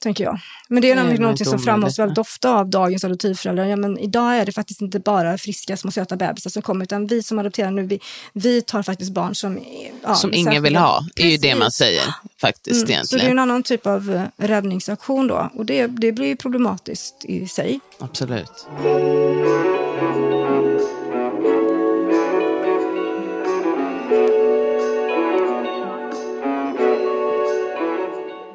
tänker 0.00 0.24
jag. 0.24 0.40
Men 0.68 0.82
det 0.82 0.90
är 0.90 0.94
nämligen 0.94 1.22
något 1.22 1.46
som 1.46 1.58
framhålls 1.58 1.98
väldigt 1.98 2.18
ofta 2.18 2.50
av 2.50 2.70
dagens 2.70 3.04
adoptivföräldrar. 3.04 3.64
Ja, 3.64 3.76
men 3.76 3.98
idag 3.98 4.36
är 4.36 4.46
det 4.46 4.52
faktiskt 4.52 4.80
inte 4.80 5.00
bara 5.00 5.38
friska 5.38 5.76
små 5.76 5.90
söta 5.90 6.16
bebisar 6.16 6.50
som 6.50 6.62
kommer, 6.62 6.84
utan 6.84 7.06
vi 7.06 7.22
som 7.22 7.38
adopterar 7.38 7.70
nu, 7.70 7.82
vi, 7.82 8.00
vi 8.32 8.62
tar 8.62 8.82
faktiskt 8.82 9.12
barn 9.12 9.34
som... 9.34 9.58
Ja, 10.02 10.14
som 10.14 10.34
ingen 10.34 10.62
vill 10.62 10.76
ha, 10.76 11.04
det 11.16 11.22
är 11.22 11.30
ju 11.30 11.36
det 11.36 11.54
man 11.54 11.70
säger 11.70 12.14
faktiskt 12.40 12.76
mm, 12.76 12.90
egentligen. 12.90 13.06
Så 13.06 13.16
det 13.16 13.22
är 13.22 13.30
en 13.30 13.38
annan 13.38 13.62
typ 13.62 13.86
av 13.86 14.14
eh, 14.14 14.46
räddningsaktion 14.46 15.26
då 15.26 15.50
och 15.54 15.66
det, 15.66 15.86
det 15.86 16.12
blir 16.12 16.36
problematiskt 16.36 17.24
i 17.24 17.48
sig. 17.48 17.80
Absolut. 17.98 18.66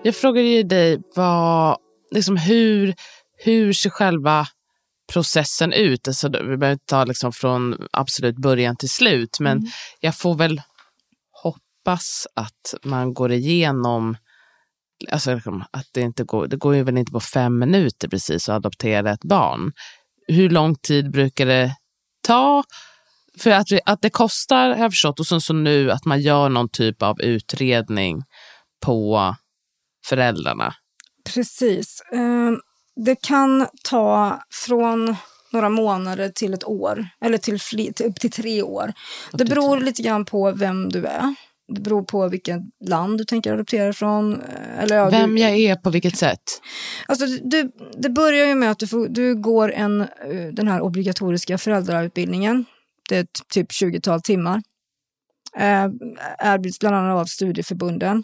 Jag 0.03 0.15
frågade 0.15 0.47
ju 0.47 0.63
dig 0.63 1.01
vad, 1.15 1.77
liksom 2.11 2.37
hur, 2.37 2.95
hur 3.37 3.73
ser 3.73 3.89
själva 3.89 4.47
processen 5.13 5.73
ut? 5.73 6.07
Alltså, 6.07 6.27
vi 6.27 6.31
behöver 6.31 6.71
inte 6.71 6.85
ta 6.85 7.03
liksom 7.03 7.33
från 7.33 7.87
absolut 7.91 8.35
början 8.35 8.75
till 8.77 8.89
slut, 8.89 9.39
men 9.39 9.57
mm. 9.57 9.69
jag 9.99 10.15
får 10.15 10.35
väl 10.35 10.61
hoppas 11.43 12.27
att 12.35 12.73
man 12.83 13.13
går 13.13 13.31
igenom 13.31 14.17
Alltså, 15.11 15.35
liksom, 15.35 15.63
att 15.71 15.87
det, 15.93 16.01
inte 16.01 16.23
går, 16.23 16.47
det 16.47 16.57
går 16.57 16.75
ju 16.75 16.83
väl 16.83 16.97
inte 16.97 17.11
på 17.11 17.19
fem 17.19 17.59
minuter 17.59 18.07
precis 18.07 18.49
att 18.49 18.55
adoptera 18.55 19.11
ett 19.11 19.23
barn. 19.23 19.71
Hur 20.27 20.49
lång 20.49 20.75
tid 20.75 21.11
brukar 21.11 21.45
det 21.45 21.75
ta? 22.27 22.63
För 23.39 23.49
att, 23.49 23.67
att 23.85 24.01
det 24.01 24.09
kostar 24.09 24.69
har 24.69 24.77
jag 24.77 24.91
förstått 24.91 25.19
och 25.19 25.25
så, 25.25 25.39
så 25.41 25.53
nu 25.53 25.91
att 25.91 26.05
man 26.05 26.21
gör 26.21 26.49
någon 26.49 26.69
typ 26.69 27.01
av 27.01 27.21
utredning 27.21 28.23
på 28.85 29.35
föräldrarna? 30.05 30.73
Precis. 31.33 32.01
Ehm, 32.11 32.59
det 32.95 33.15
kan 33.15 33.67
ta 33.83 34.43
från 34.65 35.15
några 35.51 35.69
månader 35.69 36.29
till 36.29 36.53
ett 36.53 36.63
år, 36.63 37.07
eller 37.21 37.37
till, 37.37 37.59
till 37.93 38.05
upp 38.05 38.19
till 38.19 38.31
tre 38.31 38.61
år. 38.61 38.93
Det 39.33 39.45
beror 39.45 39.79
lite 39.79 40.01
grann 40.01 40.25
på 40.25 40.51
vem 40.51 40.89
du 40.89 41.05
är. 41.05 41.35
Det 41.67 41.81
beror 41.81 42.03
på 42.03 42.27
vilket 42.27 42.61
land 42.85 43.17
du 43.17 43.25
tänker 43.25 43.53
adoptera 43.53 43.89
ifrån. 43.89 44.41
Eh, 44.41 44.83
eller 44.83 44.95
ja, 44.95 45.09
Vem 45.09 45.35
du, 45.35 45.41
jag 45.41 45.51
är 45.51 45.75
på 45.75 45.89
vilket 45.89 46.17
sätt? 46.17 46.43
Alltså, 47.05 47.25
du, 47.25 47.71
det 47.97 48.09
börjar 48.09 48.47
ju 48.47 48.55
med 48.55 48.71
att 48.71 48.79
du, 48.79 48.87
får, 48.87 49.07
du 49.07 49.35
går 49.35 49.71
en, 49.71 50.01
eh, 50.01 50.07
den 50.53 50.67
här 50.67 50.81
obligatoriska 50.81 51.57
föräldrautbildningen. 51.57 52.65
Det 53.09 53.17
är 53.17 53.27
typ 53.53 53.71
20-tal 53.71 54.21
timmar. 54.21 54.61
Eh, 55.57 55.89
erbjuds 56.39 56.79
bland 56.79 56.95
annat 56.95 57.21
av 57.21 57.25
studieförbunden. 57.25 58.23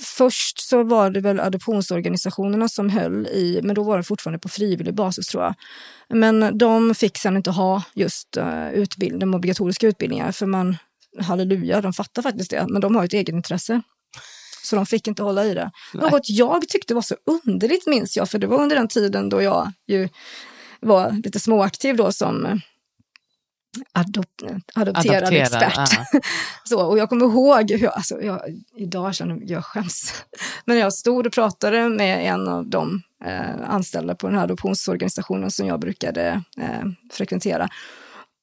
Först 0.00 0.60
så 0.60 0.82
var 0.82 1.10
det 1.10 1.20
väl 1.20 1.40
adoptionsorganisationerna 1.40 2.68
som 2.68 2.90
höll 2.90 3.26
i, 3.26 3.60
men 3.62 3.74
då 3.74 3.82
var 3.82 3.96
det 3.96 4.02
fortfarande 4.02 4.38
på 4.38 4.48
frivillig 4.48 4.94
basis 4.94 5.26
tror 5.26 5.42
jag. 5.42 5.54
Men 6.08 6.58
de 6.58 6.94
fick 6.94 7.18
sen 7.18 7.36
inte 7.36 7.50
ha 7.50 7.82
just 7.94 8.36
uh, 8.36 8.70
utbild, 8.72 9.20
de 9.20 9.34
obligatoriska 9.34 9.86
utbildningar 9.86 10.32
för 10.32 10.46
man, 10.46 10.76
halleluja, 11.20 11.80
de 11.80 11.92
fattar 11.92 12.22
faktiskt 12.22 12.50
det, 12.50 12.66
men 12.68 12.80
de 12.80 12.96
har 12.96 13.04
ett 13.04 13.12
egenintresse. 13.12 13.82
Så 14.62 14.76
de 14.76 14.86
fick 14.86 15.08
inte 15.08 15.22
hålla 15.22 15.44
i 15.44 15.54
det. 15.54 15.70
Nej. 15.94 16.10
Något 16.10 16.30
jag 16.30 16.68
tyckte 16.68 16.94
var 16.94 17.02
så 17.02 17.14
underligt 17.44 17.86
minns 17.86 18.16
jag, 18.16 18.30
för 18.30 18.38
det 18.38 18.46
var 18.46 18.62
under 18.62 18.76
den 18.76 18.88
tiden 18.88 19.28
då 19.28 19.42
jag 19.42 19.72
ju 19.86 20.08
var 20.80 21.22
lite 21.24 21.40
småaktiv 21.40 21.96
då 21.96 22.12
som 22.12 22.60
adop 23.92 24.26
adopterad 24.74 25.24
Adoptera, 25.24 25.28
expert. 25.28 25.90
så, 26.64 26.80
och 26.80 26.98
jag 26.98 27.08
kommer 27.08 27.26
ihåg, 27.26 27.70
hur, 27.70 27.86
alltså, 27.86 28.22
jag, 28.22 28.40
idag 28.76 29.14
känner 29.14 29.38
jag 29.42 29.64
skäms, 29.64 30.24
men 30.64 30.78
jag 30.78 30.92
stod 30.92 31.26
och 31.26 31.32
pratade 31.32 31.88
med 31.88 32.32
en 32.32 32.48
av 32.48 32.66
de 32.66 33.02
eh, 33.24 33.70
anställda 33.70 34.14
på 34.14 34.26
den 34.26 34.36
här 34.36 34.44
adoptionsorganisationen 34.44 35.50
som 35.50 35.66
jag 35.66 35.80
brukade 35.80 36.42
eh, 36.60 36.86
frekventera. 37.12 37.68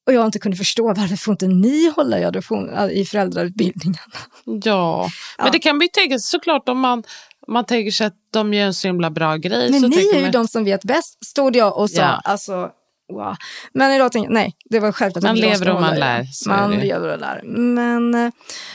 Och 0.08 0.14
jag 0.14 0.26
inte 0.26 0.40
kunde 0.40 0.58
förstå 0.58 0.88
varför 0.88 1.16
får 1.16 1.32
inte 1.32 1.48
ni 1.48 1.92
hålla 1.96 2.20
i, 2.20 2.24
adoption, 2.24 2.90
i 2.92 3.06
föräldrautbildningen? 3.06 4.00
Ja, 4.46 5.10
men 5.38 5.46
ja. 5.46 5.52
det 5.52 5.60
kan 5.60 5.78
man 5.78 5.82
ju 5.82 5.88
tänka 5.88 6.20
sig 6.20 6.28
såklart 6.28 6.70
om 6.70 6.80
man 6.80 7.04
man 7.48 7.66
tänker 7.66 7.92
sig 7.92 8.08
att 8.08 8.16
de 8.32 8.54
gör 8.54 8.66
en 8.66 8.74
så 8.74 8.88
himla 8.88 9.10
bra 9.10 9.36
grej. 9.36 9.72
Men 9.72 9.82
ni 9.90 10.08
är 10.10 10.16
ju 10.16 10.22
man... 10.22 10.32
de 10.32 10.48
som 10.48 10.64
vet 10.64 10.84
bäst, 10.84 11.26
stod 11.26 11.56
jag 11.56 11.78
och 11.78 11.90
sa. 11.90 12.02
Ja. 12.02 12.22
Alltså, 12.24 12.70
wow. 13.14 13.36
Men 13.74 13.92
idag 13.92 14.12
tänkte 14.12 14.34
jag, 14.34 14.34
nej, 14.34 14.56
det 14.70 14.80
var 14.80 14.92
självklart. 14.92 15.24
Man 15.24 15.36
lever 15.36 15.70
och 15.70 15.82
man 15.82 15.96
lär. 15.96 16.28
Man 16.48 16.72
lever 16.72 17.14
och 17.14 17.20
lär. 17.20 17.42
Men 17.44 18.16
eh, 18.16 18.32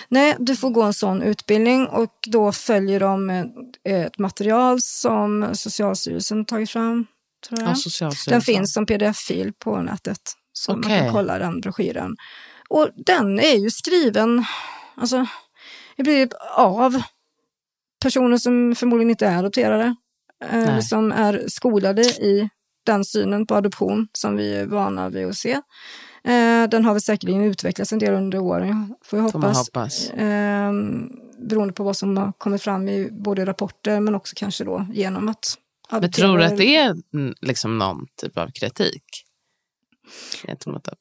nej, 0.09 0.37
du 0.39 0.57
får 0.57 0.71
gå 0.71 0.83
en 0.83 0.95
sån 0.95 1.23
utbildning 1.23 1.87
och 1.87 2.15
då 2.27 2.53
följer 2.53 3.01
de 3.01 3.31
ett 3.85 4.19
material 4.19 4.79
som 4.81 5.51
Socialstyrelsen 5.53 6.45
tagit 6.45 6.71
fram. 6.71 7.07
Tror 7.49 7.61
jag. 7.61 7.77
Ja, 8.01 8.11
den 8.27 8.41
finns 8.41 8.73
som 8.73 8.87
pdf-fil 8.87 9.53
på 9.59 9.77
nätet. 9.77 10.21
Så 10.53 10.73
okay. 10.73 10.91
man 10.91 10.99
kan 10.99 11.13
kolla 11.13 11.39
den 11.39 11.61
broschyren. 11.61 12.17
Och 12.69 12.89
den 12.97 13.41
är 13.41 13.57
ju 13.57 13.71
skriven, 13.71 14.45
alltså, 14.97 15.27
det 15.97 16.03
blir 16.03 16.29
av 16.57 17.03
personer 18.03 18.37
som 18.37 18.75
förmodligen 18.75 19.11
inte 19.11 19.27
är 19.27 19.39
adopterade. 19.39 19.95
Eh, 20.45 20.81
som 20.81 21.13
är 21.13 21.45
skolade 21.49 22.03
i 22.03 22.49
den 22.93 23.05
synen 23.05 23.47
på 23.47 23.55
adoption 23.55 24.09
som 24.13 24.37
vi 24.37 24.55
är 24.55 24.67
vana 24.67 25.09
vid 25.09 25.27
att 25.27 25.37
se. 25.37 25.53
Eh, 26.25 26.69
den 26.71 26.85
har 26.85 26.93
väl 26.93 27.01
säkerligen 27.01 27.43
utvecklats 27.43 27.93
en 27.93 27.99
del 27.99 28.15
under 28.15 28.39
åren, 28.39 28.95
får 29.05 29.19
jag 29.19 29.25
hoppas. 29.25 29.59
Hoppas. 29.59 30.11
Eh, 30.11 30.73
beroende 31.39 31.75
på 31.75 31.85
vad 31.85 31.97
som 31.97 32.17
har 32.17 32.33
kommit 32.33 32.63
fram 32.63 32.89
i 32.89 33.09
både 33.11 33.47
rapporter 33.47 34.01
men 34.01 34.15
också 34.15 34.35
kanske 34.37 34.65
då 34.65 34.87
genom 34.93 35.29
att 35.29 35.55
Men 35.91 36.13
tror 36.13 36.39
du 36.39 36.45
att 36.45 36.57
det 36.57 36.77
är 36.77 36.97
liksom 37.41 37.79
någon 37.79 38.07
typ 38.23 38.39
av 38.39 38.51
kritik? 38.51 39.25
gentemot 40.47 40.89
att 40.89 40.99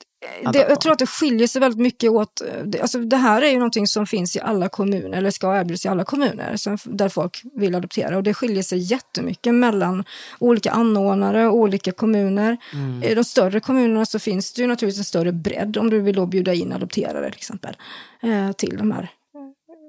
det, 0.53 0.59
jag 0.59 0.81
tror 0.81 0.93
att 0.93 0.99
det 0.99 1.07
skiljer 1.07 1.47
sig 1.47 1.61
väldigt 1.61 1.79
mycket 1.79 2.11
åt. 2.11 2.41
Det, 2.65 2.81
alltså 2.81 2.99
det 2.99 3.17
här 3.17 3.41
är 3.41 3.49
ju 3.49 3.57
någonting 3.57 3.87
som 3.87 4.07
finns 4.07 4.35
i 4.35 4.39
alla 4.39 4.69
kommuner, 4.69 5.17
eller 5.17 5.31
ska 5.31 5.59
erbjudas 5.59 5.85
i 5.85 5.87
alla 5.87 6.03
kommuner, 6.03 6.55
som, 6.55 6.77
där 6.83 7.09
folk 7.09 7.41
vill 7.53 7.75
adoptera. 7.75 8.17
Och 8.17 8.23
det 8.23 8.33
skiljer 8.33 8.63
sig 8.63 8.79
jättemycket 8.79 9.55
mellan 9.55 10.03
olika 10.39 10.71
anordnare 10.71 11.47
och 11.47 11.55
olika 11.55 11.91
kommuner. 11.91 12.57
Mm. 12.73 13.03
I 13.03 13.15
de 13.15 13.23
större 13.23 13.59
kommunerna 13.59 14.05
så 14.05 14.19
finns 14.19 14.53
det 14.53 14.61
ju 14.61 14.67
naturligtvis 14.67 14.99
en 14.99 15.05
större 15.05 15.31
bredd 15.31 15.77
om 15.77 15.89
du 15.89 16.01
vill 16.01 16.15
då 16.15 16.25
bjuda 16.25 16.53
in 16.53 16.73
adopterare 16.73 17.29
till 17.29 17.37
exempel, 17.37 17.75
eh, 18.21 18.51
till 18.51 18.77
de 18.77 18.91
här 18.91 19.11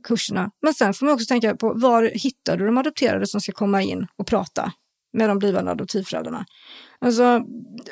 kurserna. 0.04 0.50
Men 0.62 0.74
sen 0.74 0.94
får 0.94 1.06
man 1.06 1.14
också 1.14 1.26
tänka 1.26 1.56
på 1.56 1.72
var 1.74 2.02
hittar 2.14 2.56
du 2.56 2.66
de 2.66 2.78
adopterade 2.78 3.26
som 3.26 3.40
ska 3.40 3.52
komma 3.52 3.82
in 3.82 4.06
och 4.16 4.26
prata 4.26 4.72
med 5.12 5.28
de 5.28 5.38
blivande 5.38 5.70
adoptivföräldrarna? 5.70 6.46
Alltså, 7.00 7.44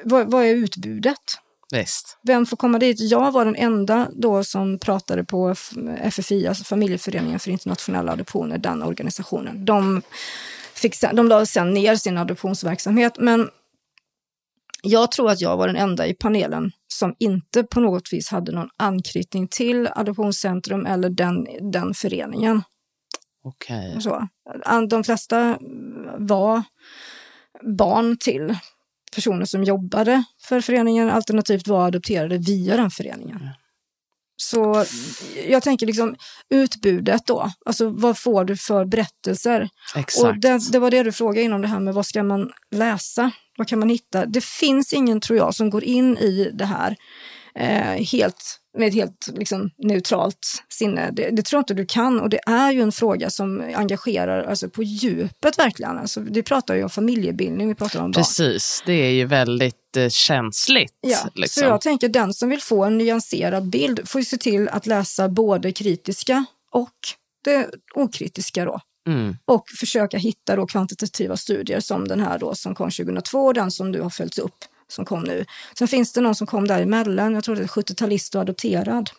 vad, 0.05 0.30
vad 0.30 0.44
är 0.44 0.55
utbudet? 0.55 1.38
Visst. 1.73 2.19
Vem 2.23 2.47
får 2.47 2.57
komma 2.57 2.79
dit? 2.79 3.01
Jag 3.01 3.33
var 3.33 3.45
den 3.45 3.57
enda 3.57 4.09
då 4.12 4.45
som 4.45 4.79
pratade 4.79 5.25
på 5.25 5.55
FFI, 6.11 6.47
alltså 6.47 6.64
Familjeföreningen 6.64 7.39
för 7.39 7.51
internationella 7.51 8.12
adoptioner, 8.12 8.59
den 8.59 8.83
organisationen. 8.83 9.64
De, 9.64 10.03
fick 10.75 10.95
sen, 10.95 11.17
de 11.17 11.29
lade 11.29 11.47
sen 11.47 11.75
ner 11.75 11.97
sin 11.97 12.19
adoptionsverksamhet, 12.19 13.19
men 13.19 13.51
jag 14.83 15.11
tror 15.11 15.31
att 15.31 15.41
jag 15.41 15.57
var 15.57 15.67
den 15.67 15.77
enda 15.77 16.07
i 16.07 16.14
panelen 16.14 16.73
som 16.89 17.14
inte 17.19 17.64
på 17.64 17.81
något 17.81 18.12
vis 18.12 18.29
hade 18.29 18.53
någon 18.53 18.71
anknytning 18.77 19.49
till 19.49 19.89
Adoptionscentrum 19.95 20.87
eller 20.87 21.11
den, 21.11 21.47
den 21.73 21.95
föreningen. 21.95 22.62
Okej. 23.45 23.97
Okay. 23.97 24.87
De 24.87 25.05
flesta 25.05 25.59
var 26.19 26.62
barn 27.62 28.17
till 28.21 28.57
personer 29.17 29.45
som 29.45 29.64
jobbade 29.64 30.25
för 30.43 30.61
föreningen 30.61 31.11
alternativt 31.11 31.69
var 31.69 31.87
adopterade 31.87 32.39
via 32.39 32.77
den 32.77 32.91
föreningen. 32.91 33.37
Mm. 33.37 33.49
Så 34.37 34.85
jag 35.49 35.62
tänker 35.62 35.87
liksom 35.87 36.17
utbudet 36.51 37.27
då, 37.27 37.51
alltså 37.67 37.89
vad 37.89 38.19
får 38.19 38.45
du 38.45 38.57
för 38.57 38.85
berättelser? 38.85 39.69
Exakt. 39.97 40.25
Och 40.25 40.41
det, 40.41 40.73
det, 40.73 40.79
var 40.79 40.91
det 40.91 41.03
du 41.03 41.12
frågade 41.12 41.43
inom 41.43 41.62
det 41.62 41.69
här 41.69 41.81
med 41.81 41.95
vad 41.95 42.07
ska 42.07 42.23
man 42.23 42.51
läsa? 42.71 43.31
Vad 43.59 43.69
kan 43.69 43.79
man 43.79 43.89
hitta? 43.89 44.27
Det 44.27 44.45
finns 44.45 44.93
ingen, 44.93 45.21
tror 45.21 45.39
jag, 45.39 45.55
som 45.55 45.71
går 45.71 45.85
in 45.85 46.19
i 46.19 46.51
det 46.55 46.64
här 46.64 46.97
eh, 47.55 48.05
helt 48.05 48.61
med 48.77 48.89
ett 48.89 48.95
helt 48.95 49.29
liksom, 49.35 49.70
neutralt 49.79 50.64
sinne. 50.68 51.11
Det, 51.12 51.31
det, 51.31 51.43
tror 51.43 51.59
jag 51.59 51.62
inte 51.62 51.74
du 51.74 51.87
kan 51.87 52.20
och 52.20 52.29
det 52.29 52.41
är 52.47 52.72
ju 52.72 52.83
en 52.83 52.93
fråga 52.93 53.31
som 53.31 53.72
engagerar 53.74 54.45
alltså, 54.45 54.68
på 54.68 54.83
djupet 54.83 55.59
verkligen. 55.59 55.99
Alltså, 55.99 56.20
vi 56.20 56.43
pratar 56.43 56.74
ju 56.74 56.83
om 56.83 56.91
familjebildning, 56.91 57.68
vi 57.68 57.74
pratar 57.74 58.01
om 58.01 58.12
barn. 58.12 58.12
Precis, 58.12 58.83
det 58.87 58.93
är 58.93 59.11
ju 59.11 59.24
väldigt 59.24 59.97
eh, 59.97 60.09
känsligt. 60.09 60.95
Ja, 61.01 61.18
liksom. 61.35 61.61
Så 61.61 61.66
jag 61.66 61.81
tänker 61.81 62.09
den 62.09 62.35
som 62.35 62.49
vill 62.49 62.62
få 62.62 62.85
en 62.85 62.99
nyanserad 62.99 63.70
bild 63.70 64.09
får 64.09 64.20
ju 64.20 64.24
se 64.24 64.37
till 64.37 64.68
att 64.68 64.87
läsa 64.87 65.29
både 65.29 65.72
kritiska 65.72 66.45
och 66.70 66.95
det 67.45 67.70
okritiska 67.95 68.64
då. 68.64 68.81
Mm. 69.07 69.37
Och 69.45 69.64
försöka 69.81 70.18
hitta 70.18 70.57
då 70.57 70.66
kvantitativa 70.66 71.37
studier 71.37 71.81
som 71.81 72.09
den 72.09 72.20
här 72.20 72.39
då 72.39 72.55
som 72.55 72.74
kom 72.74 72.91
2002 72.91 73.39
och 73.39 73.55
den 73.55 73.70
som 73.70 73.93
du 73.93 74.01
har 74.01 74.11
följt 74.11 74.39
upp 74.39 74.64
som 74.89 75.05
kom 75.05 75.22
nu. 75.22 75.45
Sen 75.78 75.89
finns 75.89 76.12
det 76.12 76.20
någon 76.20 76.34
som 76.34 76.47
kom 76.47 76.66
däremellan, 76.66 77.34
jag 77.34 77.45
tror 77.45 77.57
det 77.57 77.62
är 77.62 77.66
70-talist 77.66 78.34
och 78.34 78.41
adopterad. 78.41 79.11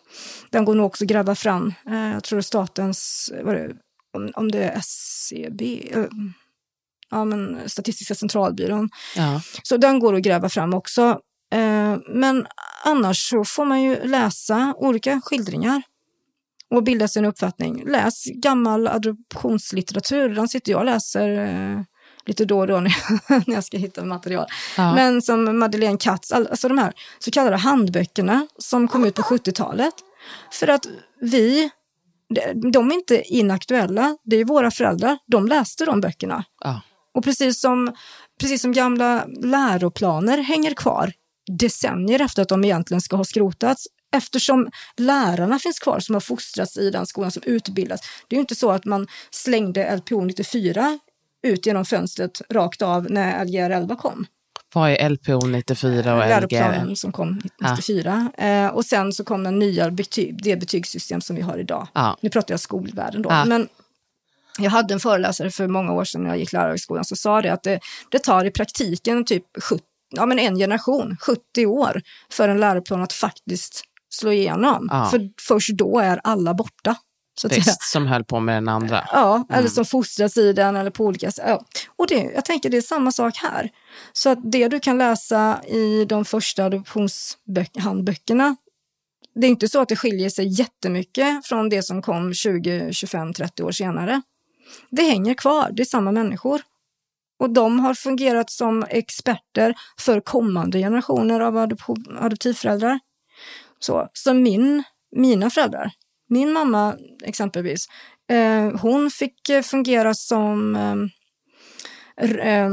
Den 0.50 0.64
går 0.64 0.74
nog 0.74 0.86
också 0.86 1.04
att 1.04 1.10
gräva 1.10 1.34
fram. 1.34 1.74
Eh, 1.86 2.12
jag 2.12 2.24
tror 2.24 2.36
det 2.36 2.40
är 2.40 2.42
statens, 2.42 3.30
vad 3.42 3.54
det, 3.54 3.72
om, 4.12 4.30
om 4.34 4.50
det 4.50 4.64
är 4.64 4.78
SCB, 4.78 5.90
eh, 5.94 6.04
ja 7.10 7.24
men 7.24 7.58
Statistiska 7.66 8.14
centralbyrån. 8.14 8.90
Ja. 9.16 9.42
Så 9.62 9.76
den 9.76 9.98
går 9.98 10.14
att 10.14 10.22
gräva 10.22 10.48
fram 10.48 10.74
också. 10.74 11.20
Eh, 11.52 11.96
men 12.08 12.46
annars 12.84 13.28
så 13.28 13.44
får 13.44 13.64
man 13.64 13.82
ju 13.82 14.04
läsa 14.04 14.74
olika 14.76 15.20
skildringar 15.24 15.82
och 16.70 16.82
bilda 16.82 17.08
sin 17.08 17.24
uppfattning. 17.24 17.84
Läs 17.86 18.24
gammal 18.24 18.88
adoptionslitteratur, 18.88 20.28
den 20.28 20.48
sitter 20.48 20.72
jag 20.72 20.78
och 20.78 20.84
läser 20.84 21.28
lite 22.26 22.44
då 22.44 22.58
och 22.58 22.66
då 22.66 22.80
när 22.80 22.96
jag, 23.28 23.42
när 23.48 23.54
jag 23.54 23.64
ska 23.64 23.76
hitta 23.78 24.04
material. 24.04 24.46
Ja. 24.76 24.94
Men 24.94 25.22
som 25.22 25.58
Madeleine 25.58 25.98
Katz, 25.98 26.32
alltså 26.32 26.68
de 26.68 26.78
här 26.78 26.92
så 27.18 27.30
kallade 27.30 27.56
handböckerna 27.56 28.46
som 28.58 28.88
kom 28.88 29.04
ut 29.04 29.14
på 29.14 29.22
70-talet. 29.22 29.94
För 30.52 30.68
att 30.68 30.86
vi, 31.20 31.70
de- 32.72 32.90
är 32.90 32.94
inte 32.94 33.22
inaktuella, 33.22 34.16
det 34.24 34.36
är 34.36 34.44
våra 34.44 34.70
föräldrar, 34.70 35.18
de 35.26 35.46
läste 35.46 35.84
de 35.84 36.00
böckerna. 36.00 36.44
Ja. 36.60 36.80
Och 37.14 37.24
precis 37.24 37.60
som, 37.60 37.94
precis 38.40 38.62
som 38.62 38.72
gamla 38.72 39.24
läroplaner 39.42 40.38
hänger 40.38 40.74
kvar 40.74 41.12
decennier 41.58 42.20
efter 42.20 42.42
att 42.42 42.48
de 42.48 42.64
egentligen 42.64 43.00
ska 43.00 43.16
ha 43.16 43.24
skrotats, 43.24 43.86
eftersom 44.16 44.70
lärarna 44.96 45.58
finns 45.58 45.78
kvar 45.78 46.00
som 46.00 46.14
har 46.14 46.20
fostrats 46.20 46.76
i 46.76 46.90
den 46.90 47.06
skolan 47.06 47.30
som 47.30 47.42
utbildas. 47.46 48.00
Det 48.28 48.34
är 48.34 48.38
ju 48.38 48.40
inte 48.40 48.54
så 48.54 48.70
att 48.70 48.84
man 48.84 49.06
slängde 49.30 49.96
LPO 49.96 50.20
94 50.20 50.98
ut 51.46 51.66
genom 51.66 51.84
fönstret 51.84 52.42
rakt 52.50 52.82
av 52.82 53.10
när 53.10 53.44
Lgr 53.44 53.70
11 53.70 53.96
kom. 53.96 54.26
Vad 54.74 54.90
är 54.90 55.08
LPO 55.08 55.46
94 55.46 56.14
och 56.14 56.18
Läroplanen 56.18 56.86
LGR? 56.86 56.94
som 56.94 57.12
kom 57.12 57.40
94. 57.60 58.32
Eh, 58.38 58.66
och 58.66 58.84
sen 58.84 59.12
så 59.12 59.24
kom 59.24 59.44
den 59.44 59.58
nya 59.58 59.90
betyg, 59.90 60.42
det 60.42 60.56
betygssystem 60.56 61.20
som 61.20 61.36
vi 61.36 61.42
har 61.42 61.58
idag. 61.58 61.88
Ja. 61.94 62.16
Nu 62.20 62.30
pratar 62.30 62.52
jag 62.52 62.60
skolvärlden 62.60 63.22
då. 63.22 63.30
Ja. 63.30 63.44
Men 63.44 63.68
jag 64.58 64.70
hade 64.70 64.94
en 64.94 65.00
föreläsare 65.00 65.50
för 65.50 65.68
många 65.68 65.92
år 65.92 66.04
sedan 66.04 66.22
när 66.22 66.30
jag 66.30 66.38
gick 66.38 66.52
lärarhögskolan 66.52 67.04
som 67.04 67.16
sa 67.16 67.42
det 67.42 67.52
att 67.52 67.62
det, 67.62 67.80
det 68.10 68.18
tar 68.18 68.44
i 68.44 68.50
praktiken 68.50 69.24
typ 69.24 69.44
70, 69.62 69.84
ja, 70.10 70.26
men 70.26 70.38
en 70.38 70.56
generation, 70.56 71.16
70 71.20 71.66
år, 71.66 72.02
för 72.32 72.48
en 72.48 72.60
läroplan 72.60 73.02
att 73.02 73.12
faktiskt 73.12 73.84
slå 74.08 74.32
igenom. 74.32 74.88
Ja. 74.90 75.08
För 75.10 75.30
först 75.48 75.70
då 75.72 75.98
är 75.98 76.20
alla 76.24 76.54
borta. 76.54 76.96
Visst, 77.44 77.82
som 77.82 78.06
höll 78.06 78.24
på 78.24 78.40
med 78.40 78.56
den 78.56 78.68
andra. 78.68 79.08
Ja, 79.12 79.46
eller 79.50 79.68
som 79.68 79.84
fostras 79.84 80.36
i 80.36 80.52
den 80.52 80.76
eller 80.76 80.90
på 80.90 81.04
olika 81.04 81.30
sätt. 81.30 81.44
Ja. 81.48 81.64
Och 81.96 82.06
det, 82.06 82.14
jag 82.34 82.44
tänker 82.44 82.70
det 82.70 82.76
är 82.76 82.82
samma 82.82 83.12
sak 83.12 83.36
här. 83.36 83.70
Så 84.12 84.30
att 84.30 84.38
det 84.42 84.68
du 84.68 84.80
kan 84.80 84.98
läsa 84.98 85.60
i 85.64 86.04
de 86.04 86.24
första 86.24 86.64
adoptionshandböckerna, 86.64 88.56
det 89.34 89.46
är 89.46 89.50
inte 89.50 89.68
så 89.68 89.80
att 89.80 89.88
det 89.88 89.96
skiljer 89.96 90.30
sig 90.30 90.60
jättemycket 90.60 91.46
från 91.46 91.68
det 91.68 91.82
som 91.82 92.02
kom 92.02 92.34
20, 92.34 92.92
25, 92.92 93.32
30 93.32 93.62
år 93.62 93.72
senare. 93.72 94.22
Det 94.90 95.02
hänger 95.02 95.34
kvar, 95.34 95.70
det 95.72 95.82
är 95.82 95.86
samma 95.86 96.12
människor. 96.12 96.62
Och 97.38 97.50
de 97.50 97.80
har 97.80 97.94
fungerat 97.94 98.50
som 98.50 98.84
experter 98.88 99.74
för 100.00 100.20
kommande 100.20 100.78
generationer 100.78 101.40
av 101.40 101.56
adoptivföräldrar. 102.20 102.98
Så, 103.78 104.08
så 104.12 104.34
min, 104.34 104.82
mina 105.16 105.50
föräldrar, 105.50 105.92
min 106.28 106.52
mamma 106.52 106.96
exempelvis, 107.24 107.86
eh, 108.30 108.80
hon 108.80 109.10
fick 109.10 109.48
eh, 109.48 109.62
fungera 109.62 110.14
som 110.14 110.76
eh, 110.76 112.30
eh, 112.30 112.70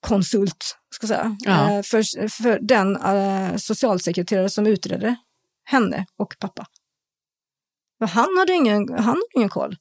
konsult, 0.00 0.76
ska 0.90 1.06
säga, 1.06 1.36
Ja. 1.40 1.70
eh, 1.72 1.82
för, 1.82 2.28
för 2.28 2.58
den 2.62 2.96
eh, 2.96 3.56
socialsekreterare 3.56 4.48
som 4.50 4.66
utredde 4.66 5.16
henne 5.64 6.06
och 6.16 6.34
pappa. 6.38 6.66
För 7.98 8.06
han 8.06 8.36
hade 8.38 8.52
ingen, 8.52 8.88
han 8.88 9.04
hade 9.04 9.20
ingen 9.36 9.48
koll. 9.48 9.76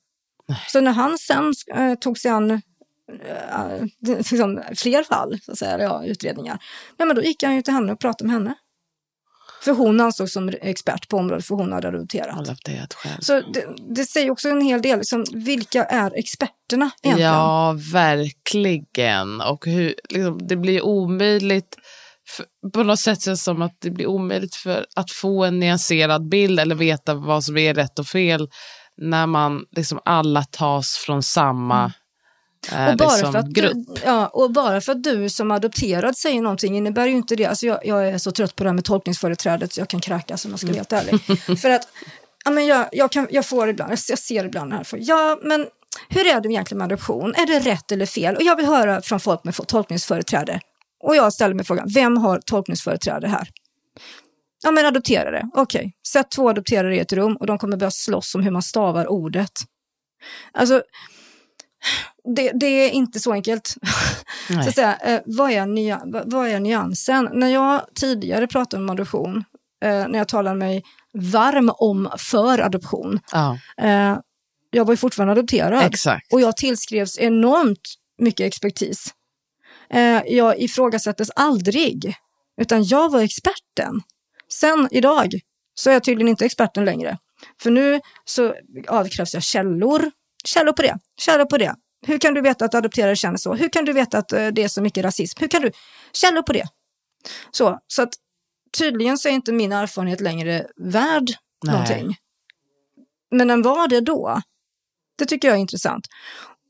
Så 0.67 0.81
när 0.81 0.91
han 0.91 1.17
sen 1.17 1.53
tog 2.01 2.17
sig 2.17 2.31
an 2.31 2.61
liksom, 4.29 4.61
fler 4.75 5.03
fall, 5.03 5.39
så 5.41 5.51
att 5.51 5.57
säga, 5.57 5.79
ja, 5.79 6.05
utredningar, 6.05 6.63
ja, 6.97 7.05
men 7.05 7.15
då 7.15 7.21
gick 7.23 7.43
han 7.43 7.55
ju 7.55 7.61
till 7.61 7.73
henne 7.73 7.93
och 7.93 7.99
pratade 7.99 8.27
med 8.27 8.33
henne. 8.33 8.55
För 9.63 9.71
hon 9.71 9.99
ansågs 9.99 10.33
som 10.33 10.49
expert 10.61 11.07
på 11.07 11.17
området, 11.17 11.45
för 11.45 11.55
hon 11.55 11.71
hade 11.71 11.87
adopterat. 11.87 12.39
Adopterat 12.39 12.93
själv. 12.93 13.17
Så 13.19 13.33
det, 13.33 13.65
det 13.95 14.05
säger 14.05 14.31
också 14.31 14.49
en 14.49 14.61
hel 14.61 14.81
del, 14.81 14.97
liksom, 14.97 15.25
vilka 15.33 15.83
är 15.83 16.11
experterna 16.15 16.91
egentligen? 17.03 17.31
Ja, 17.31 17.77
verkligen. 17.93 19.41
Och 19.41 19.65
hur, 19.65 19.95
liksom, 20.09 20.47
det 20.47 20.55
blir 20.55 20.81
omöjligt, 20.81 21.75
för, 22.29 22.45
på 22.73 22.83
något 22.83 22.99
sätt 22.99 23.23
känns 23.23 23.39
det 23.39 23.43
som 23.43 23.61
att 23.61 23.77
det 23.81 23.91
blir 23.91 24.07
omöjligt 24.07 24.55
för 24.55 24.85
att 24.95 25.11
få 25.11 25.45
en 25.45 25.59
nyanserad 25.59 26.29
bild 26.29 26.59
eller 26.59 26.75
veta 26.75 27.13
vad 27.13 27.43
som 27.43 27.57
är 27.57 27.73
rätt 27.73 27.99
och 27.99 28.07
fel 28.07 28.49
när 29.01 29.27
man 29.27 29.65
liksom 29.75 29.99
alla 30.05 30.43
tas 30.43 30.97
från 31.05 31.23
samma 31.23 31.79
Mm. 31.79 31.91
Och 32.69 32.97
bara, 32.97 33.31
för 33.31 33.39
att 33.39 33.47
grupp. 33.47 33.73
du, 33.73 34.01
ja, 34.05 34.27
och 34.27 34.51
bara 34.51 34.81
för 34.81 34.91
att 34.91 35.03
du 35.03 35.29
som 35.29 35.51
adopterad 35.51 36.17
säger 36.17 36.41
någonting 36.41 36.77
innebär 36.77 37.07
ju 37.07 37.13
inte 37.13 37.35
det. 37.35 37.45
Alltså 37.45 37.65
jag, 37.65 37.85
jag 37.85 38.07
är 38.07 38.17
så 38.17 38.31
trött 38.31 38.55
på 38.55 38.63
det 38.63 38.69
här 38.69 38.75
med 38.75 38.85
tolkningsföreträdet 38.85 39.73
så 39.73 39.81
jag 39.81 39.87
kan 39.87 40.01
kräkas 40.01 40.45
om 40.45 40.51
jag 40.51 40.59
ska 40.59 40.67
vara 40.67 40.77
helt 40.77 40.93
ärlig. 40.93 41.21
för 41.61 41.69
att 41.69 41.87
ja, 42.45 42.51
men 42.51 42.65
jag, 42.65 42.89
jag, 42.91 43.11
kan, 43.11 43.27
jag 43.31 43.45
får 43.45 43.69
ibland, 43.69 43.91
jag 43.91 44.19
ser 44.19 44.45
ibland 44.45 44.73
här, 44.73 44.83
för, 44.83 44.97
ja 45.01 45.39
men 45.43 45.67
hur 46.09 46.27
är 46.27 46.41
det 46.41 46.49
egentligen 46.49 46.77
med 46.77 46.85
adoption? 46.85 47.35
Är 47.35 47.45
det 47.45 47.59
rätt 47.59 47.91
eller 47.91 48.05
fel? 48.05 48.35
Och 48.35 48.43
jag 48.43 48.55
vill 48.55 48.65
höra 48.65 49.01
från 49.01 49.19
folk 49.19 49.43
med 49.43 49.55
tolkningsföreträde. 49.67 50.59
Och 51.03 51.15
jag 51.15 51.33
ställer 51.33 51.55
mig 51.55 51.65
frågan, 51.65 51.87
vem 51.93 52.17
har 52.17 52.39
tolkningsföreträde 52.39 53.27
här? 53.27 53.47
Ja 54.63 54.71
men 54.71 54.85
adopterare, 54.85 55.49
okej. 55.53 55.93
Sätt 56.07 56.31
två 56.31 56.49
adopterare 56.49 56.95
i 56.95 56.99
ett 56.99 57.13
rum 57.13 57.35
och 57.35 57.47
de 57.47 57.57
kommer 57.57 57.77
börja 57.77 57.91
slåss 57.91 58.35
om 58.35 58.43
hur 58.43 58.51
man 58.51 58.61
stavar 58.61 59.07
ordet. 59.07 59.51
Alltså, 60.51 60.83
det, 62.35 62.51
det 62.51 62.65
är 62.65 62.89
inte 62.89 63.19
så 63.19 63.33
enkelt. 63.33 63.75
Så 64.47 64.69
att 64.69 64.75
säga, 64.75 64.95
eh, 64.95 65.21
vad, 65.25 65.51
är 65.51 65.65
nya, 65.65 66.01
vad, 66.05 66.47
är 66.47 66.59
nyansen? 66.59 67.29
När 67.33 67.47
jag 67.47 67.85
tidigare 67.95 68.47
pratade 68.47 68.83
om 68.83 68.89
adoption, 68.89 69.43
eh, 69.83 70.07
när 70.07 70.17
jag 70.17 70.27
talade 70.27 70.55
mig 70.55 70.83
varm 71.13 71.71
om 71.73 72.09
för 72.17 72.59
adoption, 72.59 73.19
Ja, 73.31 73.57
eh, 73.77 74.17
jag 74.69 74.85
var 74.85 74.93
ju 74.93 74.97
fortfarande 74.97 75.31
adopterad 75.31 75.85
exakt. 75.85 76.33
och 76.33 76.41
jag 76.41 76.57
tillskrevs 76.57 77.19
enormt 77.19 77.81
mycket 78.17 78.45
expertis. 78.45 79.13
Eh, 79.89 80.21
jag 80.27 80.59
ifrågasattes 80.59 81.29
aldrig, 81.35 82.15
utan 82.61 82.83
jag 82.83 83.11
var 83.11 83.21
experten. 83.21 84.01
Sen 84.49 84.87
idag 84.91 85.39
så 85.73 85.89
är 85.89 85.93
jag 85.93 86.03
tydligen 86.03 86.27
inte 86.27 86.45
experten 86.45 86.85
längre. 86.85 87.17
För 87.61 87.71
nu 87.71 87.99
så 88.25 88.55
avkrävs 88.87 89.33
jag 89.33 89.43
källor. 89.43 90.11
Källor 90.45 90.73
på 90.73 90.81
det, 90.81 90.97
källor 91.17 91.45
på 91.45 91.57
det. 91.57 91.75
Hur 92.07 92.17
kan 92.17 92.33
du 92.33 92.41
veta 92.41 92.65
att 92.65 92.75
adopterade 92.75 93.15
känner 93.15 93.37
så? 93.37 93.53
Hur 93.53 93.69
kan 93.69 93.85
du 93.85 93.93
veta 93.93 94.17
att 94.17 94.31
eh, 94.31 94.47
det 94.47 94.63
är 94.63 94.67
så 94.67 94.81
mycket 94.81 95.03
rasism? 95.03 95.39
Hur 95.41 95.47
kan 95.47 95.61
du? 95.61 95.71
Källor 96.13 96.41
på 96.41 96.53
det. 96.53 96.67
Så, 97.51 97.79
så 97.87 98.01
att 98.01 98.13
tydligen 98.77 99.17
så 99.17 99.29
är 99.29 99.33
inte 99.33 99.51
min 99.51 99.71
erfarenhet 99.71 100.21
längre 100.21 100.67
värd 100.75 101.31
Nej. 101.63 101.73
någonting. 101.73 102.15
Men 103.31 103.47
den 103.47 103.61
var 103.61 103.87
det 103.87 104.01
då. 104.01 104.41
Det 105.17 105.25
tycker 105.25 105.47
jag 105.47 105.57
är 105.57 105.61
intressant. 105.61 106.07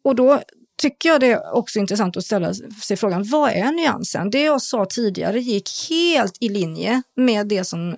Och 0.03 0.15
då 0.15 0.41
tycker 0.81 1.09
jag 1.09 1.19
det 1.19 1.27
är 1.27 1.53
också 1.53 1.79
intressant 1.79 2.17
att 2.17 2.25
ställa 2.25 2.53
sig 2.83 2.97
frågan, 2.97 3.23
vad 3.23 3.51
är 3.51 3.71
nyansen? 3.71 4.29
Det 4.29 4.41
jag 4.41 4.61
sa 4.61 4.85
tidigare 4.85 5.39
gick 5.39 5.69
helt 5.89 6.37
i 6.39 6.49
linje 6.49 7.01
med 7.15 7.47
det 7.47 7.63
som 7.63 7.97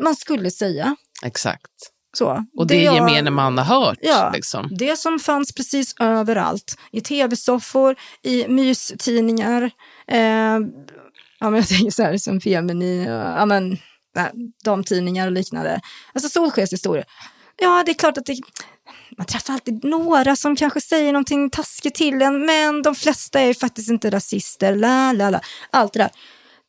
man 0.00 0.16
skulle 0.16 0.50
säga. 0.50 0.96
exakt. 1.24 1.95
Så, 2.16 2.44
Och 2.56 2.66
det, 2.66 2.82
jag- 2.82 2.94
gemene 2.94 3.30
man 3.30 3.58
har 3.58 3.64
hört. 3.64 3.98
Ja. 4.02 4.30
Liksom. 4.34 4.68
Det 4.78 4.98
som 4.98 5.18
fanns 5.18 5.52
precis 5.54 5.94
överallt. 6.00 6.78
I 6.92 7.00
tv-soffor, 7.00 7.96
i 8.22 8.48
mystidningar. 8.48 9.62
Eh, 10.08 10.18
ja, 10.18 10.58
men 11.50 11.54
jag 11.54 11.68
tänker 11.68 11.90
så 11.90 12.02
här 12.02 12.16
som 12.16 12.40
Femini, 12.40 13.06
och, 13.06 13.12
ja, 13.12 13.46
men, 13.46 13.78
nej, 14.14 14.30
damtidningar 14.64 15.26
och 15.26 15.32
liknande. 15.32 15.80
Alltså 16.14 16.28
solskenshistorier. 16.28 17.04
Ja, 17.56 17.82
det 17.86 17.92
är 17.92 17.94
klart 17.94 18.18
att 18.18 18.26
det, 18.26 18.36
man 19.18 19.26
träffar 19.26 19.52
alltid 19.54 19.84
några 19.84 20.36
som 20.36 20.56
kanske 20.56 20.80
säger 20.80 21.12
någonting 21.12 21.50
taskigt 21.50 21.94
till 21.94 22.22
en, 22.22 22.46
men 22.46 22.82
de 22.82 22.94
flesta 22.94 23.40
är 23.40 23.46
ju 23.46 23.54
faktiskt 23.54 23.90
inte 23.90 24.10
rasister. 24.10 24.74
La, 24.76 25.12
la, 25.12 25.30
la. 25.30 25.40
Allt 25.70 25.92
det 25.92 25.98
där. 25.98 26.10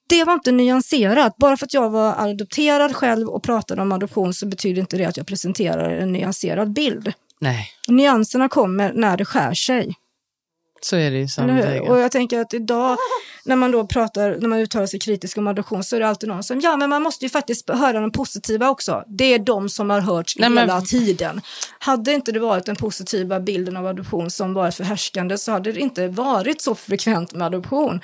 Det 0.08 0.24
var 0.24 0.34
inte 0.34 0.51
nyanserat. 0.51 1.38
Bara 1.38 1.58
för 1.58 1.66
att 1.66 1.74
jag 1.74 1.89
var 1.89 2.16
adopterad 2.18 2.95
själv 2.95 3.28
och 3.30 3.43
pratade 3.43 3.82
om 3.82 3.91
adoption 3.91 4.34
så 4.34 4.45
betyder 4.45 4.82
inte 4.82 4.97
det 4.97 5.05
att 5.05 5.18
jag 5.18 5.28
presenterar 5.28 5.89
en 5.89 6.12
nyanserad 6.14 6.74
bild. 6.74 7.14
Nej, 7.41 7.70
Nyanserna 7.88 8.49
kommer 8.49 8.93
när 8.93 9.18
det 9.18 9.26
skär 9.26 9.53
sig. 9.53 9.95
så 11.28 11.41
är 11.41 11.47
det 11.47 11.53
hur? 11.53 11.62
regel. 11.62 11.88
Och 11.88 11.99
jag 11.99 12.12
tänker 12.12 12.39
att 12.39 12.53
idag 12.53 12.97
när 13.45 13.55
man 13.55 13.72
då 13.72 13.88
pratar, 13.88 14.38
när 14.39 14.47
man 14.47 14.60
uttalar 14.60 14.86
sig 14.86 14.99
kritiskt 14.99 15.38
om 15.38 15.47
adoption 15.47 15.84
så 15.84 15.95
är 15.95 15.99
det 15.99 16.08
alltid 16.08 16.30
någon 16.30 16.43
som, 16.43 16.60
ja 16.60 16.78
men 16.78 16.89
man 16.89 17.01
måste 17.01 17.26
ju 17.26 17.30
faktiskt 17.30 17.70
höra 17.70 17.99
de 17.99 18.12
positiva 18.12 18.70
också. 18.70 19.03
Det 19.08 19.34
är 19.34 19.39
de 19.39 19.70
som 19.70 19.89
har 19.89 19.99
hörts 19.99 20.38
Nej, 20.38 20.49
men- 20.49 20.70
hela 20.70 20.82
tiden. 20.82 21.41
Hade 21.80 22.14
inte 22.14 22.32
det 22.32 22.39
varit 22.39 22.66
den 22.66 22.76
positiva 22.76 23.39
bilden 23.39 23.78
av 23.78 23.88
adoption 23.88 24.32
som 24.32 24.53
varit 24.53 24.76
förhärskande 24.76 25.38
så 25.38 25.51
hade 25.51 25.72
det 25.72 25.80
inte 25.80 26.08
varit 26.08 26.62
så 26.62 26.76
frekvent 26.76 27.34
med 27.34 27.45
adoption. 27.47 27.99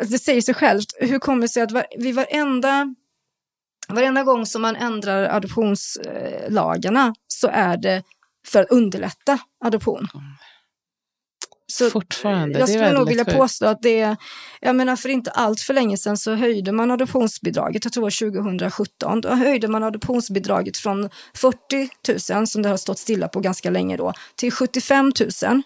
Det 0.00 0.18
säger 0.18 0.40
sig 0.40 0.54
självt, 0.54 0.86
hur 0.98 1.18
kommer 1.18 1.42
det 1.42 1.48
sig 1.48 1.62
att 1.62 1.72
var, 1.72 1.86
vid 1.98 2.14
varenda 2.14 2.94
Varenda 3.88 4.22
gång 4.22 4.46
som 4.46 4.62
man 4.62 4.76
ändrar 4.76 5.24
adoptionslagarna 5.24 7.14
så 7.28 7.48
är 7.48 7.76
det 7.76 8.02
för 8.46 8.62
att 8.62 8.70
underlätta 8.70 9.38
adoption. 9.64 10.08
Så 11.66 11.90
Fortfarande, 11.90 12.58
jag 12.58 12.68
det 12.68 12.72
är 12.72 12.76
skulle 12.76 12.98
nog 12.98 13.08
vilja 13.08 13.24
sjukt. 13.24 13.36
påstå 13.36 13.66
att 13.66 13.82
det 13.82 14.00
är, 14.00 14.16
jag 14.60 14.76
menar 14.76 14.96
för 14.96 15.08
inte 15.08 15.30
allt 15.30 15.60
för 15.60 15.74
länge 15.74 15.96
sedan 15.96 16.16
så 16.16 16.34
höjde 16.34 16.72
man 16.72 16.90
adoptionsbidraget, 16.90 17.84
jag 17.84 17.92
tror 17.92 18.00
det 18.00 18.04
var 18.24 18.32
2017, 18.32 19.20
då 19.20 19.28
höjde 19.28 19.68
man 19.68 19.82
adoptionsbidraget 19.82 20.76
från 20.76 21.10
40 21.34 21.88
000 22.34 22.46
som 22.46 22.62
det 22.62 22.68
har 22.68 22.76
stått 22.76 22.98
stilla 22.98 23.28
på 23.28 23.40
ganska 23.40 23.70
länge 23.70 23.96
då, 23.96 24.12
till 24.36 24.52
75 24.52 25.12
000. 25.42 25.62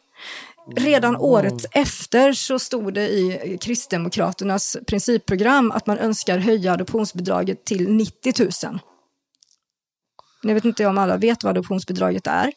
Redan 0.77 1.17
året 1.17 1.67
efter 1.73 2.33
så 2.33 2.59
stod 2.59 2.95
det 2.95 3.09
i 3.09 3.59
Kristdemokraternas 3.61 4.77
principprogram 4.87 5.71
att 5.73 5.87
man 5.87 5.99
önskar 5.99 6.39
höja 6.39 6.73
adoptionsbidraget 6.73 7.65
till 7.65 7.89
90 7.89 8.33
000. 8.65 8.79
Nu 10.43 10.55
vet 10.55 10.65
inte 10.65 10.83
jag 10.83 10.91
om 10.91 10.99
alla 10.99 11.17
vet 11.17 11.45
vad 11.45 11.51
adoptionsbidraget 11.51 12.27
är. 12.27 12.53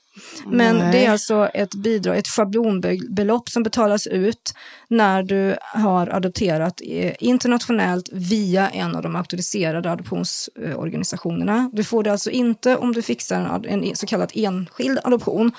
Men 0.45 0.77
Nej. 0.77 0.91
det 0.91 1.05
är 1.05 1.11
alltså 1.11 1.49
ett 1.53 1.75
bidrag, 1.75 2.17
ett 2.17 2.27
schablonbelopp 2.27 3.49
som 3.49 3.63
betalas 3.63 4.07
ut 4.07 4.53
när 4.88 5.23
du 5.23 5.55
har 5.61 6.07
adopterat 6.07 6.82
eh, 6.86 7.13
internationellt 7.19 8.09
via 8.11 8.69
en 8.69 8.95
av 8.95 9.01
de 9.01 9.15
auktoriserade 9.15 9.91
adoptionsorganisationerna. 9.91 11.69
Du 11.73 11.84
får 11.84 12.03
det 12.03 12.11
alltså 12.11 12.29
inte 12.29 12.77
om 12.77 12.93
du 12.93 13.01
fixar 13.01 13.65
en, 13.67 13.95
så 13.95 14.05
kallad 14.05 14.32
enskild 14.36 14.99
adoption, 15.03 15.51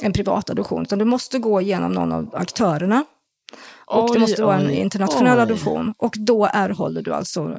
en 0.00 0.12
privat 0.12 0.50
adoption, 0.50 0.82
utan 0.82 0.98
du 0.98 1.04
måste 1.04 1.38
gå 1.38 1.60
igenom 1.60 1.92
någon 1.92 2.12
av 2.12 2.34
aktörerna. 2.34 3.04
Och 3.86 4.06
det 4.06 4.12
Oj, 4.12 4.20
måste 4.20 4.42
vara 4.44 4.56
en 4.56 4.66
oj, 4.66 4.74
internationell 4.74 5.38
oj. 5.38 5.42
adoption. 5.42 5.94
Och 5.98 6.14
då 6.18 6.48
erhåller 6.52 7.02
du 7.02 7.14
alltså, 7.14 7.58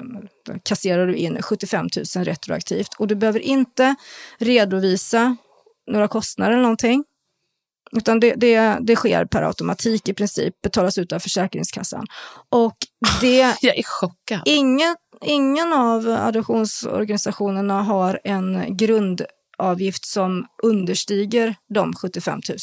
kasserar 0.63 1.07
du 1.07 1.15
in 1.15 1.41
75 1.41 1.87
000 2.15 2.25
retroaktivt. 2.25 2.93
Och 2.97 3.07
du 3.07 3.15
behöver 3.15 3.39
inte 3.39 3.95
redovisa 4.37 5.35
några 5.91 6.07
kostnader 6.07 6.51
eller 6.51 6.61
någonting. 6.61 7.03
Utan 7.91 8.19
det, 8.19 8.33
det, 8.35 8.77
det 8.81 8.95
sker 8.95 9.25
per 9.25 9.41
automatik 9.41 10.09
i 10.09 10.13
princip, 10.13 10.61
betalas 10.61 10.97
ut 10.97 11.11
av 11.13 11.19
Försäkringskassan. 11.19 12.05
Och 12.49 12.77
det, 13.21 13.55
Jag 13.61 13.77
är 13.77 13.83
chockad. 13.83 14.41
ingen, 14.45 14.95
ingen 15.25 15.73
av 15.73 16.09
adoptionsorganisationerna 16.09 17.81
har 17.83 18.19
en 18.23 18.77
grundavgift 18.77 20.05
som 20.05 20.45
understiger 20.63 21.55
de 21.73 21.93
75 21.93 22.41
000. 22.49 22.57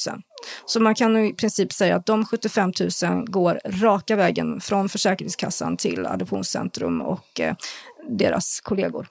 Så 0.66 0.80
man 0.80 0.95
kan 0.95 1.16
i 1.16 1.34
princip 1.34 1.72
säga 1.72 1.97
att 1.97 2.07
de 2.07 2.26
75 2.26 2.72
000 3.03 3.24
går 3.26 3.61
raka 3.64 4.16
vägen 4.16 4.61
från 4.61 4.88
Försäkringskassan 4.88 5.76
till 5.76 6.07
Adoptionscentrum 6.07 7.03
och 7.03 7.40
eh, 7.40 7.55
deras 8.09 8.61
kollegor. 8.61 9.07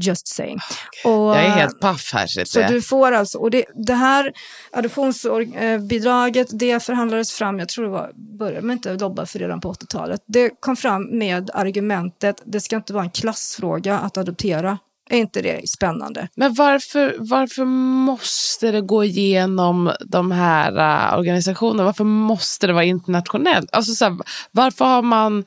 Just 0.00 0.28
saying. 0.28 0.58
Och, 1.04 1.10
Jag 1.10 1.44
är 1.44 1.50
helt 1.50 1.80
paff 1.80 2.10
här. 2.12 2.44
så 2.44 2.60
jag. 2.60 2.70
du 2.70 2.82
får 2.82 3.12
alltså, 3.12 3.38
och 3.38 3.50
det, 3.50 3.64
det 3.74 3.94
här 3.94 4.32
adoptionsbidraget, 4.70 6.48
det 6.50 6.82
förhandlades 6.82 7.32
fram, 7.32 7.58
jag 7.58 7.68
tror 7.68 7.84
det 7.84 7.90
var, 7.90 8.12
började 8.14 8.66
man 8.66 8.76
inte 8.76 8.94
lobba 8.94 9.26
för 9.26 9.38
redan 9.38 9.60
på 9.60 9.72
80-talet. 9.72 10.20
Det 10.26 10.50
kom 10.60 10.76
fram 10.76 11.18
med 11.18 11.50
argumentet, 11.54 12.42
det 12.44 12.60
ska 12.60 12.76
inte 12.76 12.92
vara 12.92 13.04
en 13.04 13.10
klassfråga 13.10 13.98
att 13.98 14.16
adoptera. 14.16 14.78
Är 15.12 15.18
inte 15.18 15.42
det 15.42 15.68
spännande? 15.68 16.28
Men 16.34 16.54
varför, 16.54 17.16
varför 17.18 17.64
måste 18.04 18.70
det 18.70 18.80
gå 18.80 19.04
igenom 19.04 19.92
de 20.00 20.30
här 20.30 20.78
äh, 21.12 21.18
organisationerna? 21.18 21.84
Varför 21.84 22.04
måste 22.04 22.66
det 22.66 22.72
vara 22.72 22.84
internationellt? 22.84 23.68
Alltså, 23.72 23.94
så 23.94 24.04
här, 24.04 24.18
varför 24.50 24.84
har 24.84 25.02
man, 25.02 25.44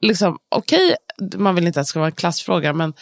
liksom, 0.00 0.38
okej, 0.48 0.96
man 1.36 1.54
vill 1.54 1.66
inte 1.66 1.80
att 1.80 1.84
det 1.84 1.88
ska 1.88 1.98
vara 1.98 2.08
en 2.08 2.14
klassfråga, 2.14 2.72
men 2.72 2.94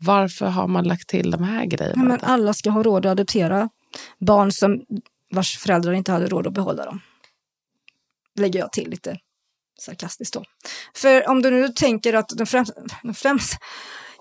varför 0.00 0.46
har 0.46 0.68
man 0.68 0.84
lagt 0.84 1.08
till 1.08 1.30
de 1.30 1.42
här 1.42 1.64
grejerna? 1.64 2.02
Ja, 2.02 2.08
men 2.08 2.20
alla 2.22 2.54
ska 2.54 2.70
ha 2.70 2.82
råd 2.82 3.06
att 3.06 3.12
adoptera 3.12 3.68
barn 4.18 4.52
som 4.52 4.80
vars 5.32 5.58
föräldrar 5.58 5.92
inte 5.92 6.12
hade 6.12 6.26
råd 6.26 6.46
att 6.46 6.54
behålla 6.54 6.84
dem. 6.84 7.00
Lägger 8.38 8.60
jag 8.60 8.72
till 8.72 8.90
lite 8.90 9.16
sarkastiskt 9.80 10.34
då. 10.34 10.44
För 10.94 11.28
om 11.28 11.42
du 11.42 11.50
nu 11.50 11.68
tänker 11.68 12.14
att 12.14 12.28
de 12.28 12.46
främst, 12.46 12.72
de 13.02 13.14
främst, 13.14 13.58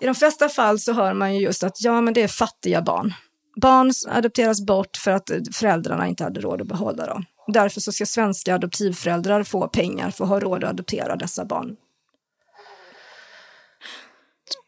i 0.02 0.06
de 0.06 0.16
flesta 0.16 0.50
fall 0.50 0.80
så 0.80 0.94
hör 0.94 1.14
man 1.14 1.36
ju 1.36 1.42
just 1.42 1.64
att 1.64 1.82
ja, 1.82 2.02
men 2.02 2.14
det 2.14 2.22
är 2.22 2.28
fattiga 2.28 2.82
barn. 2.82 3.14
Barn 3.62 3.92
adopteras 4.10 4.62
bort 4.62 4.98
för 4.98 5.12
att 5.12 5.30
föräldrarna 5.54 6.08
inte 6.08 6.24
hade 6.24 6.42
råd 6.42 6.62
att 6.62 6.68
behålla 6.68 7.06
dem. 7.06 7.26
Därför 7.48 7.82
så 7.82 7.92
ska 7.92 8.06
svenska 8.06 8.56
adoptivföräldrar 8.56 9.44
få 9.44 9.68
pengar 9.68 10.12
för 10.12 10.24
att 10.24 10.30
ha 10.30 10.40
råd 10.40 10.64
att 10.64 10.70
adoptera 10.70 11.16
dessa 11.16 11.46
barn. 11.46 11.76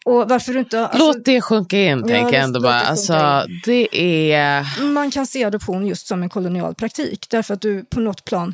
Och 0.06 0.30
varför 0.30 0.58
inte... 0.58 0.88
alltså- 0.88 1.08
Låt 1.08 1.26
det 1.26 1.42
sjunka 1.42 1.78
in, 1.78 2.08
tänker 2.08 2.34
jag 2.34 2.44
ändå 2.44 2.60
bara. 2.62 2.74
det 2.74 2.88
Alltså, 2.88 3.46
det 3.66 3.98
är... 4.34 4.84
man 4.84 5.12
kan 5.12 5.28
se 5.28 5.44
adoption 5.44 5.88
just 5.88 6.08
som 6.08 6.24
en 6.24 6.30
kolonial 6.30 6.76
praktik. 6.76 7.30
Därför 7.30 7.54
att 7.54 7.62
du 7.62 7.86
på 7.86 8.00
något 8.00 8.26
plan 8.26 8.54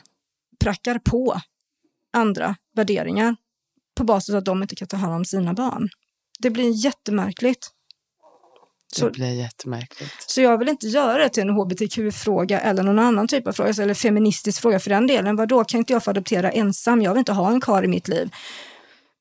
prackar 0.59 0.99
på 0.99 1.41
andra 2.13 2.55
värderingar 2.75 3.35
på 3.97 4.03
basis 4.03 4.33
av 4.33 4.37
att 4.37 4.45
de 4.45 4.61
inte 4.61 4.75
kan 4.75 4.87
ta 4.87 4.97
hand 4.97 5.13
om 5.13 5.25
sina 5.25 5.53
barn. 5.53 5.89
Det 6.39 6.49
blir 6.49 6.85
jättemärkligt. 6.85 7.67
Det 8.95 8.99
Så- 8.99 9.09
blir 9.09 9.33
jättemärkligt. 9.33 10.11
Så 10.27 10.41
jag 10.41 10.57
vill 10.57 10.69
inte 10.69 10.87
göra 10.87 11.17
det 11.23 11.29
till 11.29 11.43
en 11.43 11.49
hbtq-fråga 11.49 12.59
eller 12.59 12.83
någon 12.83 12.99
annan 12.99 13.27
typ 13.27 13.47
av 13.47 13.51
fråga, 13.51 13.69
eller 13.83 13.93
feministisk 13.93 14.61
fråga 14.61 14.79
för 14.79 14.89
den 14.89 15.07
delen. 15.07 15.35
Vadå, 15.35 15.63
kan 15.63 15.77
inte 15.77 15.93
jag 15.93 16.03
få 16.03 16.09
adoptera 16.09 16.51
ensam? 16.51 17.01
Jag 17.01 17.11
vill 17.13 17.19
inte 17.19 17.33
ha 17.33 17.51
en 17.51 17.61
kar 17.61 17.83
i 17.83 17.87
mitt 17.87 18.07
liv. 18.07 18.29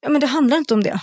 Ja, 0.00 0.08
men 0.08 0.20
det 0.20 0.26
handlar 0.26 0.56
inte 0.56 0.74
om 0.74 0.82
det. 0.82 1.00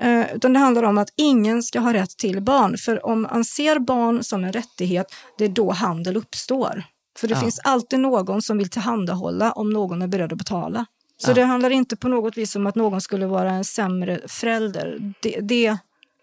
Eh, 0.00 0.34
utan 0.34 0.52
det 0.52 0.58
handlar 0.58 0.82
om 0.82 0.98
att 0.98 1.08
ingen 1.16 1.62
ska 1.62 1.80
ha 1.80 1.92
rätt 1.92 2.16
till 2.16 2.42
barn. 2.42 2.76
För 2.78 3.06
om 3.06 3.22
man 3.22 3.44
ser 3.44 3.78
barn 3.78 4.24
som 4.24 4.44
en 4.44 4.52
rättighet, 4.52 5.06
det 5.38 5.44
är 5.44 5.48
då 5.48 5.70
handel 5.72 6.16
uppstår. 6.16 6.84
För 7.18 7.28
det 7.28 7.34
Ja. 7.34 7.40
finns 7.40 7.58
alltid 7.58 8.00
någon 8.00 8.42
som 8.42 8.58
vill 8.58 8.70
tillhandahålla 8.70 9.52
om 9.52 9.70
någon 9.72 10.02
är 10.02 10.06
beredd 10.06 10.32
att 10.32 10.38
betala. 10.38 10.86
Så 11.22 11.30
Ja. 11.30 11.34
det 11.34 11.42
handlar 11.42 11.70
inte 11.70 11.96
på 11.96 12.08
något 12.08 12.36
vis 12.36 12.56
om 12.56 12.66
att 12.66 12.74
någon 12.74 13.00
skulle 13.00 13.26
vara 13.26 13.50
en 13.50 13.64
sämre 13.64 14.20
förälder. 14.28 15.14
Det, 15.22 15.40
det, 15.40 15.76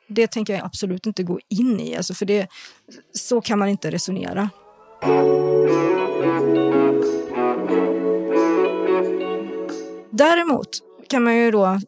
det 0.08 0.28
tänker 0.28 0.54
jag 0.54 0.66
absolut 0.66 1.06
inte 1.06 1.24
gå 1.24 1.40
in 1.50 1.80
i. 1.80 1.96
Alltså 1.96 2.14
för 2.14 2.26
det, 2.26 2.48
så 3.14 3.42
kan 3.42 3.60
man 3.60 3.70
inte 3.70 3.92
resonera. 3.92 4.50
Däremot 10.12 10.70
kan 11.10 11.24
man 11.24 11.36
ju 11.36 11.52
då 11.52 11.80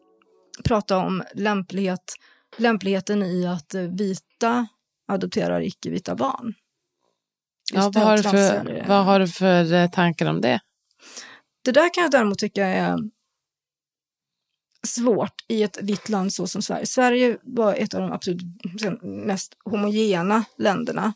prata 0.64 0.97
om 0.97 1.24
lämplighet, 1.34 2.14
lämpligheten 2.57 3.24
i 3.24 3.47
att 3.47 3.74
vita 3.74 4.68
adopterar 5.07 5.62
icke-vita 5.62 6.16
barn. 6.16 6.53
Ja, 7.74 7.84
Just 7.86 7.95
vad, 7.95 8.03
har 8.05 8.18
du 8.18 8.24
för, 8.24 8.86
vad 8.88 9.05
har 9.05 9.20
du 9.20 9.28
för 9.28 9.74
eh, 9.74 9.89
tankar 9.89 10.26
om 10.26 10.41
det? 10.41 10.60
Det 11.70 11.74
där 11.74 11.93
kan 11.93 12.03
jag 12.03 12.11
däremot 12.11 12.39
tycka 12.39 12.65
är 12.65 12.97
svårt 14.88 15.34
i 15.47 15.63
ett 15.63 15.78
vitt 15.82 16.09
land 16.09 16.34
så 16.34 16.47
som 16.47 16.61
Sverige. 16.61 16.86
Sverige 16.86 17.38
var 17.43 17.76
ett 17.76 17.93
av 17.93 18.01
de 18.01 18.11
absolut 18.11 18.41
mest 19.01 19.53
homogena 19.65 20.45
länderna 20.57 21.13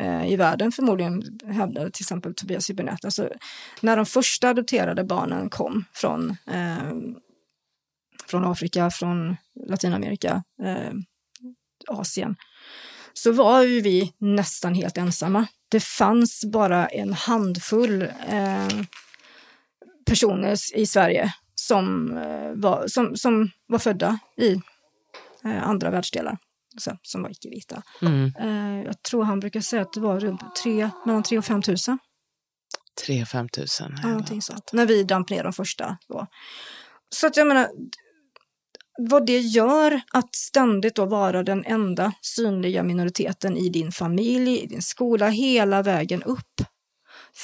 eh, 0.00 0.32
i 0.32 0.36
världen 0.36 0.72
förmodligen, 0.72 1.38
hävdade 1.44 1.90
till 1.90 2.02
exempel 2.02 2.34
Tobias 2.34 2.70
Hübinette. 2.70 3.04
Alltså, 3.04 3.28
när 3.80 3.96
de 3.96 4.06
första 4.06 4.48
adopterade 4.48 5.04
barnen 5.04 5.50
kom 5.50 5.84
från, 5.92 6.36
eh, 6.46 6.92
från 8.26 8.44
Afrika, 8.44 8.90
från 8.90 9.36
Latinamerika, 9.66 10.42
eh, 10.62 10.92
Asien, 11.88 12.36
så 13.12 13.32
var 13.32 13.62
ju 13.62 13.80
vi 13.80 14.14
nästan 14.18 14.74
helt 14.74 14.98
ensamma. 14.98 15.46
Det 15.68 15.80
fanns 15.80 16.44
bara 16.44 16.86
en 16.88 17.12
handfull 17.12 18.02
eh, 18.28 18.68
personer 20.08 20.56
i 20.74 20.86
Sverige 20.86 21.32
som, 21.54 22.16
eh, 22.18 22.52
var, 22.54 22.88
som, 22.88 23.16
som 23.16 23.50
var 23.66 23.78
födda 23.78 24.18
i 24.36 24.52
eh, 25.44 25.68
andra 25.68 25.90
världsdelar, 25.90 26.38
så, 26.78 26.98
som 27.02 27.22
var 27.22 27.30
icke-vita. 27.30 27.82
Mm. 28.02 28.32
Eh, 28.40 28.86
jag 28.86 29.02
tror 29.02 29.24
han 29.24 29.40
brukar 29.40 29.60
säga 29.60 29.82
att 29.82 29.92
det 29.92 30.00
var 30.00 30.20
runt 30.20 30.42
tre, 30.62 30.90
mellan 31.06 31.22
3 31.22 31.38
och 31.38 31.44
5 31.44 31.62
tusen. 31.62 31.98
3 33.06 33.26
5 33.26 33.48
tusen. 33.48 33.94
Ja, 34.02 34.08
någonting 34.08 34.42
sånt. 34.42 34.72
När 34.72 34.86
vi 34.86 35.02
damp 35.02 35.30
ner 35.30 35.44
de 35.44 35.52
första. 35.52 35.98
Då. 36.08 36.26
Så 37.10 37.26
att 37.26 37.36
jag 37.36 37.46
menar, 37.46 37.68
vad 38.98 39.26
det 39.26 39.38
gör 39.38 40.00
att 40.12 40.34
ständigt 40.34 40.94
då 40.94 41.04
vara 41.04 41.42
den 41.42 41.64
enda 41.64 42.12
synliga 42.20 42.82
minoriteten 42.82 43.56
i 43.56 43.68
din 43.68 43.92
familj, 43.92 44.60
i 44.60 44.66
din 44.66 44.82
skola, 44.82 45.28
hela 45.28 45.82
vägen 45.82 46.22
upp. 46.22 46.62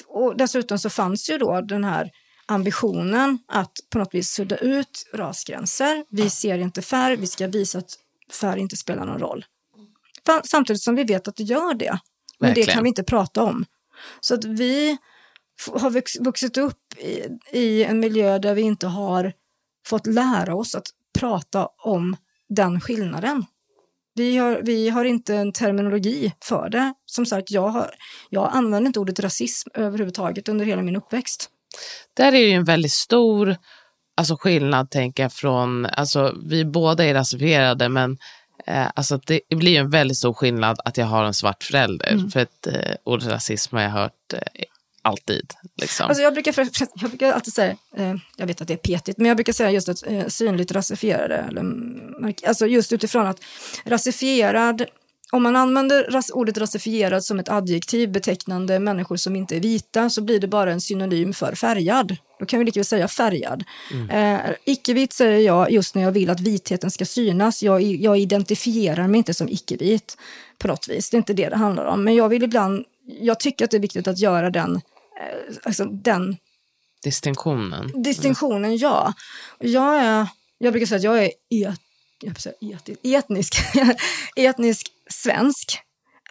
Och 0.07 0.37
dessutom 0.37 0.79
så 0.79 0.91
fanns 0.91 1.31
ju 1.31 1.39
då 1.39 1.61
den 1.61 1.85
här 1.85 2.11
ambitionen 2.47 3.39
att 3.49 3.73
på 3.91 3.99
något 3.99 4.15
vis 4.15 4.31
sudda 4.31 4.57
ut 4.57 5.11
rasgränser. 5.15 6.05
Vi 6.09 6.31
ser 6.31 6.59
inte 6.59 6.83
färg, 6.83 7.17
vi 7.17 7.27
ska 7.27 7.47
visa 7.47 7.79
att 7.79 7.99
färg 8.33 8.61
inte 8.61 8.77
spelar 8.77 9.07
någon 9.07 9.19
roll. 9.19 9.45
Samtidigt 10.45 10.83
som 10.83 10.95
vi 10.95 11.05
vet 11.05 11.29
att 11.29 11.37
det 11.37 11.43
gör 11.43 11.75
det. 11.75 11.99
Men 12.39 12.49
Verkligen. 12.49 12.67
det 12.67 12.73
kan 12.73 12.83
vi 12.83 12.89
inte 12.89 13.03
prata 13.05 13.43
om. 13.43 13.65
Så 14.21 14.35
att 14.35 14.45
vi 14.45 14.97
har 15.73 16.23
vuxit 16.25 16.57
upp 16.57 16.99
i, 16.99 17.29
i 17.59 17.85
en 17.85 18.01
miljö 18.01 18.39
där 18.39 18.55
vi 18.55 18.63
inte 18.63 18.87
har 18.87 19.33
fått 19.87 20.07
lära 20.07 20.55
oss 20.55 20.75
att 20.75 20.87
prata 21.19 21.69
om 21.79 22.17
den 22.49 22.81
skillnaden. 22.81 23.45
Vi 24.15 24.37
har, 24.37 24.61
vi 24.63 24.89
har 24.89 25.05
inte 25.05 25.35
en 25.35 25.53
terminologi 25.53 26.33
för 26.45 26.69
det. 26.69 26.95
Som 27.07 27.27
sagt, 27.27 27.51
jag, 27.51 27.69
har, 27.69 27.91
jag 28.31 28.51
använder 28.53 28.87
inte 28.87 29.01
ordet 29.01 29.21
rasism 29.21 29.71
överhuvudtaget 29.75 30.49
under 30.49 30.65
hela 30.65 30.83
min 30.83 30.97
uppväxt. 30.97 31.51
Där 32.17 32.33
är 32.33 32.47
ju 32.47 32.53
en 32.53 32.65
väldigt 32.65 32.93
stor 32.93 33.57
alltså 34.17 34.37
skillnad, 34.37 34.91
tänker 34.91 35.23
jag, 35.23 35.33
från... 35.33 35.87
Alltså, 35.87 36.35
vi 36.47 36.65
båda 36.65 37.05
är 37.05 37.15
rasifierade, 37.15 37.89
men 37.89 38.19
eh, 38.67 38.87
alltså, 38.95 39.21
det 39.27 39.41
blir 39.57 39.73
ju 39.73 39.79
en 39.79 39.91
väldigt 39.91 40.19
stor 40.19 40.33
skillnad 40.33 40.81
att 40.85 40.97
jag 40.97 41.07
har 41.07 41.25
en 41.25 41.35
svart 41.35 41.65
förälder. 41.65 42.13
Mm. 42.13 42.31
För 42.31 42.41
ett 42.41 42.67
eh, 42.67 42.95
ordet 43.05 43.29
rasism 43.29 43.77
har 43.77 43.83
jag 43.83 43.91
hört 43.91 44.33
eh, 44.33 44.65
alltid. 45.03 45.53
Liksom. 45.81 46.07
Alltså 46.07 46.23
jag, 46.23 46.33
brukar, 46.33 46.55
jag 46.95 47.11
brukar 47.11 47.33
alltid 47.33 47.55
säga, 47.55 47.77
eh, 47.97 48.15
jag 48.37 48.47
vet 48.47 48.61
att 48.61 48.69
det 48.69 48.75
är 48.75 48.79
petigt, 48.79 49.19
men 49.19 49.27
jag 49.27 49.37
brukar 49.37 49.53
säga 49.53 49.71
just 49.71 49.89
att 49.89 50.07
eh, 50.07 50.27
synligt 50.27 50.73
rasifierade, 50.73 51.37
eller, 51.37 51.65
alltså 52.47 52.67
just 52.67 52.93
utifrån 52.93 53.27
att 53.27 53.41
rasifierad, 53.85 54.85
om 55.33 55.43
man 55.43 55.57
använder 55.57 56.05
ras, 56.11 56.31
ordet 56.31 56.59
rasifierad 56.59 57.25
som 57.25 57.39
ett 57.39 57.49
adjektiv 57.49 58.13
betecknande 58.13 58.79
människor 58.79 59.17
som 59.17 59.37
inte 59.37 59.57
är 59.57 59.61
vita 59.61 60.11
så 60.11 60.23
blir 60.23 60.41
det 60.41 60.49
bara 60.49 60.73
en 60.73 60.81
synonym 60.81 61.33
för 61.33 61.55
färgad. 61.55 62.17
Då 62.39 62.47
kan 62.47 62.59
vi 62.59 62.65
lika 62.65 62.81
väl 62.81 62.85
säga 62.85 63.09
färgad. 63.09 63.65
Mm. 63.93 64.11
Eh, 64.11 64.51
icke-vit 64.65 65.13
säger 65.13 65.39
jag 65.39 65.71
just 65.71 65.95
när 65.95 66.03
jag 66.03 66.13
vill 66.13 66.31
att 66.31 66.41
vitheten 66.41 66.91
ska 66.91 67.05
synas. 67.05 67.63
Jag, 67.63 67.83
jag 67.83 68.19
identifierar 68.19 69.09
mig 69.09 69.19
inte 69.19 69.35
som 69.35 69.49
icke-vit 69.49 70.17
på 70.59 70.69
något 70.69 70.89
vis. 70.89 71.11
Det 71.11 71.17
är 71.17 71.19
inte 71.19 71.35
det 71.35 71.49
det 71.49 71.57
handlar 71.57 71.85
om. 71.85 72.05
Men 72.05 72.15
jag 72.15 72.29
vill 72.29 72.43
ibland, 72.43 72.85
jag 73.21 73.41
tycker 73.41 73.65
att 73.65 73.71
det 73.71 73.77
är 73.77 73.81
viktigt 73.81 74.09
att 74.09 74.19
göra 74.19 74.51
den 74.51 74.81
Eh, 75.21 75.57
alltså 75.63 75.85
den 75.85 76.37
distinktionen. 77.03 78.03
Distinktionen, 78.03 78.77
ja. 78.77 79.13
Jag, 79.59 79.97
är, 79.97 80.27
jag 80.59 80.73
brukar 80.73 80.87
säga 80.87 80.97
att 80.97 81.05
jag 81.05 81.25
är 81.25 81.31
et, 81.51 81.81
jag 82.21 82.41
säga 82.41 82.57
etnisk, 83.19 83.55
etnisk 84.37 84.91
svensk, 85.11 85.79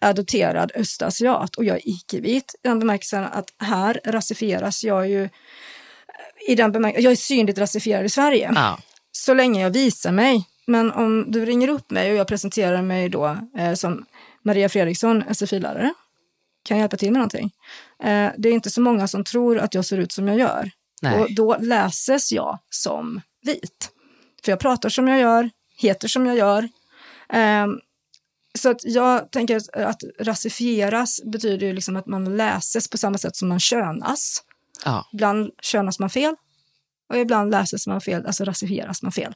adopterad 0.01 0.71
östasiat 0.75 1.55
och 1.55 1.65
jag 1.65 1.75
är 1.75 1.89
icke-vit. 1.89 2.55
I 2.63 2.67
den 2.67 2.79
bemärkelsen 2.79 3.23
att 3.23 3.53
här 3.57 4.01
rasifieras 4.05 4.83
jag 4.83 5.09
ju 5.09 5.29
i 6.47 6.55
den 6.55 6.71
bemärkelsen, 6.71 7.03
jag 7.03 7.11
är 7.11 7.15
synligt 7.15 7.57
rasifierad 7.57 8.05
i 8.05 8.09
Sverige. 8.09 8.51
Ja. 8.55 8.79
Så 9.11 9.33
länge 9.33 9.61
jag 9.61 9.69
visar 9.69 10.11
mig. 10.11 10.47
Men 10.67 10.91
om 10.91 11.31
du 11.31 11.45
ringer 11.45 11.67
upp 11.67 11.91
mig 11.91 12.11
och 12.11 12.17
jag 12.17 12.27
presenterar 12.27 12.81
mig 12.81 13.09
då 13.09 13.37
eh, 13.57 13.73
som 13.73 14.05
Maria 14.41 14.69
Fredriksson, 14.69 15.23
SFI-lärare, 15.33 15.93
kan 16.63 16.77
jag 16.77 16.83
hjälpa 16.83 16.97
till 16.97 17.11
med 17.11 17.19
någonting? 17.19 17.51
Eh, 18.03 18.31
det 18.37 18.49
är 18.49 18.53
inte 18.53 18.69
så 18.69 18.81
många 18.81 19.07
som 19.07 19.23
tror 19.23 19.57
att 19.57 19.73
jag 19.73 19.85
ser 19.85 19.97
ut 19.97 20.11
som 20.11 20.27
jag 20.27 20.39
gör. 20.39 20.71
Nej. 21.01 21.19
Och 21.19 21.33
då 21.33 21.57
läses 21.59 22.31
jag 22.31 22.59
som 22.69 23.21
vit. 23.41 23.89
För 24.43 24.51
jag 24.51 24.59
pratar 24.59 24.89
som 24.89 25.07
jag 25.07 25.19
gör, 25.19 25.49
heter 25.77 26.07
som 26.07 26.25
jag 26.25 26.37
gör. 26.37 26.69
Eh, 27.29 27.67
så 28.59 28.69
att 28.69 28.83
jag 28.83 29.31
tänker 29.31 29.57
att, 29.57 29.75
att 29.75 30.01
rasifieras 30.19 31.21
betyder 31.25 31.67
ju 31.67 31.73
liksom 31.73 31.95
att 31.95 32.07
man 32.07 32.37
läses 32.37 32.87
på 32.87 32.97
samma 32.97 33.17
sätt 33.17 33.35
som 33.35 33.49
man 33.49 33.59
könas. 33.59 34.43
Ja. 34.85 35.09
Ibland 35.13 35.51
könas 35.61 35.99
man 35.99 36.09
fel 36.09 36.35
och 37.09 37.17
ibland 37.19 37.51
läses 37.51 37.87
man 37.87 38.01
fel, 38.01 38.25
alltså 38.25 38.43
rasifieras 38.43 39.01
man 39.03 39.11
fel. 39.11 39.33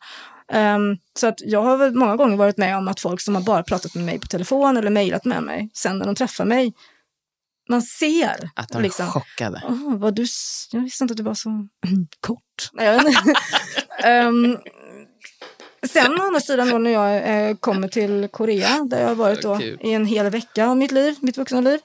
Um, 0.54 0.98
så 1.20 1.28
att 1.28 1.42
jag 1.42 1.64
har 1.64 1.78
väl 1.78 1.96
många 1.96 2.16
gånger 2.16 2.38
varit 2.38 2.58
med 2.58 2.78
om 2.78 2.88
att 2.88 3.00
folk 3.00 3.22
som 3.22 3.36
har 3.36 3.42
bara 3.42 3.64
pratat 3.64 3.96
med 3.96 4.06
mig 4.06 4.20
på 4.20 4.28
telefon 4.28 4.78
eller 4.78 4.90
mejlat 4.90 5.26
med 5.26 5.44
mig, 5.44 5.70
sen 5.74 5.98
när 5.98 6.06
de 6.06 6.16
träffar 6.16 6.46
mig 6.46 6.74
man 7.70 7.82
ser. 7.82 8.50
Att 8.56 8.70
de 8.70 8.78
är 8.78 8.82
liksom, 8.82 9.08
chockade. 9.08 9.62
Oh, 9.68 9.98
vad 9.98 10.16
du, 10.16 10.26
jag 10.72 10.82
visste 10.82 11.04
inte 11.04 11.12
att 11.12 11.18
du 11.18 11.24
var 11.24 11.34
så 11.34 11.50
kort. 12.20 12.72
um, 14.06 14.58
sen 15.88 16.20
å 16.20 16.24
andra 16.24 16.40
sidan 16.40 16.70
då 16.70 16.78
när 16.78 16.92
jag 16.92 17.48
eh, 17.50 17.56
kommer 17.56 17.88
till 17.88 18.28
Korea, 18.32 18.84
där 18.90 19.02
jag 19.02 19.08
har 19.08 19.16
varit 19.16 19.42
då 19.42 19.62
i 19.62 19.94
en 19.94 20.06
hel 20.06 20.30
vecka 20.30 20.68
av 20.68 20.78
mitt 20.78 20.92
liv, 20.92 21.16
mitt 21.20 21.38
vuxna 21.38 21.62
liv. 21.62 21.80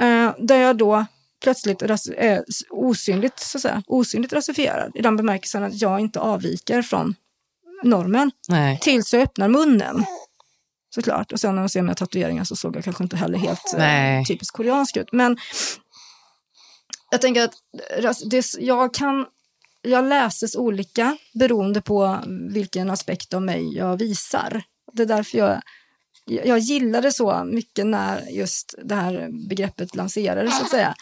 Eh, 0.00 0.30
där 0.38 0.56
jag 0.56 0.76
då 0.76 1.06
plötsligt 1.42 1.82
är 1.82 1.90
eh, 2.16 2.40
osynligt, 2.70 3.38
så 3.40 3.58
att 3.58 3.62
säga, 3.62 3.82
osynligt 3.86 4.32
rasifierad. 4.32 4.92
I 4.94 5.02
den 5.02 5.16
bemärkelsen 5.16 5.64
att 5.64 5.80
jag 5.80 6.00
inte 6.00 6.20
avviker 6.20 6.82
från 6.82 7.14
normen. 7.82 8.30
Nej. 8.48 8.78
Tills 8.82 9.12
jag 9.12 9.22
öppnar 9.22 9.48
munnen 9.48 10.04
såklart. 10.94 11.32
Och 11.32 11.40
sen 11.40 11.54
när 11.54 11.62
man 11.62 11.68
ser 11.68 11.82
mina 11.82 11.94
tatueringar 11.94 12.44
så 12.44 12.56
såg 12.56 12.76
jag 12.76 12.84
kanske 12.84 13.02
inte 13.04 13.16
heller 13.16 13.38
helt 13.38 13.74
eh, 13.74 14.26
typiskt 14.28 14.56
koreansk 14.56 14.96
ut. 14.96 15.12
Men 15.12 15.36
jag 17.10 17.20
tänker 17.20 17.44
att 17.44 17.54
det, 18.30 18.44
jag 18.58 18.94
kan 18.94 19.26
jag 19.82 20.08
läses 20.08 20.56
olika 20.56 21.16
beroende 21.34 21.80
på 21.80 22.18
vilken 22.50 22.90
aspekt 22.90 23.34
av 23.34 23.42
mig 23.42 23.76
jag 23.76 23.96
visar. 23.96 24.62
Det 24.92 25.02
är 25.02 25.06
därför 25.06 25.38
jag, 25.38 25.60
jag 26.26 26.58
gillade 26.58 27.12
så 27.12 27.44
mycket 27.44 27.86
när 27.86 28.26
just 28.30 28.74
det 28.84 28.94
här 28.94 29.28
begreppet 29.48 29.94
lanserades, 29.94 30.58
så 30.58 30.64
att 30.64 30.70
säga. 30.70 30.94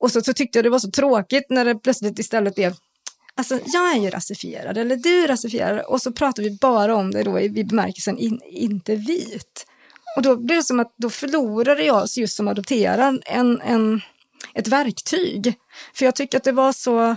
Och 0.00 0.10
så, 0.10 0.20
så 0.20 0.32
tyckte 0.32 0.58
jag 0.58 0.64
det 0.64 0.70
var 0.70 0.78
så 0.78 0.90
tråkigt 0.90 1.46
när 1.50 1.64
det 1.64 1.74
plötsligt 1.74 2.18
istället 2.18 2.54
blev 2.54 2.74
Alltså, 3.34 3.58
jag 3.66 3.96
är 3.96 4.00
ju 4.00 4.10
rasifierad, 4.10 4.78
eller 4.78 4.96
du 4.96 5.24
är 5.24 5.28
rasifierad, 5.28 5.80
och 5.80 6.02
så 6.02 6.12
pratar 6.12 6.42
vi 6.42 6.58
bara 6.60 6.96
om 6.96 7.10
det 7.10 7.22
då 7.22 7.40
i, 7.40 7.44
i 7.44 7.64
bemärkelsen 7.64 8.18
in, 8.18 8.40
inte 8.44 8.96
vit. 8.96 9.66
Och 10.16 10.22
då 10.22 10.36
blir 10.36 10.56
det 10.56 10.62
som 10.62 10.80
att 10.80 10.94
då 10.96 11.10
förlorade 11.10 11.84
jag 11.84 12.06
just 12.16 12.36
som 12.36 12.48
adopterad 12.48 13.22
en, 13.26 13.60
en, 13.60 14.00
ett 14.54 14.68
verktyg. 14.68 15.54
För 15.94 16.04
jag 16.04 16.16
tycker 16.16 16.38
att 16.38 16.44
det 16.44 16.52
var 16.52 16.72
så... 16.72 17.16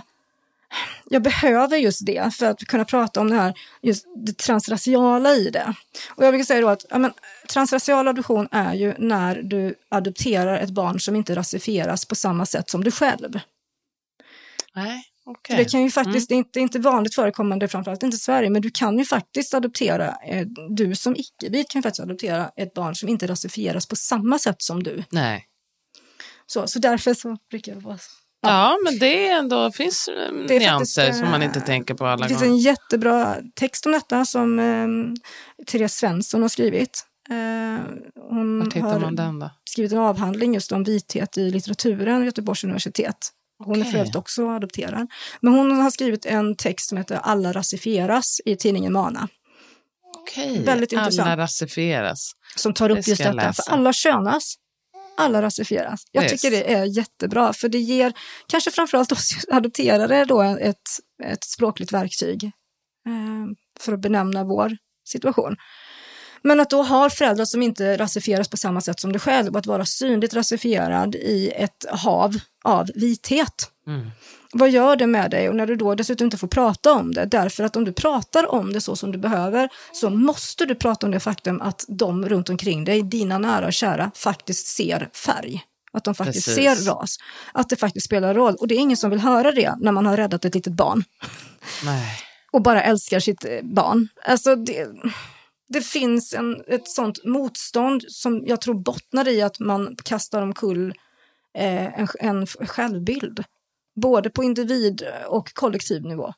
Jag 1.04 1.22
behöver 1.22 1.76
just 1.76 2.06
det 2.06 2.34
för 2.34 2.46
att 2.46 2.58
kunna 2.58 2.84
prata 2.84 3.20
om 3.20 3.30
det 3.30 3.36
här, 3.36 3.54
just 3.82 4.04
det 4.26 4.38
transraciala 4.38 5.34
i 5.34 5.50
det. 5.50 5.74
Och 6.08 6.24
jag 6.24 6.32
brukar 6.32 6.44
säga 6.44 6.60
då 6.60 6.68
att 6.68 6.84
ja, 6.90 6.98
men, 6.98 7.12
transracial 7.48 8.08
adoption 8.08 8.48
är 8.50 8.74
ju 8.74 8.94
när 8.98 9.42
du 9.42 9.74
adopterar 9.88 10.58
ett 10.58 10.70
barn 10.70 11.00
som 11.00 11.16
inte 11.16 11.36
rasifieras 11.36 12.06
på 12.06 12.14
samma 12.14 12.46
sätt 12.46 12.70
som 12.70 12.84
du 12.84 12.90
själv. 12.90 13.40
Nej. 14.74 15.04
Okay. 15.26 15.56
det 15.56 15.64
kan 15.64 15.82
ju 15.82 15.90
faktiskt, 15.90 16.30
mm. 16.30 16.44
är 16.54 16.60
inte 16.60 16.78
vanligt 16.78 17.14
förekommande, 17.14 17.68
framförallt 17.68 18.02
inte 18.02 18.14
i 18.14 18.18
Sverige, 18.18 18.50
men 18.50 18.62
du 18.62 18.70
kan 18.70 18.98
ju 18.98 19.04
faktiskt 19.04 19.54
adoptera, 19.54 20.16
eh, 20.26 20.46
du 20.70 20.94
som 20.94 21.16
icke-vit 21.16 21.70
kan 21.70 21.78
ju 21.78 21.82
faktiskt 21.82 22.02
adoptera 22.02 22.50
ett 22.56 22.74
barn 22.74 22.94
som 22.94 23.08
inte 23.08 23.26
rasifieras 23.26 23.86
på 23.86 23.96
samma 23.96 24.38
sätt 24.38 24.62
som 24.62 24.82
du. 24.82 25.04
Nej. 25.10 25.46
Så, 26.46 26.66
så 26.66 26.78
därför 26.78 27.14
så 27.14 27.36
brukar 27.50 27.74
det 27.74 27.80
vara. 27.80 27.98
Ja. 28.48 28.78
men 28.84 28.98
det 28.98 29.28
är 29.28 29.38
ändå, 29.38 29.72
finns 29.72 30.08
eh, 30.08 30.32
det 30.48 30.58
nyanser 30.58 31.02
faktiskt, 31.02 31.20
som 31.20 31.30
man 31.30 31.42
inte 31.42 31.60
tänker 31.60 31.94
på 31.94 32.06
alla 32.06 32.16
gånger. 32.16 32.28
Det 32.28 32.28
finns 32.28 32.42
en 32.42 32.58
jättebra 32.58 33.36
text 33.54 33.86
om 33.86 33.92
detta 33.92 34.24
som 34.24 34.58
eh, 34.58 34.86
Therese 35.66 35.94
Svensson 35.94 36.42
har 36.42 36.48
skrivit. 36.48 37.06
Eh, 37.30 37.84
hon 38.28 38.70
då? 39.38 39.50
skrivit 39.64 39.92
en 39.92 39.98
avhandling 39.98 40.54
just 40.54 40.72
om 40.72 40.84
vithet 40.84 41.38
i 41.38 41.50
litteraturen 41.50 42.18
vid 42.18 42.26
Göteborgs 42.26 42.64
universitet. 42.64 43.30
Hon 43.58 43.70
okay. 43.70 43.88
är 43.88 43.92
för 43.92 43.98
övrigt 43.98 44.16
också 44.16 44.48
adopterad. 44.48 45.10
Men 45.40 45.52
hon 45.52 45.70
har 45.70 45.90
skrivit 45.90 46.26
en 46.26 46.56
text 46.56 46.88
som 46.88 46.98
heter 46.98 47.16
Alla 47.22 47.52
rasifieras 47.52 48.40
i 48.44 48.56
tidningen 48.56 48.92
Mana. 48.92 49.28
Okej, 50.16 50.50
okay. 50.50 50.64
Väldigt 50.64 50.92
intressant. 50.92 51.28
Alla 51.28 51.42
rasifieras. 51.42 52.32
Som 52.56 52.74
tar 52.74 52.90
upp 52.90 53.06
just 53.06 53.22
detta, 53.22 53.52
för 53.52 53.72
alla 53.72 53.92
könas. 53.92 54.54
Alla 55.16 55.42
rasifieras. 55.42 56.04
Jag 56.12 56.24
yes. 56.24 56.32
tycker 56.32 56.50
det 56.50 56.72
är 56.72 56.84
jättebra, 56.84 57.52
för 57.52 57.68
det 57.68 57.78
ger 57.78 58.12
kanske 58.46 58.70
framförallt 58.70 59.12
oss 59.12 59.30
adopterade 59.50 60.24
då 60.24 60.42
ett, 60.42 60.76
ett 61.24 61.44
språkligt 61.44 61.92
verktyg 61.92 62.44
eh, 62.44 63.46
för 63.80 63.92
att 63.92 64.00
benämna 64.00 64.44
vår 64.44 64.76
situation. 65.04 65.56
Men 66.42 66.60
att 66.60 66.70
då 66.70 66.82
ha 66.82 67.10
föräldrar 67.10 67.44
som 67.44 67.62
inte 67.62 67.96
rasifieras 67.96 68.48
på 68.48 68.56
samma 68.56 68.80
sätt 68.80 69.00
som 69.00 69.12
du 69.12 69.18
själv 69.18 69.52
och 69.52 69.58
att 69.58 69.66
vara 69.66 69.86
synligt 69.86 70.34
rasifierad 70.34 71.14
i 71.14 71.52
ett 71.56 71.86
hav 71.90 72.34
av 72.64 72.90
vithet. 72.94 73.70
Mm. 73.86 74.10
Vad 74.52 74.70
gör 74.70 74.96
det 74.96 75.06
med 75.06 75.30
dig? 75.30 75.48
Och 75.48 75.56
när 75.56 75.66
du 75.66 75.76
då 75.76 75.94
dessutom 75.94 76.24
inte 76.24 76.36
får 76.36 76.48
prata 76.48 76.92
om 76.92 77.14
det, 77.14 77.24
därför 77.24 77.64
att 77.64 77.76
om 77.76 77.84
du 77.84 77.92
pratar 77.92 78.52
om 78.54 78.72
det 78.72 78.80
så 78.80 78.96
som 78.96 79.12
du 79.12 79.18
behöver, 79.18 79.68
så 79.92 80.10
måste 80.10 80.66
du 80.66 80.74
prata 80.74 81.06
om 81.06 81.12
det 81.12 81.20
faktum 81.20 81.60
att 81.60 81.84
de 81.88 82.28
runt 82.28 82.48
omkring 82.48 82.84
dig, 82.84 83.02
dina 83.02 83.38
nära 83.38 83.66
och 83.66 83.72
kära, 83.72 84.10
faktiskt 84.14 84.66
ser 84.66 85.08
färg. 85.14 85.62
att 85.92 86.04
de 86.04 86.14
faktiskt 86.14 86.46
Precis. 86.46 86.84
ser 86.84 86.90
ras. 86.90 87.16
Att 87.52 87.68
det 87.68 87.76
faktiskt 87.76 88.06
spelar 88.06 88.34
roll. 88.34 88.54
Och 88.54 88.68
det 88.68 88.74
är 88.74 88.78
ingen 88.78 88.96
som 88.96 89.10
vill 89.10 89.20
höra 89.20 89.52
det 89.52 89.74
när 89.80 89.92
man 89.92 90.06
har 90.06 90.16
räddat 90.16 90.44
ett 90.44 90.54
litet 90.54 90.72
barn 90.72 91.04
Nej. 91.84 92.18
och 92.52 92.62
bara 92.62 92.82
älskar 92.82 93.20
sitt 93.20 93.44
eh, 93.44 93.50
barn. 93.62 94.08
Alltså 94.26 94.56
det, 94.56 94.88
det 95.68 95.80
finns 95.80 96.34
en, 96.34 96.64
ett 96.68 96.88
sånt 96.88 97.24
motstånd 97.24 98.04
som 98.08 98.42
jag 98.46 98.60
tror 98.60 98.74
bottnar 98.74 99.28
i 99.28 99.42
att 99.42 99.58
man 99.60 99.96
kastar 100.04 100.42
omkull 100.42 100.94
eh, 101.58 102.00
en, 102.00 102.08
en 102.20 102.46
självbild. 102.46 103.44
Både 103.96 104.30
på 104.30 104.44
individ 104.44 105.06
och 105.26 105.54
kollektiv 105.54 106.02
nivå. 106.02 106.32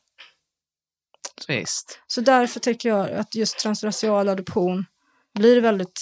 Visst. 1.48 2.00
Så 2.06 2.20
därför 2.20 2.60
tycker 2.60 2.88
jag 2.88 3.10
att 3.10 3.34
just 3.34 3.58
transracial 3.58 4.28
adoption 4.28 4.84
blir 5.34 5.60
väldigt 5.60 6.00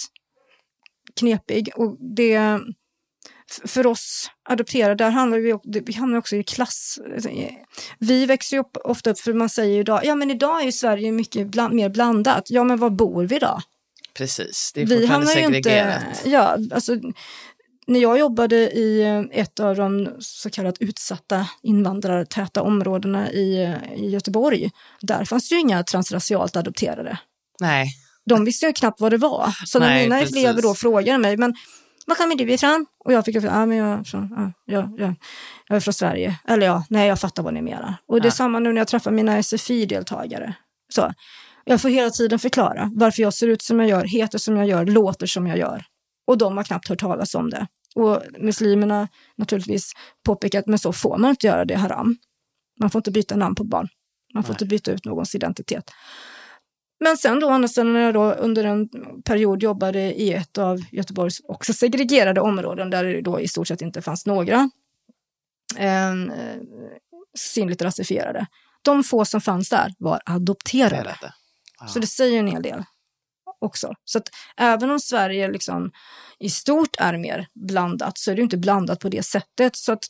knepig. 1.19 1.69
Och 1.75 1.97
det, 2.15 2.59
för 3.65 3.87
oss 3.87 4.31
adopterade, 4.49 4.95
där 5.03 5.09
handlar 5.09 5.37
vi, 5.39 5.57
det- 5.63 5.79
vi 5.81 5.93
hamnar 5.93 6.17
också 6.17 6.35
i 6.35 6.43
klass. 6.43 6.99
Vi 7.99 8.25
växer 8.25 8.57
ju 8.57 8.61
upp 8.61 8.77
ofta 8.83 9.09
upp, 9.11 9.19
för 9.19 9.33
man 9.33 9.49
säger 9.49 9.73
ju 9.73 9.79
idag, 9.79 10.05
ja 10.05 10.15
men 10.15 10.31
idag 10.31 10.61
är 10.61 10.65
ju 10.65 10.71
Sverige 10.71 11.11
mycket 11.11 11.47
bland, 11.47 11.73
mer 11.73 11.89
blandat. 11.89 12.43
Ja 12.49 12.63
men 12.63 12.77
var 12.77 12.89
bor 12.89 13.23
vi 13.23 13.39
då? 13.39 13.61
Precis. 14.13 14.71
Det 14.75 14.81
är 14.81 14.85
vi 14.85 14.97
fortfarande 14.99 15.27
ju 15.27 15.33
segregerat. 15.33 16.03
inte... 16.07 16.29
Ja, 16.29 16.57
alltså, 16.71 16.95
när 17.87 17.99
jag 17.99 18.19
jobbade 18.19 18.55
i 18.55 19.01
eh, 19.01 19.23
ett 19.41 19.59
av 19.59 19.75
de 19.75 20.09
så 20.19 20.49
kallat 20.49 20.77
utsatta 20.79 21.47
invandrartäta 21.63 22.61
områdena 22.61 23.31
i, 23.31 23.63
eh, 23.63 23.93
i 23.93 24.09
Göteborg, 24.09 24.71
där 25.01 25.25
fanns 25.25 25.51
ju 25.51 25.59
inga 25.59 25.83
transracialt 25.83 26.55
adopterade. 26.55 27.17
Nej. 27.59 27.87
De 28.25 28.45
visste 28.45 28.65
ju 28.65 28.73
knappt 28.73 29.01
vad 29.01 29.11
det 29.11 29.17
var. 29.17 29.55
Så 29.65 29.79
när 29.79 29.87
Nej, 29.87 30.03
mina 30.03 30.19
precis. 30.19 30.35
elever 30.37 30.61
då 30.61 30.73
frågade 30.73 31.17
mig, 31.17 31.37
men 31.37 31.55
var 32.07 32.15
kommer 32.15 32.35
du 32.35 32.53
ifrån? 32.53 32.85
Och 33.05 33.13
jag 33.13 33.25
fick, 33.25 33.35
ja 33.35 33.65
men 33.65 33.77
jag, 33.77 33.99
är 33.99 34.03
från, 34.03 34.53
ja, 34.65 34.73
ja, 34.73 34.89
ja, 34.97 35.13
jag 35.67 35.75
är 35.75 35.79
från 35.79 35.93
Sverige. 35.93 36.39
Eller 36.47 36.65
ja, 36.65 36.83
nej 36.89 37.07
jag 37.07 37.19
fattar 37.19 37.43
vad 37.43 37.53
ni 37.53 37.61
menar. 37.61 37.95
Och 38.07 38.21
det 38.21 38.25
är 38.25 38.29
Ja. 38.29 38.31
samma 38.31 38.59
nu 38.59 38.73
när 38.73 38.81
jag 38.81 38.87
träffar 38.87 39.11
mina 39.11 39.37
SFI-deltagare. 39.43 40.53
Så, 40.93 41.13
jag 41.65 41.81
får 41.81 41.89
hela 41.89 42.09
tiden 42.09 42.39
förklara 42.39 42.91
varför 42.95 43.21
jag 43.21 43.33
ser 43.33 43.47
ut 43.47 43.61
som 43.61 43.79
jag 43.79 43.89
gör, 43.89 44.03
heter 44.05 44.37
som 44.37 44.57
jag 44.57 44.67
gör, 44.67 44.85
låter 44.85 45.27
som 45.27 45.47
jag 45.47 45.57
gör. 45.57 45.83
Och 46.27 46.37
de 46.37 46.57
har 46.57 46.63
knappt 46.63 46.87
hört 46.89 46.99
talas 46.99 47.35
om 47.35 47.49
det. 47.49 47.67
Och 47.95 48.21
muslimerna 48.39 49.07
naturligtvis 49.35 49.91
påpekat, 50.25 50.67
men 50.67 50.79
så 50.79 50.93
får 50.93 51.17
man 51.17 51.29
inte 51.29 51.47
göra, 51.47 51.65
det 51.65 51.75
haram. 51.75 52.17
Man 52.79 52.89
får 52.89 52.99
inte 52.99 53.11
byta 53.11 53.35
namn 53.35 53.55
på 53.55 53.63
barn. 53.63 53.87
Man 54.33 54.43
får 54.43 54.53
Nej. 54.53 54.55
inte 54.55 54.65
byta 54.65 54.91
ut 54.91 55.05
någons 55.05 55.35
identitet. 55.35 55.91
Men 56.99 57.17
sen 57.17 57.39
då, 57.39 57.49
andra 57.49 57.67
sidan, 57.67 57.93
när 57.93 57.99
jag 57.99 58.13
då 58.13 58.31
under 58.31 58.63
en 58.63 58.89
period 59.25 59.63
jobbade 59.63 59.99
i 59.99 60.33
ett 60.33 60.57
av 60.57 60.79
Göteborgs 60.91 61.41
också 61.47 61.73
segregerade 61.73 62.41
områden 62.41 62.89
där 62.89 63.03
det 63.03 63.21
då 63.21 63.39
i 63.39 63.47
stort 63.47 63.67
sett 63.67 63.81
inte 63.81 64.01
fanns 64.01 64.25
några 64.25 64.69
eh, 65.77 66.13
synligt 67.37 67.81
rasifierade. 67.81 68.47
De 68.81 69.03
få 69.03 69.25
som 69.25 69.41
fanns 69.41 69.69
där 69.69 69.93
var 69.97 70.21
adopterade. 70.25 70.95
Delade. 70.95 71.33
Ja. 71.79 71.87
Så 71.87 71.99
det 71.99 72.07
säger 72.07 72.39
en 72.39 72.47
hel 72.47 72.61
del 72.61 72.83
också. 73.59 73.93
Så 74.05 74.17
att 74.17 74.29
även 74.57 74.91
om 74.91 74.99
Sverige 74.99 75.51
liksom 75.51 75.91
i 76.39 76.49
stort 76.49 76.95
är 76.99 77.17
mer 77.17 77.47
blandat 77.53 78.17
så 78.17 78.31
är 78.31 78.35
det 78.35 78.41
inte 78.41 78.57
blandat 78.57 78.99
på 78.99 79.09
det 79.09 79.23
sättet. 79.23 79.75
Så 79.75 79.91
att 79.91 80.05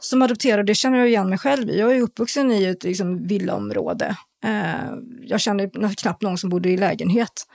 som 0.00 0.22
adopterad, 0.22 0.66
det 0.66 0.74
känner 0.74 0.98
jag 0.98 1.08
igen 1.08 1.28
mig 1.28 1.38
själv 1.38 1.70
i. 1.70 1.78
Jag 1.78 1.96
är 1.96 2.00
uppvuxen 2.00 2.52
i 2.52 2.64
ett 2.64 2.84
liksom, 2.84 3.26
villaområde. 3.26 4.16
Eh, 4.44 4.94
jag 5.22 5.40
känner 5.40 5.94
knappt 5.94 6.22
någon 6.22 6.38
som 6.38 6.50
bodde 6.50 6.70
i 6.70 6.76
lägenhet. 6.76 7.46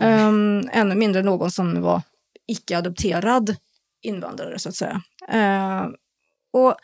Eh, 0.00 0.28
ännu 0.72 0.94
mindre 0.94 1.22
någon 1.22 1.50
som 1.50 1.82
var 1.82 2.02
icke-adopterad 2.46 3.56
invandrare 4.02 4.58
så 4.58 4.68
att 4.68 4.74
säga. 4.74 5.02
Eh, 5.28 5.86
och 6.52 6.74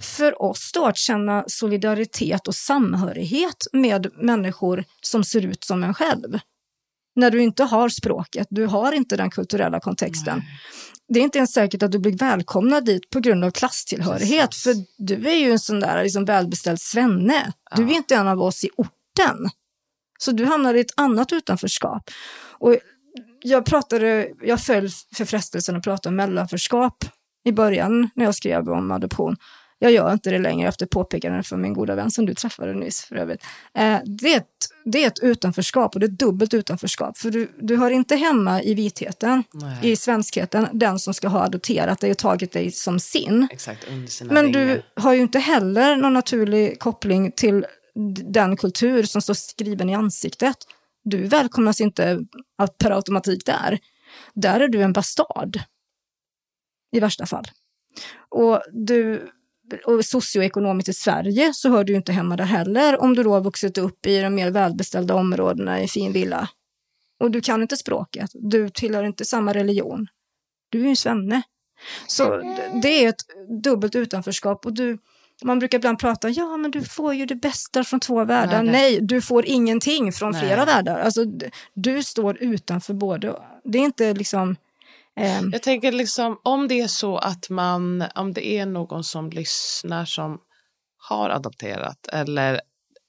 för 0.00 0.42
oss 0.42 0.70
då 0.74 0.86
att 0.86 0.96
känna 0.96 1.44
solidaritet 1.46 2.48
och 2.48 2.54
samhörighet 2.54 3.66
med 3.72 4.10
människor 4.14 4.84
som 5.00 5.24
ser 5.24 5.46
ut 5.46 5.64
som 5.64 5.84
en 5.84 5.94
själv. 5.94 6.38
När 7.16 7.30
du 7.30 7.42
inte 7.42 7.64
har 7.64 7.88
språket, 7.88 8.46
du 8.50 8.66
har 8.66 8.92
inte 8.92 9.16
den 9.16 9.30
kulturella 9.30 9.80
kontexten. 9.80 10.42
Det 11.08 11.20
är 11.20 11.24
inte 11.24 11.38
ens 11.38 11.52
säkert 11.52 11.82
att 11.82 11.92
du 11.92 11.98
blir 11.98 12.16
välkomnad 12.18 12.84
dit 12.84 13.10
på 13.10 13.20
grund 13.20 13.44
av 13.44 13.50
klasstillhörighet. 13.50 14.50
Precis. 14.50 14.62
För 14.62 14.74
du 14.98 15.28
är 15.28 15.34
ju 15.36 15.50
en 15.50 15.58
sån 15.58 15.80
där 15.80 16.02
liksom 16.02 16.24
välbeställd 16.24 16.80
svenne. 16.80 17.52
Du 17.76 17.82
är 17.82 17.88
Ja. 17.88 17.96
inte 17.96 18.14
en 18.14 18.28
av 18.28 18.42
oss 18.42 18.64
i 18.64 18.68
orten. 18.76 19.48
Så 20.18 20.32
du 20.32 20.44
hamnar 20.44 20.74
i 20.74 20.80
ett 20.80 20.92
annat 20.96 21.32
utanförskap. 21.32 22.10
Och 22.58 22.76
jag 23.42 23.64
pratade, 23.64 24.28
jag 24.42 24.60
föll 24.60 24.88
för 25.14 25.24
frestelsen 25.24 25.76
att 25.76 25.82
prata 25.84 26.08
om 26.08 26.16
mellanförskap 26.16 27.04
i 27.44 27.52
början 27.52 28.10
när 28.14 28.24
jag 28.24 28.34
skrev 28.34 28.68
om 28.68 28.90
adoption. 28.90 29.36
Jag 29.82 29.92
gör 29.92 30.12
inte 30.12 30.30
det 30.30 30.38
längre 30.38 30.68
efter 30.68 30.86
påpekanden 30.86 31.44
från 31.44 31.60
min 31.60 31.72
goda 31.72 31.94
vän 31.94 32.10
som 32.10 32.26
du 32.26 32.34
träffade 32.34 32.74
nyss 32.74 33.04
för 33.04 33.16
övrigt. 33.16 33.44
Eh, 33.74 33.98
det, 34.04 34.32
är 34.32 34.36
ett, 34.36 34.46
det 34.84 35.04
är 35.04 35.06
ett 35.06 35.18
utanförskap 35.18 35.94
och 35.94 36.00
det 36.00 36.06
är 36.06 36.08
ett 36.08 36.18
dubbelt 36.18 36.54
utanförskap. 36.54 37.18
För 37.18 37.30
du, 37.30 37.52
du 37.60 37.76
hör 37.76 37.90
inte 37.90 38.16
hemma 38.16 38.62
i 38.62 38.74
vitheten, 38.74 39.44
Nej. 39.52 39.92
i 39.92 39.96
svenskheten, 39.96 40.68
den 40.72 40.98
som 40.98 41.14
ska 41.14 41.28
ha 41.28 41.44
adopterat 41.44 42.00
dig 42.00 42.10
och 42.10 42.18
tagit 42.18 42.52
dig 42.52 42.70
som 42.70 43.00
sin. 43.00 43.48
Exakt, 43.50 43.86
Men 44.22 44.44
vingar. 44.44 44.52
du 44.52 44.82
har 44.96 45.12
ju 45.14 45.20
inte 45.20 45.38
heller 45.38 45.96
någon 45.96 46.14
naturlig 46.14 46.80
koppling 46.80 47.32
till 47.32 47.66
den 48.24 48.56
kultur 48.56 49.02
som 49.02 49.22
står 49.22 49.34
skriven 49.34 49.90
i 49.90 49.94
ansiktet. 49.94 50.56
Du 51.04 51.26
välkomnas 51.26 51.80
inte 51.80 52.20
per 52.78 52.90
automatik 52.90 53.46
där. 53.46 53.78
Där 54.34 54.60
är 54.60 54.68
du 54.68 54.82
en 54.82 54.92
bastard. 54.92 55.60
I 56.92 57.00
värsta 57.00 57.26
fall. 57.26 57.44
Och, 58.30 58.62
du, 58.72 59.28
och 59.84 60.04
socioekonomiskt 60.04 60.88
i 60.88 60.92
Sverige 60.92 61.54
så 61.54 61.68
hör 61.68 61.84
du 61.84 61.94
inte 61.94 62.12
hemma 62.12 62.36
där 62.36 62.44
heller 62.44 63.02
om 63.02 63.14
du 63.14 63.22
då 63.22 63.32
har 63.32 63.40
vuxit 63.40 63.78
upp 63.78 64.06
i 64.06 64.20
de 64.20 64.34
mer 64.34 64.50
välbeställda 64.50 65.14
områdena 65.14 65.82
i 65.82 65.88
fin 65.88 66.12
villa. 66.12 66.48
Och 67.20 67.30
du 67.30 67.40
kan 67.40 67.62
inte 67.62 67.76
språket. 67.76 68.30
Du 68.34 68.68
tillhör 68.68 69.04
inte 69.04 69.24
samma 69.24 69.54
religion. 69.54 70.06
Du 70.68 70.78
är 70.78 70.82
ju 70.82 70.88
en 70.88 70.96
svenne. 70.96 71.42
Så 72.06 72.42
det 72.82 73.04
är 73.04 73.08
ett 73.08 73.20
dubbelt 73.62 73.94
utanförskap. 73.94 74.66
Och 74.66 74.72
du, 74.72 74.98
man 75.42 75.58
brukar 75.58 75.78
ibland 75.78 75.98
prata, 75.98 76.28
ja 76.28 76.56
men 76.56 76.70
du 76.70 76.82
får 76.82 77.14
ju 77.14 77.26
det 77.26 77.34
bästa 77.34 77.84
från 77.84 78.00
två 78.00 78.24
världar. 78.24 78.62
Nej, 78.62 78.72
Nej, 78.72 79.00
du 79.00 79.20
får 79.20 79.46
ingenting 79.46 80.12
från 80.12 80.32
Nej. 80.32 80.40
flera 80.40 80.64
världar. 80.64 80.98
Alltså, 80.98 81.24
du 81.74 82.02
står 82.02 82.42
utanför 82.42 82.94
både. 82.94 83.36
Det 83.64 83.78
är 83.78 83.82
inte 83.82 84.14
liksom... 84.14 84.56
ehm, 85.20 85.50
Jag 85.52 85.62
tänker 85.62 85.92
liksom 85.92 86.40
om 86.44 86.68
det 86.68 86.80
är 86.80 86.88
så 86.88 87.16
att 87.18 87.50
man, 87.50 88.04
om 88.14 88.32
det 88.32 88.46
är 88.46 88.66
någon 88.66 89.04
som 89.04 89.30
lyssnar 89.30 90.04
som 90.04 90.38
har 91.08 91.30
adopterat 91.30 92.06
eller 92.12 92.60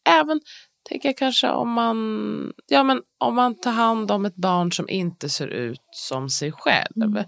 även 0.09 0.41
tänker 0.89 1.09
jag 1.09 1.17
kanske 1.17 1.49
om 1.49 1.71
man, 1.71 2.53
ja 2.67 2.83
men 2.83 3.01
om 3.19 3.35
man 3.35 3.55
tar 3.55 3.71
hand 3.71 4.11
om 4.11 4.25
ett 4.25 4.35
barn 4.35 4.71
som 4.71 4.89
inte 4.89 5.29
ser 5.29 5.47
ut 5.47 5.81
som 5.91 6.29
sig 6.29 6.51
själv. 6.51 7.03
Mm. 7.03 7.23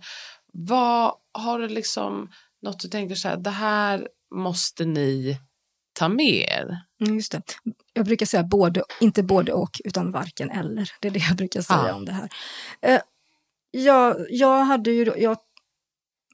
Vad 0.54 1.14
har 1.34 1.60
du 1.60 1.68
liksom 1.68 2.30
något 2.62 2.80
du 2.80 2.88
tänker 2.88 3.16
så 3.16 3.28
här, 3.28 3.38
det 3.38 3.50
här 3.50 4.08
måste 4.36 4.86
ni 4.86 5.38
ta 6.00 6.10
med 6.10 6.26
er? 6.50 6.78
Mm, 7.06 7.16
Just 7.16 7.32
det. 7.32 7.42
Jag 7.94 8.06
brukar 8.06 8.26
säga 8.26 8.44
både, 8.44 8.84
inte 9.02 9.24
både 9.24 9.54
och, 9.54 9.82
utan 9.84 10.12
varken 10.12 10.50
eller. 10.52 10.90
Det 11.02 11.08
är 11.08 11.12
det 11.12 11.20
jag 11.20 11.38
brukar 11.38 11.62
säga 11.62 11.84
Ja. 11.88 11.94
om 11.94 12.06
det 12.06 12.12
här. 12.12 12.30
Jag, 13.78 14.26
jag 14.30 14.64
hade 14.64 14.92
ju, 14.92 15.14
jag, 15.18 15.38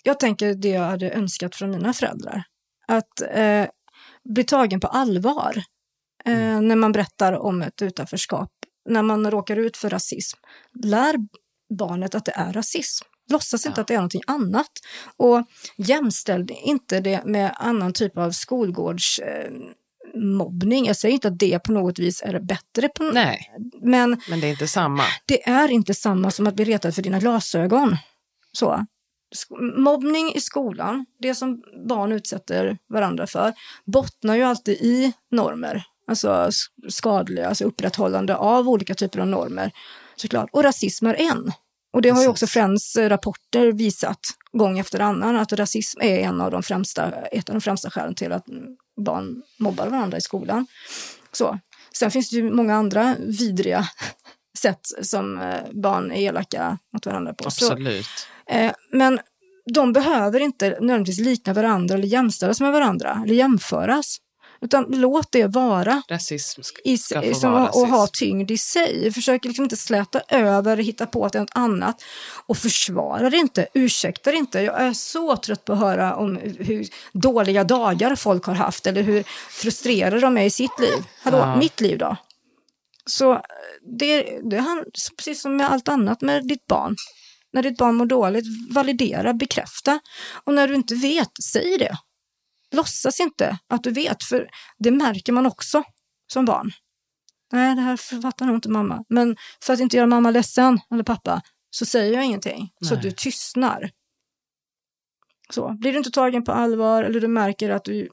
jag 0.04 0.20
tänker 0.20 0.54
det 0.54 0.70
jag 0.70 0.84
hade 0.84 1.12
önskat 1.12 1.56
från 1.56 1.72
mina 1.72 1.94
föräldrar. 1.94 2.44
Att 2.88 3.22
eh, 3.22 3.66
bli 4.24 4.44
tagen 4.44 4.80
på 4.80 4.88
allvar 4.88 5.64
eh, 6.26 6.62
när 6.62 6.76
man 6.76 6.92
berättar 6.92 7.34
om 7.34 7.62
ett 7.62 7.82
utanförskap. 7.82 8.50
När 8.90 9.02
man 9.02 9.32
råkar 9.32 9.58
ut 9.58 9.78
för 9.78 9.90
rasism. 9.90 10.40
Lär 10.84 11.16
barnet 11.78 12.16
att 12.16 12.26
det 12.26 12.32
är 12.36 12.54
rasism. 12.54 13.06
Låtsas 13.32 13.66
inte 13.66 13.80
Ja. 13.80 13.82
att 13.82 13.88
det 13.88 13.94
är 13.94 13.98
någonting 13.98 14.24
annat. 14.28 14.72
Och 15.18 15.44
jämställ 15.78 16.48
inte 16.64 17.00
det 17.00 17.24
med 17.26 17.56
annan 17.56 17.94
typ 17.94 18.18
av 18.18 18.32
skolgårds 18.32 19.20
eh, 19.20 19.52
mobbning. 20.22 20.86
Jag 20.86 20.96
säger 20.96 21.14
inte 21.14 21.28
att 21.28 21.40
det 21.40 21.60
på 21.60 21.72
något 21.72 22.00
vis 22.00 22.22
är 22.22 22.40
bättre, 22.40 22.90
på, 22.90 23.04
Nej, 23.04 23.52
men 23.82 24.22
men 24.30 24.40
det 24.40 24.48
är 24.48 24.52
inte 24.52 24.68
samma. 24.68 25.04
det 25.26 25.50
är 25.50 25.72
inte 25.72 25.94
samma 25.94 26.32
som 26.32 26.48
att 26.48 26.56
bli 26.56 26.66
retad 26.66 26.96
för 26.96 27.02
dina 27.02 27.20
glasögon. 27.20 27.98
Så. 28.52 28.86
Mobbning 29.78 30.34
i 30.36 30.42
skolan, 30.42 31.06
det 31.20 31.36
som 31.36 31.64
barn 31.88 32.12
utsätter 32.12 32.78
varandra 32.90 33.28
för, 33.28 33.54
bottnar 33.86 34.36
ju 34.36 34.44
alltid 34.44 34.76
i 34.76 35.14
normer. 35.32 35.84
Alltså 36.08 36.50
skadliga, 36.90 37.48
alltså 37.48 37.64
upprätthållande 37.66 38.36
av 38.36 38.70
olika 38.70 38.94
typer 38.96 39.20
av 39.20 39.28
normer. 39.28 39.72
Såklart. 40.16 40.50
Och 40.52 40.64
rasism 40.64 41.06
är 41.06 41.14
en. 41.14 41.52
Och 41.94 42.02
det 42.02 42.10
har 42.10 42.22
ju 42.22 42.28
också. 42.28 42.48
Friends 42.48 42.96
eh, 42.96 43.10
rapporter 43.10 43.72
visat 43.72 44.20
gång 44.52 44.80
efter 44.80 45.00
annan 45.00 45.36
att 45.36 45.54
rasism 45.54 46.02
är 46.02 46.20
en 46.20 46.42
av 46.42 46.52
de 46.52 46.64
främsta, 46.64 47.12
ett 47.12 47.50
av 47.50 47.56
de 47.56 47.62
främsta 47.62 47.90
skälen 47.90 48.16
till 48.16 48.32
att 48.32 48.46
barn 49.02 49.42
mobbar 49.58 49.88
varandra 49.88 50.18
i 50.18 50.22
skolan. 50.22 50.68
Så. 51.32 51.60
Sen 51.94 52.12
finns 52.12 52.30
det 52.30 52.36
ju 52.36 52.52
många 52.52 52.76
andra 52.76 53.16
vidriga 53.20 53.88
sätt 54.58 54.82
som 55.02 55.40
eh, 55.40 55.60
barn 55.72 56.12
är 56.12 56.22
elaka 56.22 56.78
mot 56.94 57.06
varandra 57.06 57.34
på. 57.34 57.52
Så, 57.52 57.66
Absolut. 57.72 58.08
eh, 58.48 58.72
men 58.92 59.20
de 59.74 59.94
behöver 59.94 60.40
inte 60.40 60.70
nödvändigtvis 60.70 61.20
likna 61.26 61.54
varandra 61.54 61.96
eller 61.96 62.08
jämställas 62.08 62.62
med 62.62 62.72
varandra 62.72 63.22
eller 63.26 63.36
jämföras. 63.36 64.18
Utan 64.64 64.86
låt 64.90 65.32
det 65.32 65.48
vara 65.48 66.04
Rasism 66.10 66.62
ska, 66.62 66.82
i, 66.84 66.98
ska 66.98 67.22
få 67.22 67.50
vara 67.50 67.70
och 67.70 67.88
ha 67.88 68.04
rasism. 68.04 68.26
tyngd 68.26 68.52
i 68.52 68.58
sig. 68.58 69.12
Försök 69.14 69.46
liksom 69.46 69.64
inte 69.64 69.78
släta 69.78 70.22
över, 70.28 70.78
hitta 70.78 71.06
på 71.06 71.26
att 71.26 71.34
det 71.34 71.38
är 71.38 71.42
något 71.42 71.50
annat. 71.54 72.04
Och 72.46 72.58
försvara 72.58 73.30
det 73.30 73.38
inte, 73.38 73.68
ursäkta 73.74 74.32
det 74.32 74.38
inte. 74.38 74.60
Jag 74.62 74.82
är 74.82 74.94
så 74.94 75.38
trött 75.38 75.66
på 75.66 75.74
att 75.74 75.80
höra 75.80 76.16
om 76.16 76.40
hur 76.60 76.88
dåliga 77.14 77.64
dagar 77.64 78.16
folk 78.16 78.46
har 78.46 78.54
haft 78.54 78.88
eller 78.88 79.02
hur 79.02 79.24
frustrerade 79.50 80.20
de 80.20 80.38
är 80.38 80.44
i 80.46 80.50
sitt 80.50 80.80
liv. 80.80 81.04
Hallå, 81.24 81.38
Ja. 81.38 81.56
mitt 81.56 81.82
liv 81.82 81.98
då? 81.98 82.18
Så 83.06 83.32
eh, 83.34 83.40
det, 84.00 84.22
det 84.44 84.58
är 84.58 84.86
precis 85.18 85.42
som 85.42 85.58
med 85.58 85.72
allt 85.72 85.88
annat 85.88 86.22
med 86.22 86.48
ditt 86.48 86.68
barn. 86.68 86.96
När 87.54 87.64
ditt 87.64 87.78
barn 87.78 87.96
mår 87.96 88.06
dåligt, 88.06 88.46
validera, 88.72 89.34
bekräfta. 89.34 90.00
Och 90.44 90.54
när 90.54 90.68
du 90.68 90.76
inte 90.76 90.96
vet, 90.96 91.32
säg 91.54 91.78
det. 91.78 91.98
Låtsas 92.72 93.20
inte 93.20 93.58
att 93.68 93.84
du 93.84 93.92
vet, 93.92 94.24
för 94.24 94.50
det 94.80 94.92
märker 94.92 95.34
man 95.34 95.46
också 95.46 95.84
som 96.34 96.46
barn. 96.46 96.72
Nej, 97.52 97.76
det 97.76 97.82
här 97.82 98.22
fattar 98.22 98.46
nog 98.46 98.56
inte 98.56 98.70
mamma. 98.70 99.04
Men 99.10 99.38
för 99.64 99.74
att 99.74 99.80
inte 99.80 99.98
göra 99.98 100.08
mamma 100.08 100.32
ledsen, 100.32 100.80
eller 100.92 101.04
pappa, 101.04 101.42
så 101.70 101.86
säger 101.86 102.14
jag 102.14 102.26
ingenting. 102.26 102.70
Så 102.82 102.94
att 102.94 103.04
Nej. 103.04 103.12
du 103.12 103.16
tystnar. 103.16 103.92
Så, 105.50 105.76
blir 105.80 105.92
du 105.92 105.98
inte 105.98 106.12
tagen 106.12 106.44
på 106.44 106.52
allvar 106.52 107.04
eller 107.04 107.20
du 107.20 107.28
märker 107.28 107.70
att 107.70 107.84
du 107.84 108.10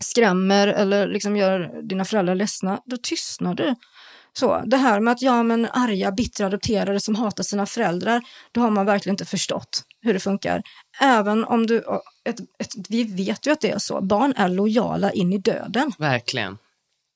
skrämmer 0.00 0.68
eller 0.68 1.06
liksom 1.06 1.36
gör 1.36 1.82
dina 1.82 2.04
föräldrar 2.04 2.34
ledsna, 2.34 2.82
då 2.84 2.96
tystnar 2.96 3.54
du. 3.54 3.74
Så, 4.32 4.62
det 4.66 4.76
här 4.76 5.00
med 5.00 5.12
att 5.12 5.22
ja, 5.22 5.42
men 5.42 5.66
arga, 5.66 6.12
bittra 6.12 6.46
adopterade 6.46 7.00
som 7.00 7.14
hatar 7.14 7.42
sina 7.42 7.66
föräldrar, 7.66 8.22
då 8.52 8.60
har 8.60 8.70
man 8.70 8.86
verkligen 8.86 9.12
inte 9.12 9.24
förstått 9.24 9.84
hur 10.02 10.14
det 10.14 10.20
funkar. 10.20 10.62
Även 11.00 11.44
om 11.44 11.66
du, 11.66 11.84
ett, 12.24 12.40
ett, 12.58 12.74
vi 12.88 13.04
vet 13.04 13.46
ju 13.46 13.50
att 13.50 13.60
det 13.60 13.70
är 13.70 13.78
så, 13.78 14.00
barn 14.00 14.34
är 14.36 14.48
lojala 14.48 15.12
in 15.12 15.32
i 15.32 15.38
döden. 15.38 15.92
Verkligen. 15.98 16.58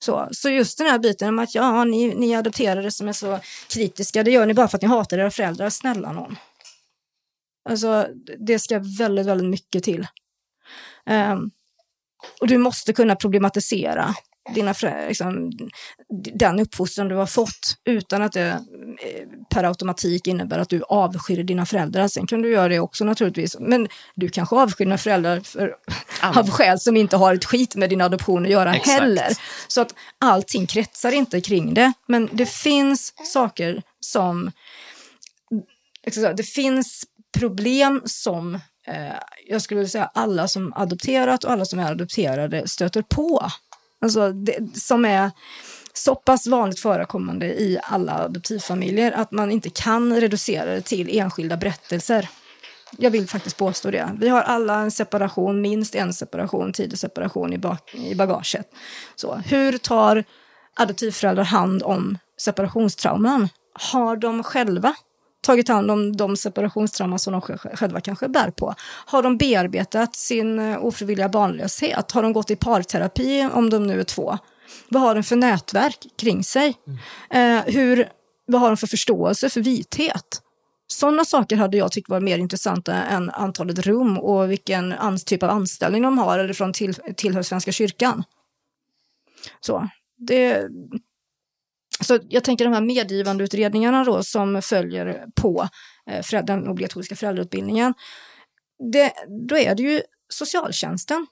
Så, 0.04 0.28
så 0.32 0.50
just 0.50 0.78
den 0.78 0.86
här 0.86 0.98
biten 0.98 1.28
om 1.28 1.38
att 1.38 1.54
ja, 1.54 1.84
ni, 1.84 2.14
ni 2.14 2.36
adopterade 2.36 2.90
som 2.90 3.08
är 3.08 3.12
så 3.12 3.38
kritiska, 3.68 4.22
det 4.22 4.30
gör 4.30 4.46
ni 4.46 4.54
bara 4.54 4.68
för 4.68 4.78
att 4.78 4.82
ni 4.82 4.88
hatar 4.88 5.18
era 5.18 5.30
föräldrar, 5.30 5.70
snälla 5.70 6.12
någon. 6.12 6.36
Alltså, 7.68 8.08
det 8.38 8.58
ska 8.58 8.78
väldigt, 8.98 9.26
väldigt 9.26 9.50
mycket 9.50 9.84
till. 9.84 10.06
Ehm, 11.06 11.50
och 12.40 12.46
du 12.46 12.58
måste 12.58 12.92
kunna 12.92 13.16
problematisera 13.16 14.14
dina 14.54 14.74
liksom, 15.08 15.50
den 16.34 16.60
uppfostran 16.60 17.08
du 17.08 17.14
har 17.14 17.26
fått 17.26 17.76
utan 17.84 18.22
att 18.22 18.32
det 18.32 18.46
eh, 18.46 18.58
per 19.54 19.64
automatik 19.64 20.26
innebär 20.26 20.58
att 20.58 20.68
du 20.68 20.82
avskyr 20.82 21.42
dina 21.42 21.66
föräldrar. 21.66 22.08
Sen 22.08 22.26
kan 22.26 22.42
du 22.42 22.52
göra 22.52 22.68
det 22.68 22.80
också 22.80 23.04
naturligtvis, 23.04 23.56
men 23.60 23.88
du 24.14 24.28
kanske 24.28 24.56
avskyr 24.56 24.84
dina 24.84 24.98
föräldrar 24.98 25.40
för, 25.40 25.74
av 26.22 26.50
skäl 26.50 26.80
som 26.80 26.96
inte 26.96 27.16
har 27.16 27.34
ett 27.34 27.44
skit 27.44 27.76
med 27.76 27.90
din 27.90 28.00
adoption 28.00 28.44
att 28.44 28.50
göra 28.50 28.74
Exakt. 28.74 29.00
heller. 29.00 29.28
Så 29.68 29.80
att 29.80 29.94
allting 30.18 30.66
kretsar 30.66 31.12
inte 31.12 31.40
kring 31.40 31.74
det, 31.74 31.92
men 32.06 32.28
det 32.32 32.46
finns 32.46 33.14
saker 33.32 33.82
som 34.00 34.50
det 36.36 36.42
finns 36.42 37.04
problem 37.38 38.02
som 38.04 38.54
eh, 38.86 39.16
jag 39.46 39.62
skulle 39.62 39.78
vilja 39.78 39.90
säga 39.90 40.10
alla 40.14 40.48
som 40.48 40.72
adopterat 40.72 41.44
och 41.44 41.50
alla 41.50 41.64
som 41.64 41.78
är 41.78 41.90
adopterade 41.90 42.68
stöter 42.68 43.02
på. 43.02 43.50
Alltså 44.02 44.32
det, 44.32 44.76
som 44.76 45.04
är 45.04 45.30
så 45.92 46.14
pass 46.14 46.46
vanligt 46.46 46.80
förekommande 46.80 47.46
i 47.46 47.78
alla 47.82 48.12
adoptivfamiljer 48.12 49.12
att 49.12 49.32
man 49.32 49.50
inte 49.50 49.70
kan 49.70 50.20
reducera 50.20 50.74
det 50.74 50.80
till 50.80 51.18
enskilda 51.18 51.56
berättelser. 51.56 52.28
Jag 52.98 53.10
vill 53.10 53.28
faktiskt 53.28 53.56
påstå 53.56 53.90
det. 53.90 54.10
Vi 54.20 54.28
har 54.28 54.42
alla 54.42 54.74
en 54.74 54.90
separation, 54.90 55.60
minst 55.60 55.94
en 55.94 56.12
separation, 56.14 56.72
tidig 56.72 56.98
separation 56.98 57.52
i, 57.52 57.58
bak, 57.58 57.94
i 57.94 58.14
bagaget. 58.14 58.66
Så, 59.16 59.34
hur 59.34 59.78
tar 59.78 60.24
adoptivföräldrar 60.74 61.44
hand 61.44 61.82
om 61.82 62.18
separationstrauman? 62.40 63.48
Har 63.92 64.16
de 64.16 64.42
själva 64.42 64.94
tagit 65.42 65.68
hand 65.68 65.90
om 65.90 66.16
de 66.16 66.36
separationstrauman 66.36 67.18
som 67.18 67.32
de 67.32 67.40
sj- 67.42 67.76
själva 67.76 68.00
kanske 68.00 68.28
bär 68.28 68.50
på? 68.50 68.74
Har 69.06 69.22
de 69.22 69.36
bearbetat 69.38 70.16
sin 70.16 70.58
eh, 70.58 70.84
ofrivilliga 70.84 71.28
barnlöshet? 71.28 72.12
Har 72.12 72.22
de 72.22 72.32
gått 72.32 72.50
i 72.50 72.56
parterapi 72.56 73.48
om 73.52 73.70
de 73.70 73.86
nu 73.86 74.00
är 74.00 74.04
två? 74.04 74.38
Vad 74.88 75.02
har 75.02 75.14
de 75.14 75.22
för 75.22 75.36
nätverk 75.36 76.06
kring 76.20 76.44
sig? 76.44 76.74
Eh, 77.30 77.60
hur, 77.74 78.08
vad 78.46 78.60
har 78.60 78.68
de 78.68 78.76
för 78.76 78.86
förståelse 78.86 79.50
för 79.50 79.60
vithet? 79.60 80.42
Sådana 80.86 81.24
saker 81.24 81.56
hade 81.56 81.76
jag 81.76 81.92
tyckt 81.92 82.08
var 82.08 82.20
mer 82.20 82.38
intressanta 82.38 82.94
än 82.94 83.30
antalet 83.30 83.78
rum 83.78 84.18
och 84.18 84.50
vilken 84.50 84.92
ans- 84.92 85.24
typ 85.24 85.42
av 85.42 85.50
anställning 85.50 86.02
de 86.02 86.18
har 86.18 86.38
eller 86.38 86.52
från 86.54 86.72
till, 86.72 86.94
tillhör 86.94 87.42
Svenska 87.42 87.72
kyrkan. 87.72 88.24
Så, 89.60 89.88
det, 90.18 90.68
så 92.02 92.18
jag 92.28 92.44
tänker 92.44 92.64
de 92.64 92.74
här 92.74 92.80
medgivandeutredningarna 92.80 94.04
då 94.04 94.22
som 94.22 94.62
följer 94.62 95.24
på 95.34 95.68
eh, 96.10 96.44
den 96.44 96.68
obligatoriska 96.68 97.16
föräldrautbildningen. 97.16 97.94
Det, 98.92 99.12
då 99.48 99.56
är 99.56 99.74
det 99.74 99.82
ju 99.82 100.02
socialtjänsten 100.28 101.26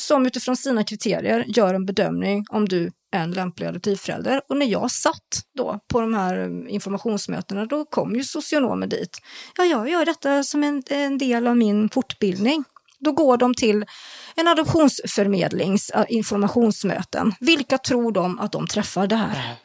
som 0.00 0.26
utifrån 0.26 0.56
sina 0.56 0.84
kriterier 0.84 1.44
gör 1.48 1.74
en 1.74 1.86
bedömning 1.86 2.44
om 2.48 2.68
du 2.68 2.90
är 3.12 3.20
en 3.20 3.30
lämplig 3.30 3.66
adoptivförälder. 3.66 4.40
Och 4.48 4.56
när 4.56 4.66
jag 4.66 4.90
satt 4.90 5.42
då 5.58 5.80
på 5.92 6.00
de 6.00 6.14
här 6.14 6.38
eh, 6.38 6.74
informationsmötena, 6.74 7.66
då 7.66 7.84
kom 7.84 8.14
ju 8.14 8.24
socionomer 8.24 8.86
dit. 8.86 9.18
Ja, 9.56 9.64
jag 9.64 9.88
gör 9.88 10.04
detta 10.04 10.42
som 10.44 10.64
en, 10.64 10.82
en 10.90 11.18
del 11.18 11.46
av 11.46 11.56
min 11.56 11.88
fortbildning. 11.88 12.64
Då 12.98 13.12
går 13.12 13.36
de 13.36 13.54
till 13.54 13.84
en 14.36 14.48
adoptionsförmedlings 14.48 15.90
eh, 15.90 16.04
informationsmöten. 16.08 17.34
Vilka 17.40 17.78
tror 17.78 18.12
de 18.12 18.38
att 18.38 18.52
de 18.52 18.66
träffar 18.66 19.06
där? 19.06 19.63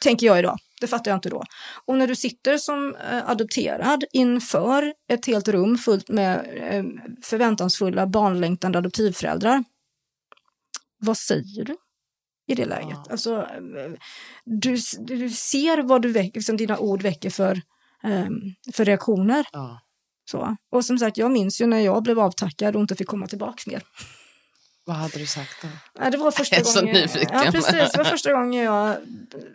Tänker 0.00 0.26
jag 0.26 0.38
idag. 0.38 0.58
Det 0.80 0.86
fattar 0.86 1.10
jag 1.10 1.16
inte 1.16 1.28
då. 1.28 1.44
Och 1.86 1.98
när 1.98 2.06
du 2.06 2.16
sitter 2.16 2.58
som 2.58 2.94
eh, 2.94 3.30
adopterad 3.30 4.04
inför 4.12 4.94
ett 5.08 5.26
helt 5.26 5.48
rum 5.48 5.78
fullt 5.78 6.08
med 6.08 6.36
eh, 6.56 6.84
förväntansfulla 7.22 8.06
barnlängtande 8.06 8.78
adoptivföräldrar. 8.78 9.64
Vad 10.98 11.16
säger 11.16 11.64
du 11.64 11.76
i 12.46 12.54
det 12.54 12.64
läget? 12.64 12.98
Ja. 13.04 13.06
Alltså, 13.10 13.36
eh, 13.36 13.92
du, 14.44 14.76
du 14.98 15.30
ser 15.30 15.82
vad 15.82 16.02
du 16.02 16.12
väcker, 16.12 16.40
som 16.40 16.56
dina 16.56 16.78
ord 16.78 17.02
väcker 17.02 17.30
för, 17.30 17.52
eh, 18.04 18.26
för 18.72 18.84
reaktioner. 18.84 19.46
Ja. 19.52 19.80
Så. 20.30 20.56
Och 20.72 20.84
som 20.84 20.98
sagt, 20.98 21.16
jag 21.16 21.30
minns 21.30 21.60
ju 21.60 21.66
när 21.66 21.80
jag 21.80 22.02
blev 22.02 22.18
avtackad 22.18 22.76
och 22.76 22.80
inte 22.80 22.94
fick 22.94 23.08
komma 23.08 23.26
tillbaka 23.26 23.62
mer. 23.66 23.82
Vad 24.88 24.96
hade 24.96 25.18
du 25.18 25.26
sagt 25.26 25.62
då? 25.62 25.68
Ja, 25.98 26.10
det 26.10 26.16
var 26.16 26.30
första 26.30 26.56
Jag 26.56 26.60
är 26.60 26.64
så 26.64 26.80
gången, 26.80 26.94
nyfiken. 26.94 27.28
Ja, 27.32 27.50
precis. 27.52 27.92
Det 27.92 27.98
var 27.98 28.04
första 28.04 28.32
gången 28.32 28.64
jag 28.64 28.96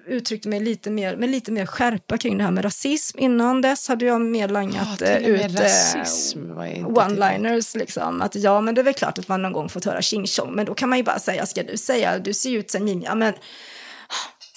uttryckte 0.08 0.50
mig 0.50 0.60
lite 0.60 0.90
mer, 0.90 1.16
med 1.16 1.30
lite 1.30 1.52
mer 1.52 1.66
skärpa 1.66 2.18
kring 2.18 2.38
det 2.38 2.44
här 2.44 2.52
med 2.52 2.66
rasism. 2.66 3.20
Innan 3.20 3.62
dess 3.62 3.88
hade 3.88 4.06
jag 4.06 4.22
mer 4.22 4.48
langat 4.48 5.02
Ja, 5.02 5.08
eh, 5.08 5.28
ut 5.28 5.42
eh, 5.42 6.88
one-liners. 6.88 7.78
Liksom. 7.78 8.22
Att 8.22 8.36
ja, 8.36 8.62
men 8.62 8.76
det 8.76 8.82
är 8.82 8.84
väl 8.84 8.94
klart 8.94 9.18
att 9.18 9.28
man 9.28 9.42
någon 9.42 9.54
gång 9.54 9.70
fått 9.70 9.86
höra 9.86 10.02
tjing 10.02 10.28
tjong, 10.28 10.52
men 10.54 10.66
då 10.66 10.74
kan 10.74 10.90
man 10.90 10.98
ju 10.98 11.04
bara 11.04 11.20
säga, 11.20 11.46
ska 11.46 11.64
du 11.64 11.78
säga, 11.78 12.20
du 12.20 12.34
ser 12.34 12.52
ut 12.52 12.72
som 12.72 12.86
Ninja, 12.86 13.16
men 13.16 13.34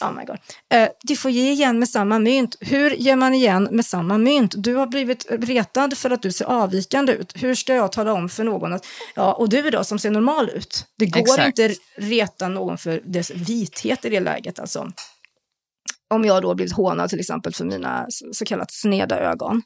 Oh 0.01 0.13
my 0.13 0.25
God. 0.25 0.39
Eh, 0.73 0.89
du 1.03 1.17
får 1.17 1.31
ge 1.31 1.51
igen 1.51 1.79
med 1.79 1.89
samma 1.89 2.19
mynt. 2.19 2.57
Hur 2.61 2.91
ger 2.91 3.17
man 3.17 3.35
igen 3.35 3.69
med 3.71 3.87
samma 3.87 4.19
mynt? 4.19 4.55
Du 4.57 4.75
har 4.75 4.87
blivit 4.87 5.27
retad 5.31 5.99
för 5.99 6.11
att 6.11 6.23
du 6.23 6.33
ser 6.33 6.45
avvikande 6.45 7.13
ut. 7.13 7.33
Hur 7.35 7.55
ska 7.55 7.75
jag 7.75 7.93
tala 7.93 8.13
om 8.13 8.29
för 8.29 8.45
någon 8.45 8.73
att, 8.73 8.87
ja, 9.15 9.33
och 9.33 9.49
du 9.49 9.71
då 9.71 9.85
som 9.85 9.99
ser 9.99 10.11
normal 10.11 10.51
ut? 10.51 10.87
Det 10.99 11.07
går 11.07 11.21
Exakt. 11.21 11.59
inte 11.59 11.75
reta 11.97 12.49
någon 12.49 12.79
för 12.79 13.01
dess 13.05 13.31
vithet 13.31 14.05
i 14.05 14.09
det 14.09 14.21
läget. 14.21 14.59
Alltså. 14.59 14.93
Om 16.15 16.25
jag 16.25 16.43
då 16.43 16.55
blivit 16.55 16.73
hånad 16.73 17.11
till 17.11 17.21
exempel 17.21 17.55
för 17.55 17.65
mina 17.65 18.07
så 18.33 18.45
kallat 18.45 18.73
sneda 18.73 19.21
ögon. 19.21 19.63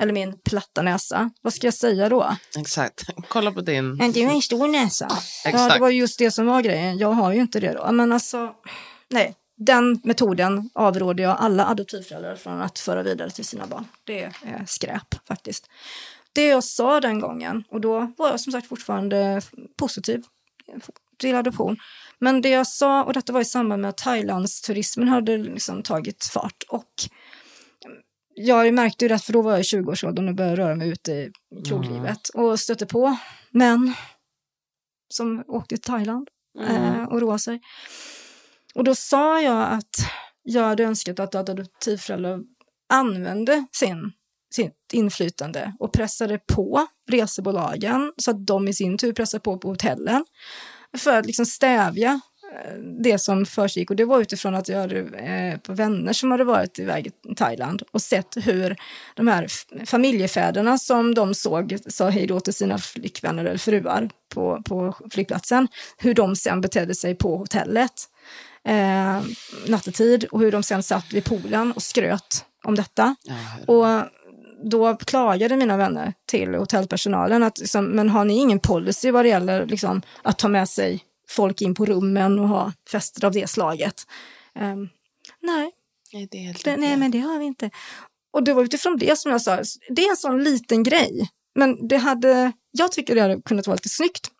Eller 0.00 0.12
min 0.12 0.38
platta 0.44 0.82
näsa. 0.82 1.30
Vad 1.42 1.54
ska 1.54 1.66
jag 1.66 1.74
säga 1.74 2.08
då? 2.08 2.36
Exakt. 2.58 3.04
Kolla 3.28 3.52
på 3.52 3.60
din. 3.60 3.96
Men 3.96 4.12
du 4.12 4.26
har 4.26 4.34
en 4.34 4.42
stor 4.42 4.68
näsa. 4.68 5.06
Ja, 5.10 5.16
det 5.44 5.48
Exakt. 5.48 5.80
var 5.80 5.90
just 5.90 6.18
det 6.18 6.30
som 6.30 6.46
var 6.46 6.62
grejen. 6.62 6.98
Jag 6.98 7.12
har 7.12 7.32
ju 7.32 7.40
inte 7.40 7.60
det 7.60 7.72
då. 7.72 7.92
Men 7.92 8.12
alltså, 8.12 8.52
nej. 9.10 9.36
Den 9.56 10.00
metoden 10.04 10.70
avråder 10.74 11.24
jag 11.24 11.36
alla 11.38 11.66
adoptivföräldrar 11.66 12.36
från 12.36 12.60
att 12.60 12.78
föra 12.78 13.02
vidare 13.02 13.30
till 13.30 13.44
sina 13.44 13.66
barn. 13.66 13.84
Det 14.04 14.22
är 14.22 14.64
skräp 14.66 15.26
faktiskt. 15.28 15.70
Det 16.32 16.46
jag 16.46 16.64
sa 16.64 17.00
den 17.00 17.20
gången, 17.20 17.64
och 17.68 17.80
då 17.80 18.12
var 18.16 18.30
jag 18.30 18.40
som 18.40 18.52
sagt 18.52 18.68
fortfarande 18.68 19.42
positiv 19.76 20.22
till 21.18 21.34
adoption. 21.34 21.76
Men 22.18 22.40
det 22.40 22.48
jag 22.48 22.66
sa, 22.66 23.04
och 23.04 23.12
detta 23.12 23.32
var 23.32 23.40
i 23.40 23.44
samband 23.44 23.82
med 23.82 23.88
att 23.88 23.96
Thailandsturismen 23.96 25.08
hade 25.08 25.38
liksom 25.38 25.82
tagit 25.82 26.24
fart. 26.24 26.64
Och 26.68 26.92
jag 28.34 28.74
märkte 28.74 29.04
ju 29.04 29.08
det, 29.08 29.18
för 29.18 29.32
då 29.32 29.42
var 29.42 29.50
jag 29.50 29.60
i 29.60 29.62
20-årsåldern 29.62 30.28
och 30.28 30.34
började 30.34 30.56
röra 30.56 30.74
mig 30.74 30.88
ute 30.88 31.12
i 31.12 31.32
kroglivet. 31.68 32.28
Och 32.28 32.60
stötte 32.60 32.86
på 32.86 33.16
män 33.50 33.94
som 35.14 35.44
åkte 35.46 35.76
till 35.76 35.82
Thailand 35.82 36.28
eh, 36.68 37.02
och 37.02 37.20
roade 37.20 37.38
sig. 37.38 37.60
Och 38.74 38.84
då 38.84 38.94
sa 38.94 39.40
jag 39.40 39.72
att 39.72 39.96
jag 40.42 40.62
hade 40.62 40.84
önskat 40.84 41.20
att 41.20 41.34
adoptivföräldrar 41.34 42.40
använde 42.88 43.66
sin, 43.72 44.12
sitt 44.54 44.92
inflytande 44.92 45.72
och 45.78 45.92
pressade 45.92 46.38
på 46.38 46.86
resebolagen 47.10 48.12
så 48.16 48.30
att 48.30 48.46
de 48.46 48.68
i 48.68 48.74
sin 48.74 48.98
tur 48.98 49.12
pressade 49.12 49.40
på 49.40 49.58
på 49.58 49.68
hotellen 49.68 50.24
för 50.96 51.18
att 51.18 51.26
liksom 51.26 51.46
stävja 51.46 52.20
eh, 52.54 52.74
det 53.02 53.18
som 53.18 53.46
försiggick. 53.46 53.90
Och 53.90 53.96
det 53.96 54.04
var 54.04 54.20
utifrån 54.20 54.54
att 54.54 54.68
jag 54.68 54.80
hade 54.80 54.98
eh, 55.00 55.58
på 55.58 55.72
vänner 55.72 56.12
som 56.12 56.30
hade 56.30 56.44
varit 56.44 56.78
iväg 56.78 57.06
i 57.06 57.34
Thailand 57.34 57.82
och 57.92 58.02
sett 58.02 58.36
hur 58.36 58.76
de 59.14 59.28
här 59.28 59.46
familjefäderna 59.86 60.78
som 60.78 61.14
de 61.14 61.34
såg 61.34 61.78
sa 61.86 62.08
hej 62.08 62.26
då 62.26 62.40
till 62.40 62.54
sina 62.54 62.78
flickvänner 62.78 63.44
eller 63.44 63.58
fruar 63.58 64.10
på, 64.34 64.62
på 64.64 64.96
flygplatsen, 65.10 65.68
hur 65.96 66.14
de 66.14 66.36
sen 66.36 66.60
betedde 66.60 66.94
sig 66.94 67.14
på 67.14 67.36
hotellet 67.36 67.92
eh, 68.64 69.22
nattetid 69.66 70.24
och 70.24 70.40
hur 70.40 70.52
de 70.52 70.62
sen 70.62 70.82
satt 70.82 71.12
vid 71.12 71.24
poolen 71.24 71.72
och 71.72 71.82
skröt 71.82 72.44
om 72.64 72.74
detta. 72.74 73.16
Ja. 73.24 73.34
Och 73.74 74.10
då 74.70 74.96
klagade 74.96 75.56
mina 75.56 75.76
vänner 75.76 76.14
till 76.26 76.54
hotellpersonalen 76.54 77.42
att 77.42 77.58
liksom, 77.58 77.86
men 77.86 78.10
har 78.10 78.24
ni 78.24 78.34
ingen 78.34 78.60
policy 78.60 79.10
vad 79.10 79.24
det 79.24 79.28
gäller 79.28 79.66
liksom, 79.66 80.02
att 80.22 80.38
ta 80.38 80.48
med 80.48 80.68
sig 80.68 81.00
folk 81.28 81.62
in 81.62 81.74
på 81.74 81.86
rummen 81.86 82.38
och 82.38 82.48
ha 82.48 82.72
fester 82.90 83.24
av 83.24 83.32
det 83.32 83.50
slaget? 83.50 84.02
Um, 84.60 84.88
nej. 85.42 85.70
Nej, 86.12 86.28
det, 86.30 86.64
det 86.64 86.76
nej, 86.76 86.96
men 86.96 87.10
det 87.10 87.18
har 87.18 87.38
vi 87.38 87.44
inte. 87.44 87.70
Och 88.32 88.44
det 88.44 88.52
var 88.52 88.62
utifrån 88.62 88.96
det 88.96 89.18
som 89.18 89.30
jag 89.30 89.42
sa, 89.42 89.62
det 89.88 90.04
är 90.04 90.10
en 90.10 90.16
sån 90.16 90.44
liten 90.44 90.82
grej, 90.82 91.28
men 91.54 91.88
det 91.88 91.96
hade, 91.96 92.52
jag 92.70 92.92
tycker 92.92 93.14
det 93.14 93.20
hade 93.20 93.42
kunnat 93.42 93.66
vara 93.66 93.74
lite 93.74 93.88
snyggt 93.88 94.30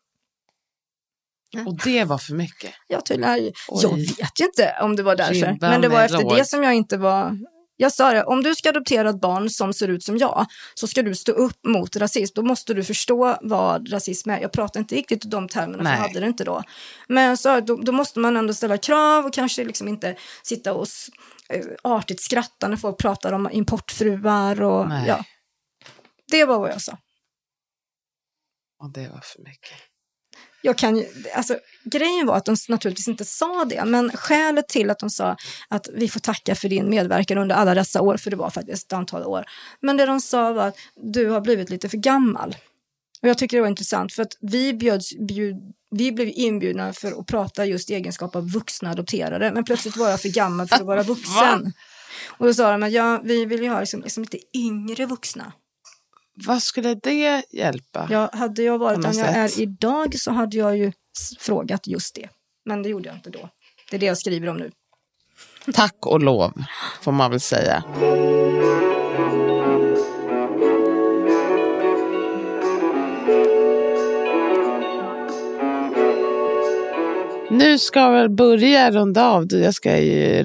och 1.66 1.76
det 1.84 2.04
var 2.04 2.18
för 2.18 2.34
mycket? 2.34 2.74
Jag, 2.88 3.06
tydligen, 3.06 3.52
jag 3.82 3.96
vet 3.96 4.40
ju 4.40 4.44
inte 4.44 4.76
om 4.82 4.96
det 4.96 5.02
var 5.02 5.16
därför. 5.16 5.34
Ribba 5.34 5.68
men 5.70 5.80
det 5.80 5.88
var 5.88 6.02
efter 6.04 6.22
låg. 6.22 6.36
det 6.36 6.44
som 6.44 6.62
jag 6.62 6.74
inte 6.74 6.96
var... 6.96 7.38
Jag 7.76 7.92
sa 7.92 8.12
det, 8.12 8.24
om 8.24 8.42
du 8.42 8.54
ska 8.54 8.68
adoptera 8.68 9.10
ett 9.10 9.20
barn 9.20 9.50
som 9.50 9.72
ser 9.72 9.88
ut 9.88 10.04
som 10.04 10.18
jag 10.18 10.46
så 10.74 10.86
ska 10.86 11.02
du 11.02 11.14
stå 11.14 11.32
upp 11.32 11.66
mot 11.66 11.96
rasism. 11.96 12.32
Då 12.34 12.42
måste 12.42 12.74
du 12.74 12.84
förstå 12.84 13.38
vad 13.42 13.92
rasism 13.92 14.30
är. 14.30 14.40
Jag 14.40 14.52
pratar 14.52 14.80
inte 14.80 14.94
riktigt 14.94 15.24
i 15.24 15.28
de 15.28 15.48
termerna, 15.48 15.82
Nej. 15.82 15.92
för 15.92 15.98
jag 15.98 16.08
hade 16.08 16.20
det 16.20 16.26
inte 16.26 16.44
då. 16.44 16.62
Men 17.08 17.36
så, 17.36 17.60
då, 17.60 17.76
då, 17.76 17.92
måste 17.92 18.18
man 18.18 18.36
ändå 18.36 18.54
ställa 18.54 18.78
krav 18.78 19.26
och 19.26 19.34
kanske 19.34 19.64
liksom 19.64 19.88
inte 19.88 20.16
sitta 20.42 20.74
och 20.74 20.86
äh, 21.48 21.64
artigt 21.82 22.20
skratta 22.20 22.68
när 22.68 22.76
folk 22.76 22.98
pratar 22.98 23.32
om 23.32 23.48
importfruar. 23.52 24.62
Och, 24.62 24.86
ja. 25.06 25.24
Det 26.30 26.44
var 26.44 26.58
vad 26.58 26.70
jag 26.70 26.82
sa. 26.82 26.98
Och 28.82 28.92
det 28.92 29.08
var 29.08 29.20
för 29.20 29.42
mycket 29.42 29.93
jag 30.64 30.78
kan 30.78 31.04
alltså, 31.34 31.58
grejen 31.84 32.26
var 32.26 32.36
att 32.36 32.44
de 32.44 32.56
naturligtvis 32.68 33.08
inte 33.08 33.24
sa 33.24 33.64
det, 33.64 33.84
men 33.84 34.10
skälet 34.10 34.68
till 34.68 34.90
att 34.90 34.98
de 34.98 35.10
sa 35.10 35.36
att 35.68 35.88
vi 35.94 36.08
får 36.08 36.20
tacka 36.20 36.54
för 36.54 36.68
din 36.68 36.90
medverkan 36.90 37.38
under 37.38 37.54
alla 37.54 37.74
dessa 37.74 38.00
år, 38.00 38.16
för 38.16 38.30
det 38.30 38.36
var 38.36 38.50
faktiskt 38.50 38.86
ett 38.86 38.92
antal 38.92 39.22
år. 39.22 39.44
Men 39.80 39.96
det 39.96 40.06
de 40.06 40.20
sa 40.20 40.52
var 40.52 40.68
att 40.68 40.76
du 40.96 41.28
har 41.28 41.40
blivit 41.40 41.70
lite 41.70 41.88
för 41.88 41.96
gammal. 41.96 42.56
Och 43.22 43.28
jag 43.28 43.38
tycker 43.38 43.56
det 43.56 43.60
var 43.60 43.68
intressant 43.68 44.12
för 44.12 44.22
att 44.22 44.36
vi, 44.40 44.74
bjöds, 44.74 45.18
bjud, 45.18 45.56
vi 45.90 46.12
blev 46.12 46.28
inbjudna 46.34 46.92
för 46.92 47.20
att 47.20 47.26
prata 47.26 47.66
just 47.66 47.90
i 47.90 47.94
egenskap 47.94 48.36
av 48.36 48.50
vuxna 48.50 48.90
adopterade, 48.90 49.52
men 49.52 49.64
plötsligt 49.64 49.96
var 49.96 50.10
jag 50.10 50.20
för 50.20 50.28
gammal 50.28 50.68
för 50.68 50.76
att 50.76 50.82
vara 50.82 51.02
vuxen. 51.14 51.72
Och 52.26 52.46
då 52.46 52.54
sa 52.54 52.70
de 52.70 52.82
att 52.82 52.92
ja, 52.92 53.20
vi 53.24 53.44
vill 53.44 53.62
ju 53.62 53.68
ha 53.68 53.80
liksom, 53.80 54.00
liksom 54.02 54.22
lite 54.22 54.38
yngre 54.58 55.06
vuxna. 55.06 55.52
Vad 56.34 56.62
skulle 56.62 56.94
det 56.94 57.42
hjälpa? 57.50 58.08
Ja, 58.10 58.30
hade 58.32 58.62
jag 58.62 58.78
varit 58.78 59.02
den 59.02 59.18
jag 59.18 59.28
är 59.28 59.60
idag 59.60 60.14
så 60.18 60.30
hade 60.30 60.56
jag 60.56 60.76
ju 60.76 60.92
frågat 61.38 61.86
just 61.86 62.14
det. 62.14 62.28
Men 62.64 62.82
det 62.82 62.88
gjorde 62.88 63.08
jag 63.08 63.16
inte 63.16 63.30
då. 63.30 63.48
Det 63.90 63.96
är 63.96 64.00
det 64.00 64.06
jag 64.06 64.18
skriver 64.18 64.48
om 64.48 64.56
nu. 64.56 64.70
Tack 65.72 66.06
och 66.06 66.20
lov, 66.20 66.52
får 67.02 67.12
man 67.12 67.30
väl 67.30 67.40
säga. 67.40 67.84
Nu 77.50 77.78
ska 77.78 78.10
vi 78.10 78.28
börja 78.28 78.90
runda 78.90 79.28
av. 79.28 79.46
Jag 79.50 79.74
ska 79.74 79.98
ju 79.98 80.44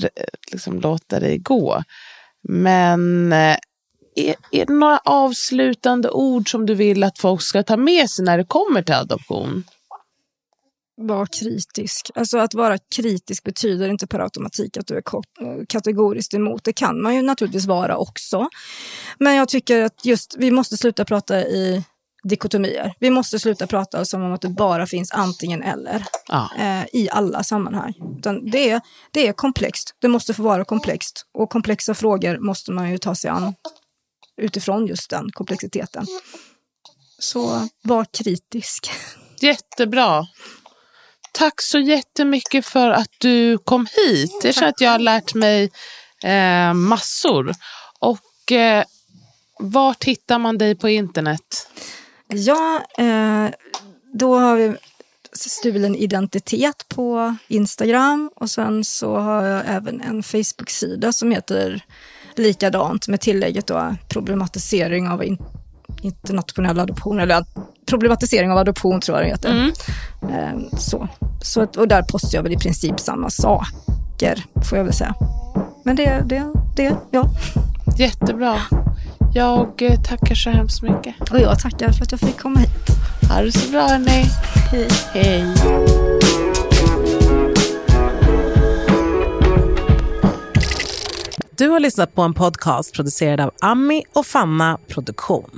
liksom 0.52 0.80
låta 0.80 1.20
dig 1.20 1.38
gå. 1.38 1.84
Men 2.44 3.34
eh, 3.34 3.56
är, 4.20 4.36
är 4.52 4.66
det 4.66 4.74
några 4.74 4.98
avslutande 4.98 6.10
ord 6.10 6.52
som 6.52 6.66
du 6.66 6.76
vill 6.76 7.04
att 7.04 7.20
folk 7.20 7.42
ska 7.42 7.64
ta 7.64 7.78
med 7.78 8.10
sig 8.10 8.26
när 8.26 8.38
det 8.38 8.46
kommer 8.46 8.82
till 8.82 8.96
adoption? 8.96 9.64
Var 11.02 11.26
kritisk. 11.26 12.12
Alltså 12.16 12.38
att 12.38 12.54
vara 12.54 12.78
kritisk 12.96 13.44
betyder 13.44 13.90
inte 13.90 14.08
per 14.08 14.20
automatik 14.20 14.78
att 14.78 14.88
du 14.88 14.98
är 14.98 15.04
kategoriskt 15.66 16.34
emot. 16.34 16.64
Det 16.64 16.74
kan 16.74 17.02
man 17.02 17.16
ju 17.16 17.22
naturligtvis 17.22 17.66
vara 17.66 17.98
också. 17.98 18.50
Men 19.20 19.36
jag 19.36 19.50
tycker 19.50 19.84
att 19.84 20.06
just 20.06 20.36
vi 20.38 20.52
måste 20.52 20.78
sluta 20.78 21.06
prata 21.06 21.42
i 21.42 21.84
dikotomier. 22.24 22.94
Vi 23.00 23.10
måste 23.10 23.40
sluta 23.40 23.68
prata 23.68 24.06
som 24.06 24.24
om 24.24 24.34
att 24.34 24.42
det 24.42 24.50
bara 24.50 24.86
finns 24.88 25.12
antingen 25.12 25.64
eller 25.64 26.06
ja. 26.28 26.50
eh, 26.60 26.86
i 26.94 27.10
alla 27.12 27.44
sammanhang. 27.44 27.94
Utan 28.18 28.50
det, 28.50 28.70
är, 28.70 28.82
det 29.12 29.28
är 29.28 29.34
komplext. 29.34 29.96
Det 30.02 30.08
måste 30.08 30.34
få 30.34 30.44
vara 30.44 30.66
komplext. 30.66 31.26
Och 31.34 31.50
komplexa 31.50 31.94
frågor 31.94 32.38
måste 32.38 32.72
man 32.72 32.92
ju 32.92 32.98
ta 32.98 33.16
sig 33.16 33.30
an 33.30 33.54
utifrån 34.40 34.88
just 34.88 35.10
den 35.10 35.32
komplexiteten. 35.32 36.06
Så 37.20 37.68
var 37.82 38.06
kritisk. 38.06 38.92
Jättebra. 39.42 40.26
Tack 41.32 41.62
så 41.62 41.80
jättemycket 41.80 42.66
för 42.66 42.90
att 42.90 43.12
du 43.20 43.58
kom 43.58 43.88
hit. 43.96 44.32
Jag 44.44 44.56
känner 44.56 44.70
att 44.70 44.82
jag 44.82 44.92
har 44.92 45.00
lärt 45.00 45.34
mig 45.34 45.72
eh, 46.24 46.74
massor. 46.74 47.54
Och 48.00 48.52
eh, 48.52 48.84
vart 49.60 50.04
hittar 50.04 50.40
man 50.40 50.58
dig 50.58 50.76
på 50.76 50.90
internet? 50.90 51.70
Ja, 52.28 52.86
eh, 52.98 53.50
då 54.14 54.38
har 54.38 54.56
vi 54.56 54.76
stulen 55.34 55.96
identitet 55.96 56.86
på 56.88 57.36
Instagram 57.48 58.32
och 58.36 58.50
sen 58.50 58.84
så 58.84 59.18
har 59.18 59.46
jag 59.46 59.64
även 59.68 60.02
en 60.02 60.24
Facebook-sida 60.24 61.14
som 61.14 61.32
heter 61.32 61.86
likadant 62.40 63.08
med 63.08 63.22
tillägget 63.22 63.68
då 63.68 63.96
problematisering 64.08 65.08
av 65.08 65.24
in, 65.24 65.38
internationell 66.02 66.80
adoption, 66.80 67.20
eller 67.20 67.46
problematisering 67.86 68.52
av 68.52 68.58
adoption 68.58 69.02
tror 69.02 69.18
jag 69.18 69.26
det 69.26 69.32
heter. 69.32 69.52
Mm. 69.52 69.72
Ehm, 70.34 70.78
så. 70.78 71.08
Så, 71.42 71.68
och 71.78 71.88
där 71.88 72.02
postar 72.02 72.38
jag 72.38 72.44
väl 72.44 72.54
i 72.54 72.58
princip 72.58 73.00
samma 73.00 73.30
saker, 73.30 74.44
får 74.70 74.78
jag 74.78 74.86
väl 74.86 74.94
säga. 74.94 75.16
Men 75.86 75.96
det, 75.96 76.24
det, 76.26 76.44
det, 76.76 76.96
ja. 77.12 77.30
Jättebra. 77.98 78.56
Jag 79.34 79.82
eh, 79.82 80.02
tackar 80.02 80.36
så 80.36 80.50
hemskt 80.50 80.82
mycket. 80.82 81.32
Och 81.32 81.40
jag 81.40 81.60
tackar 81.60 81.92
för 81.92 82.04
att 82.04 82.12
jag 82.12 82.20
fick 82.20 82.38
komma 82.38 82.60
hit. 82.60 82.70
Ha 83.30 83.42
det 83.42 83.52
så 83.52 83.72
bra 83.72 83.88
hörni. 83.88 84.26
Hej. 84.72 84.88
Hej. 85.14 86.39
Du 91.60 91.70
har 91.70 91.80
lyssnat 91.80 92.16
på 92.16 92.22
en 92.22 92.34
podcast 92.34 92.94
producerad 92.94 93.40
av 93.40 93.52
Ami 93.62 94.04
och 94.14 94.26
Fanna 94.26 94.78
Produktion. 94.88 95.50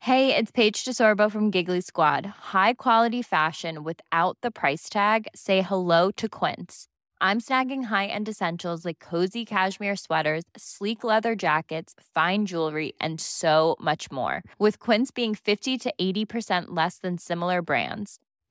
Hej, 0.00 0.26
det 0.26 0.38
är 0.38 0.44
Paige 0.44 0.84
DeSorbo 0.86 1.30
från 1.30 1.50
Giggly 1.50 1.82
Squad. 1.82 2.26
High 2.52 2.74
quality 2.78 3.22
fashion 3.22 3.74
without 3.84 4.38
the 4.42 4.50
price 4.50 4.92
tag. 4.92 5.26
Say 5.34 5.60
hello 5.60 6.12
to 6.16 6.28
Quince. 6.28 6.86
I'm 7.20 7.40
snagging 7.40 7.84
high-end 7.84 8.28
essentials 8.28 8.84
like 8.84 9.10
cozy 9.10 9.44
cashmere 9.44 9.96
sweaters, 9.96 10.44
sleek 10.56 10.98
leather 11.04 11.34
jackets, 11.42 11.94
fine 12.14 12.46
jewelry, 12.46 12.92
and 13.00 13.20
so 13.20 13.76
much 13.80 14.12
more. 14.12 14.42
With 14.58 14.78
Quince 14.90 15.14
being 15.14 15.34
50 15.34 15.78
to 15.78 15.94
80% 16.00 16.64
less 16.76 16.98
than 16.98 17.18
similar 17.18 17.62
brands 17.62 18.18